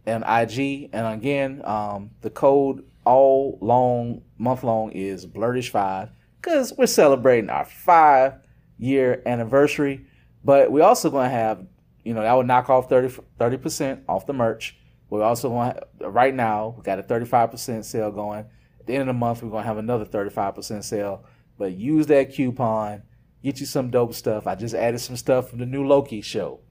and 0.05 0.23
IG. 0.23 0.89
And 0.93 1.07
again, 1.07 1.61
um, 1.65 2.11
the 2.21 2.29
code 2.29 2.83
all 3.05 3.57
long, 3.61 4.21
month 4.37 4.63
long 4.63 4.91
is 4.91 5.25
blerdish5 5.25 6.09
because 6.41 6.73
we're 6.77 6.85
celebrating 6.85 7.49
our 7.49 7.65
five 7.65 8.33
year 8.77 9.21
anniversary. 9.25 10.05
But 10.43 10.71
we're 10.71 10.83
also 10.83 11.09
gonna 11.09 11.29
have, 11.29 11.65
you 12.03 12.13
know, 12.13 12.21
that 12.21 12.33
would 12.33 12.47
knock 12.47 12.69
off 12.69 12.89
30 12.89 13.57
percent 13.57 14.03
off 14.07 14.25
the 14.25 14.33
merch. 14.33 14.77
We're 15.09 15.23
also 15.23 15.49
going 15.49 15.73
to, 15.99 16.09
right 16.09 16.33
now 16.33 16.75
we 16.77 16.83
got 16.83 16.99
a 16.99 17.03
thirty 17.03 17.25
five 17.25 17.51
percent 17.51 17.85
sale 17.85 18.11
going. 18.11 18.45
The 18.87 18.93
end 18.93 19.01
of 19.01 19.07
the 19.07 19.13
month, 19.13 19.43
we're 19.43 19.49
gonna 19.49 19.63
have 19.63 19.77
another 19.77 20.05
thirty 20.05 20.29
five 20.29 20.55
percent 20.55 20.83
sale. 20.85 21.25
But 21.57 21.73
use 21.73 22.07
that 22.07 22.33
coupon, 22.33 23.03
get 23.43 23.59
you 23.59 23.65
some 23.65 23.89
dope 23.89 24.13
stuff. 24.13 24.47
I 24.47 24.55
just 24.55 24.75
added 24.75 24.99
some 24.99 25.17
stuff 25.17 25.49
from 25.49 25.59
the 25.59 25.65
new 25.65 25.85
Loki 25.85 26.21
show. 26.21 26.61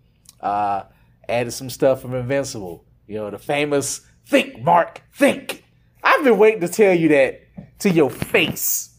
Uh, 0.40 0.84
added 1.28 1.52
some 1.52 1.70
stuff 1.70 2.02
from 2.02 2.14
Invincible. 2.14 2.84
You 3.06 3.16
know, 3.16 3.30
the 3.30 3.38
famous 3.38 4.06
think, 4.26 4.60
Mark, 4.62 5.02
think. 5.12 5.64
I've 6.02 6.24
been 6.24 6.38
waiting 6.38 6.60
to 6.60 6.68
tell 6.68 6.94
you 6.94 7.08
that 7.08 7.78
to 7.80 7.90
your 7.90 8.10
face. 8.10 8.98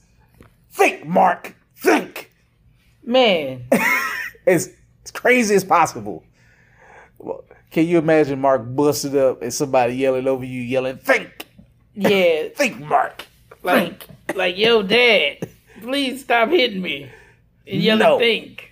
Think, 0.71 1.05
Mark, 1.05 1.55
think. 1.75 2.31
Man. 3.03 3.67
as, 4.47 4.73
as 5.03 5.11
crazy 5.11 5.55
as 5.55 5.63
possible. 5.63 6.23
Well, 7.17 7.43
can 7.71 7.87
you 7.87 7.97
imagine 7.97 8.39
Mark 8.39 8.63
busted 8.75 9.15
up 9.15 9.41
and 9.41 9.53
somebody 9.53 9.95
yelling 9.95 10.27
over 10.27 10.45
you, 10.45 10.61
yelling, 10.61 10.97
think? 10.97 11.46
Yeah. 11.97 12.49
think, 12.55 12.79
Mark. 12.79 13.25
Like, 13.63 14.03
think. 14.03 14.37
like, 14.37 14.57
yo, 14.57 14.83
dad, 14.83 15.49
please 15.81 16.21
stop 16.21 16.49
hitting 16.49 16.81
me. 16.81 17.11
And 17.65 17.81
yelling, 17.81 17.99
no. 17.99 18.19
think. 18.19 18.67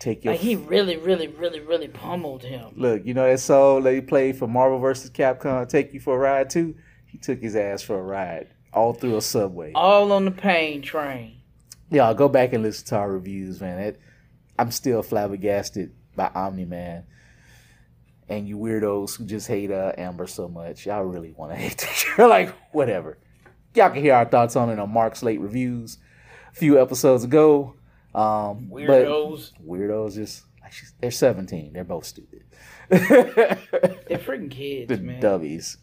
Take 0.00 0.24
your 0.24 0.32
like 0.32 0.40
he 0.40 0.56
really, 0.56 0.96
really, 0.96 1.28
really, 1.28 1.60
really 1.60 1.88
pummeled 1.88 2.42
him. 2.42 2.72
Look, 2.74 3.04
you 3.04 3.12
know 3.12 3.30
that 3.30 3.38
song 3.38 3.82
that 3.82 3.92
he 3.92 4.00
played 4.00 4.36
for 4.36 4.48
Marvel 4.48 4.78
vs. 4.78 5.10
Capcom, 5.10 5.68
"Take 5.68 5.92
You 5.92 6.00
for 6.00 6.16
a 6.16 6.18
Ride" 6.18 6.48
too. 6.48 6.74
He 7.04 7.18
took 7.18 7.38
his 7.40 7.54
ass 7.54 7.82
for 7.82 7.98
a 7.98 8.02
ride 8.02 8.48
all 8.72 8.94
through 8.94 9.16
a 9.16 9.22
subway, 9.22 9.72
all 9.74 10.12
on 10.12 10.24
the 10.24 10.30
pain 10.30 10.80
train. 10.80 11.36
Y'all 11.90 12.14
go 12.14 12.28
back 12.28 12.54
and 12.54 12.62
listen 12.62 12.86
to 12.86 12.96
our 12.96 13.12
reviews, 13.12 13.60
man. 13.60 13.78
It, 13.78 14.00
I'm 14.58 14.70
still 14.70 15.02
flabbergasted 15.02 15.92
by 16.16 16.30
Omni 16.34 16.64
Man. 16.64 17.04
And 18.30 18.48
you 18.48 18.56
weirdos 18.56 19.18
who 19.18 19.26
just 19.26 19.48
hate 19.48 19.70
uh, 19.70 19.92
Amber 19.98 20.26
so 20.26 20.48
much, 20.48 20.86
y'all 20.86 21.02
really 21.02 21.32
want 21.32 21.52
to 21.52 21.56
hate 21.58 21.86
that. 22.16 22.28
like, 22.28 22.54
whatever. 22.72 23.18
Y'all 23.74 23.90
can 23.90 24.02
hear 24.02 24.14
our 24.14 24.24
thoughts 24.24 24.56
on 24.56 24.70
it 24.70 24.78
on 24.78 24.90
Mark 24.90 25.16
Slate 25.16 25.40
Reviews 25.40 25.98
a 26.52 26.54
few 26.54 26.80
episodes 26.80 27.24
ago. 27.24 27.74
Um, 28.14 28.70
weirdos. 28.70 29.52
Weirdos 29.64 30.14
just 30.14 30.44
like 30.62 30.72
they're 31.00 31.10
17. 31.10 31.72
They're 31.72 31.84
both 31.84 32.04
stupid. 32.06 32.44
they're 32.88 32.98
freaking 34.18 34.50
kids, 34.50 34.88
the 34.88 34.98
man. 34.98 35.20
Dubbies. 35.20 35.76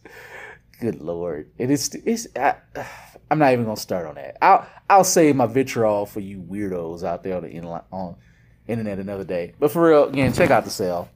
Good 0.80 1.02
lord. 1.02 1.52
It 1.58 1.72
is. 1.72 1.94
It's. 2.06 2.28
I, 2.36 2.56
am 3.32 3.40
not 3.40 3.54
even 3.54 3.66
gonna 3.66 3.78
start 3.78 4.06
on 4.06 4.16
that. 4.16 4.38
I'll 4.42 4.68
I'll 4.90 5.04
save 5.04 5.36
my 5.36 5.48
vitriol 5.48 6.06
for 6.06 6.20
you 6.20 6.42
weirdos 6.42 7.04
out 7.04 7.24
there 7.24 7.38
on 7.38 7.44
the 7.44 7.84
on 7.92 8.16
internet 8.68 9.00
another 9.00 9.24
day. 9.24 9.54
But 9.60 9.72
for 9.72 9.88
real, 9.90 10.06
again, 10.06 10.34
check 10.34 10.52
out 10.52 10.66
the 10.66 10.70
sale. 10.70 11.10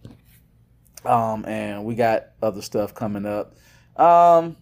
Um, 1.05 1.45
and 1.45 1.83
we 1.85 1.95
got 1.95 2.27
other 2.41 2.61
stuff 2.61 2.93
coming 2.93 3.25
up. 3.25 3.55
Um, 3.95 4.55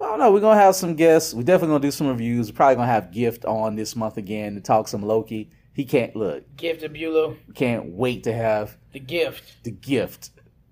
I 0.00 0.04
don't 0.04 0.18
know. 0.18 0.32
We're 0.32 0.40
gonna 0.40 0.60
have 0.60 0.74
some 0.74 0.94
guests. 0.94 1.32
We're 1.32 1.42
definitely 1.42 1.74
gonna 1.74 1.82
do 1.82 1.90
some 1.90 2.08
reviews. 2.08 2.50
We're 2.50 2.56
probably 2.56 2.76
gonna 2.76 2.88
have 2.88 3.12
Gift 3.12 3.44
on 3.44 3.76
this 3.76 3.96
month 3.96 4.16
again 4.16 4.54
to 4.54 4.60
talk 4.60 4.88
some 4.88 5.02
Loki. 5.02 5.50
He 5.72 5.84
can't 5.84 6.16
look. 6.16 6.44
Gift 6.56 6.82
of 6.82 6.92
Bulow. 6.92 7.36
Can't 7.54 7.92
wait 7.92 8.24
to 8.24 8.32
have 8.32 8.76
the 8.92 9.00
gift. 9.00 9.62
The 9.62 9.70
gift, 9.70 10.30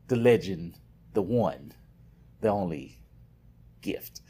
the 0.09 0.17
legend, 0.17 0.79
the 1.12 1.23
one, 1.23 1.73
the 2.41 2.49
only 2.49 3.01
gift. 3.83 4.21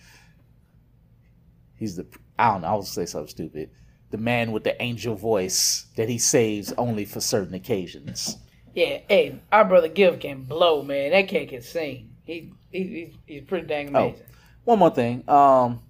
He's 1.77 1.97
the 1.97 2.07
I 2.39 2.53
don't 2.53 2.63
know. 2.63 2.69
I'll 2.69 2.83
say 2.83 3.07
something 3.07 3.29
stupid. 3.29 3.71
The 4.11 4.19
man 4.19 4.53
with 4.53 4.65
the 4.65 4.81
angel 4.83 5.15
voice 5.17 5.87
that 5.97 6.09
he 6.09 6.19
saves 6.19 6.73
only 6.79 7.05
for 7.05 7.21
certain 7.21 7.55
occasions. 7.55 8.37
Yeah, 8.75 8.99
hey, 9.09 9.41
our 9.53 9.65
brother 9.65 9.89
Gift 9.89 10.21
can 10.21 10.45
blow, 10.45 10.83
man. 10.83 11.13
That 11.13 11.29
cat 11.29 11.49
can 11.49 11.63
sing. 11.63 12.11
He, 12.25 12.53
he 12.71 12.83
he's, 12.83 13.15
he's 13.27 13.43
pretty 13.45 13.67
dang 13.67 13.95
oh, 13.95 14.09
amazing. 14.09 14.25
Oh, 14.27 14.35
one 14.65 14.79
more 14.79 14.91
thing. 14.91 15.29
Um, 15.29 15.81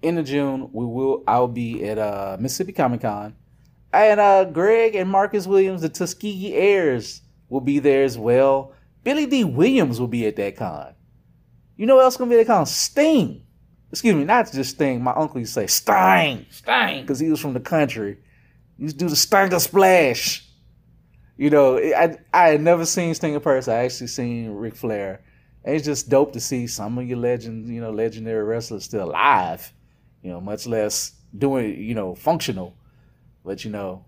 in 0.00 0.14
the 0.14 0.22
June, 0.22 0.70
we 0.72 0.84
will. 0.86 1.22
I'll 1.26 1.48
be 1.48 1.84
at 1.86 1.98
uh, 1.98 2.36
Mississippi 2.40 2.72
Comic 2.72 3.02
Con 3.02 3.34
and 3.92 4.20
uh, 4.20 4.44
Greg 4.44 4.94
and 4.94 5.10
Marcus 5.10 5.46
Williams, 5.46 5.82
the 5.82 5.88
Tuskegee 5.88 6.54
heirs, 6.54 7.22
will 7.48 7.60
be 7.60 7.78
there 7.78 8.04
as 8.04 8.16
well. 8.16 8.72
Billy 9.02 9.26
Dee 9.26 9.44
Williams 9.44 9.98
will 9.98 10.08
be 10.08 10.26
at 10.26 10.36
that 10.36 10.56
con. 10.56 10.94
You 11.76 11.86
know 11.86 11.96
what 11.96 12.04
else 12.04 12.16
gonna 12.16 12.30
be 12.30 12.38
at 12.38 12.46
that 12.46 12.52
con? 12.52 12.66
Sting. 12.66 13.42
Excuse 13.90 14.14
me, 14.14 14.24
not 14.24 14.52
just 14.52 14.74
Sting. 14.74 15.02
My 15.02 15.12
uncle 15.12 15.40
used 15.40 15.54
to 15.54 15.60
say 15.60 15.66
Sting. 15.66 16.46
Sting. 16.50 17.00
Because 17.00 17.18
he 17.18 17.30
was 17.30 17.40
from 17.40 17.54
the 17.54 17.60
country. 17.60 18.18
He 18.76 18.84
used 18.84 18.98
to 18.98 19.04
do 19.06 19.08
the 19.08 19.16
Stinger 19.16 19.58
Splash. 19.58 20.46
You 21.40 21.50
know, 21.50 21.78
I 21.78 22.16
I 22.32 22.48
had 22.48 22.60
never 22.60 22.84
seen 22.84 23.14
Sting 23.14 23.34
in 23.34 23.40
person. 23.40 23.72
I 23.72 23.84
actually 23.84 24.08
seen 24.08 24.50
Ric 24.50 24.76
Flair. 24.76 25.22
And 25.64 25.76
it's 25.76 25.84
just 25.84 26.08
dope 26.08 26.32
to 26.32 26.40
see 26.40 26.66
some 26.66 26.96
of 26.98 27.06
your 27.06 27.18
legends, 27.18 27.68
you 27.68 27.80
know, 27.80 27.90
legendary 27.90 28.44
wrestlers 28.44 28.84
still 28.84 29.04
alive. 29.04 29.72
You 30.22 30.30
know, 30.30 30.40
much 30.40 30.66
less 30.66 31.12
doing, 31.36 31.78
you 31.80 31.94
know, 31.94 32.14
functional 32.14 32.76
but 33.44 33.64
you 33.64 33.70
know, 33.70 34.04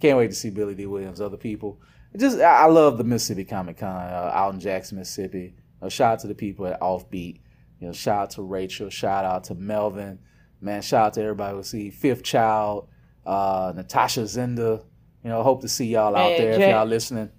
can't 0.00 0.16
wait 0.16 0.30
to 0.30 0.36
see 0.36 0.50
Billy 0.50 0.74
Dee 0.74 0.86
Williams, 0.86 1.20
other 1.20 1.36
people. 1.36 1.80
just 2.16 2.40
I 2.40 2.66
love 2.66 2.98
the 2.98 3.04
Mississippi 3.04 3.44
Comic 3.44 3.78
Con 3.78 3.94
uh, 3.94 4.30
out 4.32 4.54
in 4.54 4.60
Jackson, 4.60 4.98
Mississippi. 4.98 5.54
Uh, 5.82 5.88
shout 5.88 6.14
out 6.14 6.20
to 6.20 6.26
the 6.26 6.34
people 6.34 6.66
at 6.66 6.80
Offbeat. 6.80 7.40
You 7.80 7.88
know, 7.88 7.92
shout 7.92 8.22
out 8.22 8.30
to 8.30 8.42
Rachel. 8.42 8.90
Shout 8.90 9.24
out 9.24 9.44
to 9.44 9.54
Melvin. 9.54 10.18
Man, 10.60 10.82
shout 10.82 11.06
out 11.06 11.14
to 11.14 11.22
everybody 11.22 11.56
who 11.56 11.62
see 11.62 11.90
Fifth 11.90 12.22
Child, 12.22 12.88
uh, 13.24 13.72
Natasha 13.74 14.20
Zenda. 14.20 14.84
You 15.22 15.30
know, 15.30 15.42
hope 15.42 15.60
to 15.62 15.68
see 15.68 15.86
y'all 15.86 16.16
out 16.16 16.36
there 16.36 16.56
Jack- 16.56 16.60
if 16.68 16.70
y'all 16.70 16.86
listening. 16.86 17.30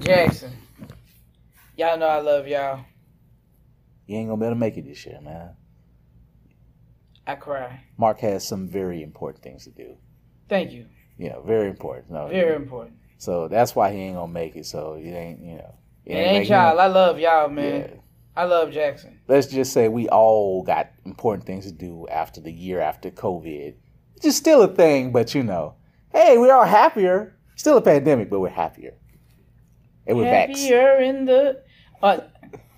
Jackson, 0.00 0.52
y'all 1.76 1.98
know 1.98 2.06
I 2.06 2.20
love 2.20 2.48
y'all. 2.48 2.84
You 4.06 4.16
ain't 4.16 4.28
gonna 4.28 4.40
be 4.40 4.46
able 4.46 4.56
to 4.56 4.58
make 4.60 4.76
it 4.76 4.86
this 4.86 5.06
year, 5.06 5.20
man. 5.20 5.50
I 7.26 7.36
cry. 7.36 7.84
Mark 7.96 8.18
has 8.20 8.46
some 8.46 8.66
very 8.66 9.02
important 9.02 9.42
things 9.44 9.64
to 9.64 9.70
do. 9.70 9.96
Thank 10.48 10.72
you. 10.72 10.86
Yeah, 11.16 11.36
very 11.44 11.68
important. 11.68 12.10
No, 12.10 12.26
very 12.26 12.56
important. 12.56 12.96
So 13.18 13.46
that's 13.46 13.76
why 13.76 13.92
he 13.92 13.98
ain't 13.98 14.16
gonna 14.16 14.32
make 14.32 14.56
it. 14.56 14.66
So 14.66 14.94
it 14.94 15.10
ain't, 15.10 15.40
you 15.40 15.56
know. 15.56 15.74
It, 16.06 16.14
ain't, 16.14 16.36
ain't 16.38 16.48
y'all. 16.48 16.80
I 16.80 16.86
love 16.86 17.20
y'all, 17.20 17.48
man. 17.48 17.80
Yeah. 17.80 18.00
I 18.34 18.44
love 18.44 18.72
Jackson. 18.72 19.20
Let's 19.28 19.46
just 19.46 19.72
say 19.72 19.88
we 19.88 20.08
all 20.08 20.62
got 20.62 20.90
important 21.04 21.46
things 21.46 21.66
to 21.66 21.72
do 21.72 22.08
after 22.08 22.40
the 22.40 22.50
year 22.50 22.80
after 22.80 23.10
COVID. 23.10 23.74
which 24.14 24.24
is 24.24 24.36
still 24.36 24.62
a 24.62 24.68
thing, 24.68 25.12
but 25.12 25.34
you 25.34 25.42
know, 25.42 25.74
hey, 26.12 26.38
we're 26.38 26.52
all 26.52 26.64
happier. 26.64 27.36
Still 27.56 27.76
a 27.76 27.82
pandemic, 27.82 28.30
but 28.30 28.40
we're 28.40 28.48
happier. 28.48 28.94
And 30.06 30.16
we're 30.16 30.24
happier 30.24 30.98
vaxxed. 30.98 31.08
in 31.08 31.24
the. 31.26 31.62
Uh, 32.02 32.20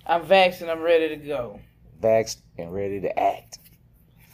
I'm 0.05 0.25
vaxxed 0.25 0.61
and 0.61 0.69
I'm 0.69 0.81
ready 0.81 1.09
to 1.09 1.15
go. 1.15 1.59
Vaxxed 2.01 2.41
and 2.57 2.73
ready 2.73 2.99
to 3.01 3.19
act. 3.19 3.59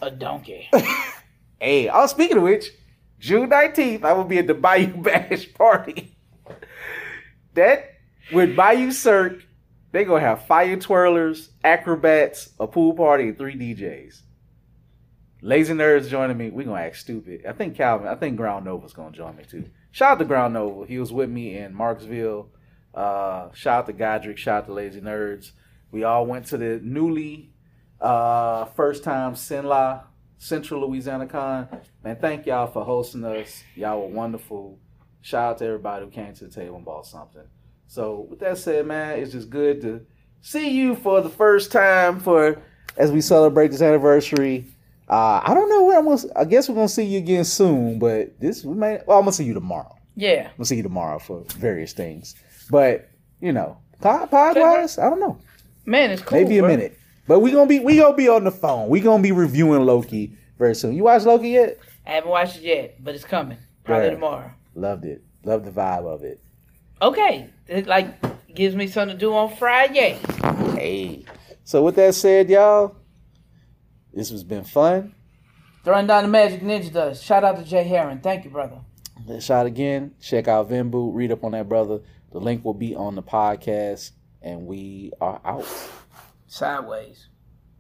A 0.02 0.10
donkey. 0.10 0.70
hey, 1.60 1.89
I 1.89 2.00
was 2.00 2.12
speaking 2.12 2.38
of 2.38 2.43
which, 2.43 2.72
June 3.20 3.50
19th, 3.50 4.04
I 4.04 4.14
will 4.14 4.24
be 4.24 4.39
at 4.39 4.47
the 4.47 4.54
Bayou 4.54 4.97
Bash 5.02 5.54
party. 5.54 6.18
that 7.54 7.91
with 8.32 8.56
Bayou 8.56 8.91
Cirque, 8.91 9.43
they're 9.91 10.06
gonna 10.06 10.22
have 10.22 10.45
fire 10.45 10.78
twirlers, 10.78 11.50
acrobats, 11.64 12.50
a 12.60 12.68
pool 12.68 12.93
party, 12.93 13.30
and 13.30 13.38
three 13.38 13.56
DJs. 13.56 14.22
Lazy 15.42 15.74
nerds 15.74 16.10
joining 16.10 16.38
me. 16.38 16.50
We're 16.50 16.66
gonna 16.66 16.82
act 16.82 16.98
stupid. 16.98 17.46
I 17.48 17.54
think 17.54 17.76
Calvin. 17.76 18.08
I 18.08 18.16
think 18.16 18.36
Ground 18.36 18.66
Nova's 18.66 18.94
gonna 18.94 19.16
join 19.16 19.36
me 19.36 19.44
too. 19.44 19.70
Shout 19.92 20.14
out 20.14 20.20
to 20.20 20.26
Ground 20.26 20.54
Nova. 20.54 20.86
He 20.86 21.00
was 21.00 21.14
with 21.14 21.30
me 21.30 21.58
in 21.58 21.74
Marksville. 21.74 22.48
Uh, 22.94 23.52
shout 23.54 23.80
out 23.80 23.86
to 23.88 23.94
Godric. 23.94 24.38
Shout 24.38 24.64
out 24.64 24.66
to 24.68 24.74
Lazy 24.74 25.02
Nerds. 25.02 25.52
We 25.92 26.04
all 26.04 26.26
went 26.26 26.48
to 26.48 26.58
the 26.58 26.80
newly 26.84 27.52
uh, 28.02 28.66
first 28.66 29.04
time 29.04 29.34
CenLa 29.34 30.04
Central 30.38 30.88
Louisiana 30.88 31.28
Con. 31.28 31.68
Man, 32.04 32.18
thank 32.20 32.46
y'all 32.46 32.68
for 32.68 32.84
hosting 32.84 33.24
us. 33.24 33.64
Y'all 33.76 34.02
were 34.02 34.08
wonderful. 34.08 34.80
Shout 35.22 35.52
out 35.52 35.58
to 35.60 35.66
everybody 35.66 36.06
who 36.06 36.12
came 36.12 36.34
to 36.34 36.46
the 36.46 36.52
table 36.52 36.78
and 36.78 36.86
bought 36.86 37.06
something. 37.06 37.44
So 37.88 38.28
with 38.30 38.40
that 38.40 38.58
said, 38.58 38.86
man, 38.86 39.20
it's 39.20 39.32
just 39.32 39.50
good 39.50 39.82
to 39.82 40.06
see 40.42 40.70
you 40.70 40.96
for 40.96 41.22
the 41.22 41.30
first 41.30 41.72
time 41.72 42.20
for 42.20 42.62
as 42.98 43.12
we 43.12 43.22
celebrate 43.22 43.70
this 43.70 43.82
anniversary. 43.82 44.66
Uh, 45.10 45.41
I 45.43 45.53
don't 45.53 45.70
know 45.70 45.86
when 45.86 45.97
I'm 45.97 46.05
gonna. 46.05 46.22
I 46.36 46.45
guess 46.45 46.70
we're 46.70 46.76
gonna 46.76 46.88
see 46.88 47.03
you 47.03 47.18
again 47.18 47.43
soon, 47.43 47.97
but 47.97 48.39
this 48.39 48.64
we 48.64 48.76
may. 48.76 48.99
Well, 49.07 49.18
I'm 49.18 49.24
gonna 49.24 49.32
see 49.32 49.45
you 49.45 49.53
tomorrow. 49.53 49.97
Yeah, 50.16 50.49
we'll 50.57 50.66
see 50.66 50.76
you 50.78 50.84
tomorrow 50.84 51.18
for 51.18 51.43
various 51.57 51.93
things. 51.93 52.36
But 52.70 53.10
you 53.41 53.51
know, 53.51 53.78
pod, 54.01 54.30
pod 54.30 54.57
wise, 54.57 54.99
I 54.99 55.10
don't 55.10 55.20
know. 55.20 55.39
Man, 55.86 56.12
it's 56.12 56.22
cool. 56.22 56.39
Maybe 56.39 56.60
a 56.60 56.62
bro. 56.62 56.70
minute. 56.70 56.99
But 57.28 57.39
we 57.39 57.51
gonna 57.51 57.68
be 57.68 57.80
we 57.80 57.97
gonna 57.97 58.16
be 58.16 58.30
on 58.30 58.43
the 58.43 58.51
phone. 58.51 58.89
We 58.89 58.99
gonna 58.99 59.24
be 59.24 59.32
reviewing 59.32 59.86
Loki 59.86 60.34
very 60.60 60.76
soon. 60.76 60.95
You 60.95 61.03
watched 61.05 61.26
Loki 61.26 61.49
yet? 61.49 61.80
I 62.05 62.12
haven't 62.12 62.30
watched 62.30 62.57
it 62.57 62.64
yet, 62.64 63.03
but 63.03 63.16
it's 63.16 63.24
coming 63.24 63.57
probably 63.84 64.12
tomorrow. 64.12 64.51
Loved 64.76 65.05
it. 65.05 65.24
Loved 65.43 65.66
the 65.66 65.72
vibe 65.72 66.05
of 66.05 66.24
it. 66.24 66.39
Okay, 67.01 67.49
it 67.68 67.88
like 67.88 68.16
gives 68.53 68.76
me 68.76 68.88
something 68.88 69.16
to 69.16 69.20
do 69.20 69.34
on 69.34 69.55
Friday. 69.55 70.20
Hey, 70.76 71.24
so 71.64 71.84
with 71.84 71.95
that 71.95 72.14
said, 72.16 72.49
y'all, 72.49 72.95
this 74.20 74.32
has 74.32 74.43
been 74.43 74.65
fun. 74.65 75.15
Throwing 75.86 76.05
down 76.05 76.24
the 76.24 76.30
magic 76.30 76.59
ninja 76.59 76.91
does. 76.91 77.24
Shout 77.24 77.45
out 77.45 77.55
to 77.55 77.63
Jay 77.63 77.86
Heron. 77.86 78.20
Thank 78.20 78.43
you, 78.43 78.51
brother. 78.51 78.82
Let's 79.26 79.45
shot 79.45 79.65
again. 79.65 80.13
Check 80.22 80.49
out 80.49 80.70
Venbu. 80.70 81.15
Read 81.15 81.32
up 81.32 81.45
on 81.45 81.53
that 81.53 81.70
brother. 81.70 82.01
The 82.34 82.39
link 82.39 82.65
will 82.65 82.74
be 82.74 82.93
on 82.95 83.15
the 83.15 83.24
podcast. 83.24 84.11
And 84.41 84.67
we 84.67 85.13
are 85.22 85.39
out. 85.45 85.65
Sideways. 86.47 87.30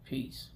Peace. 0.05 0.47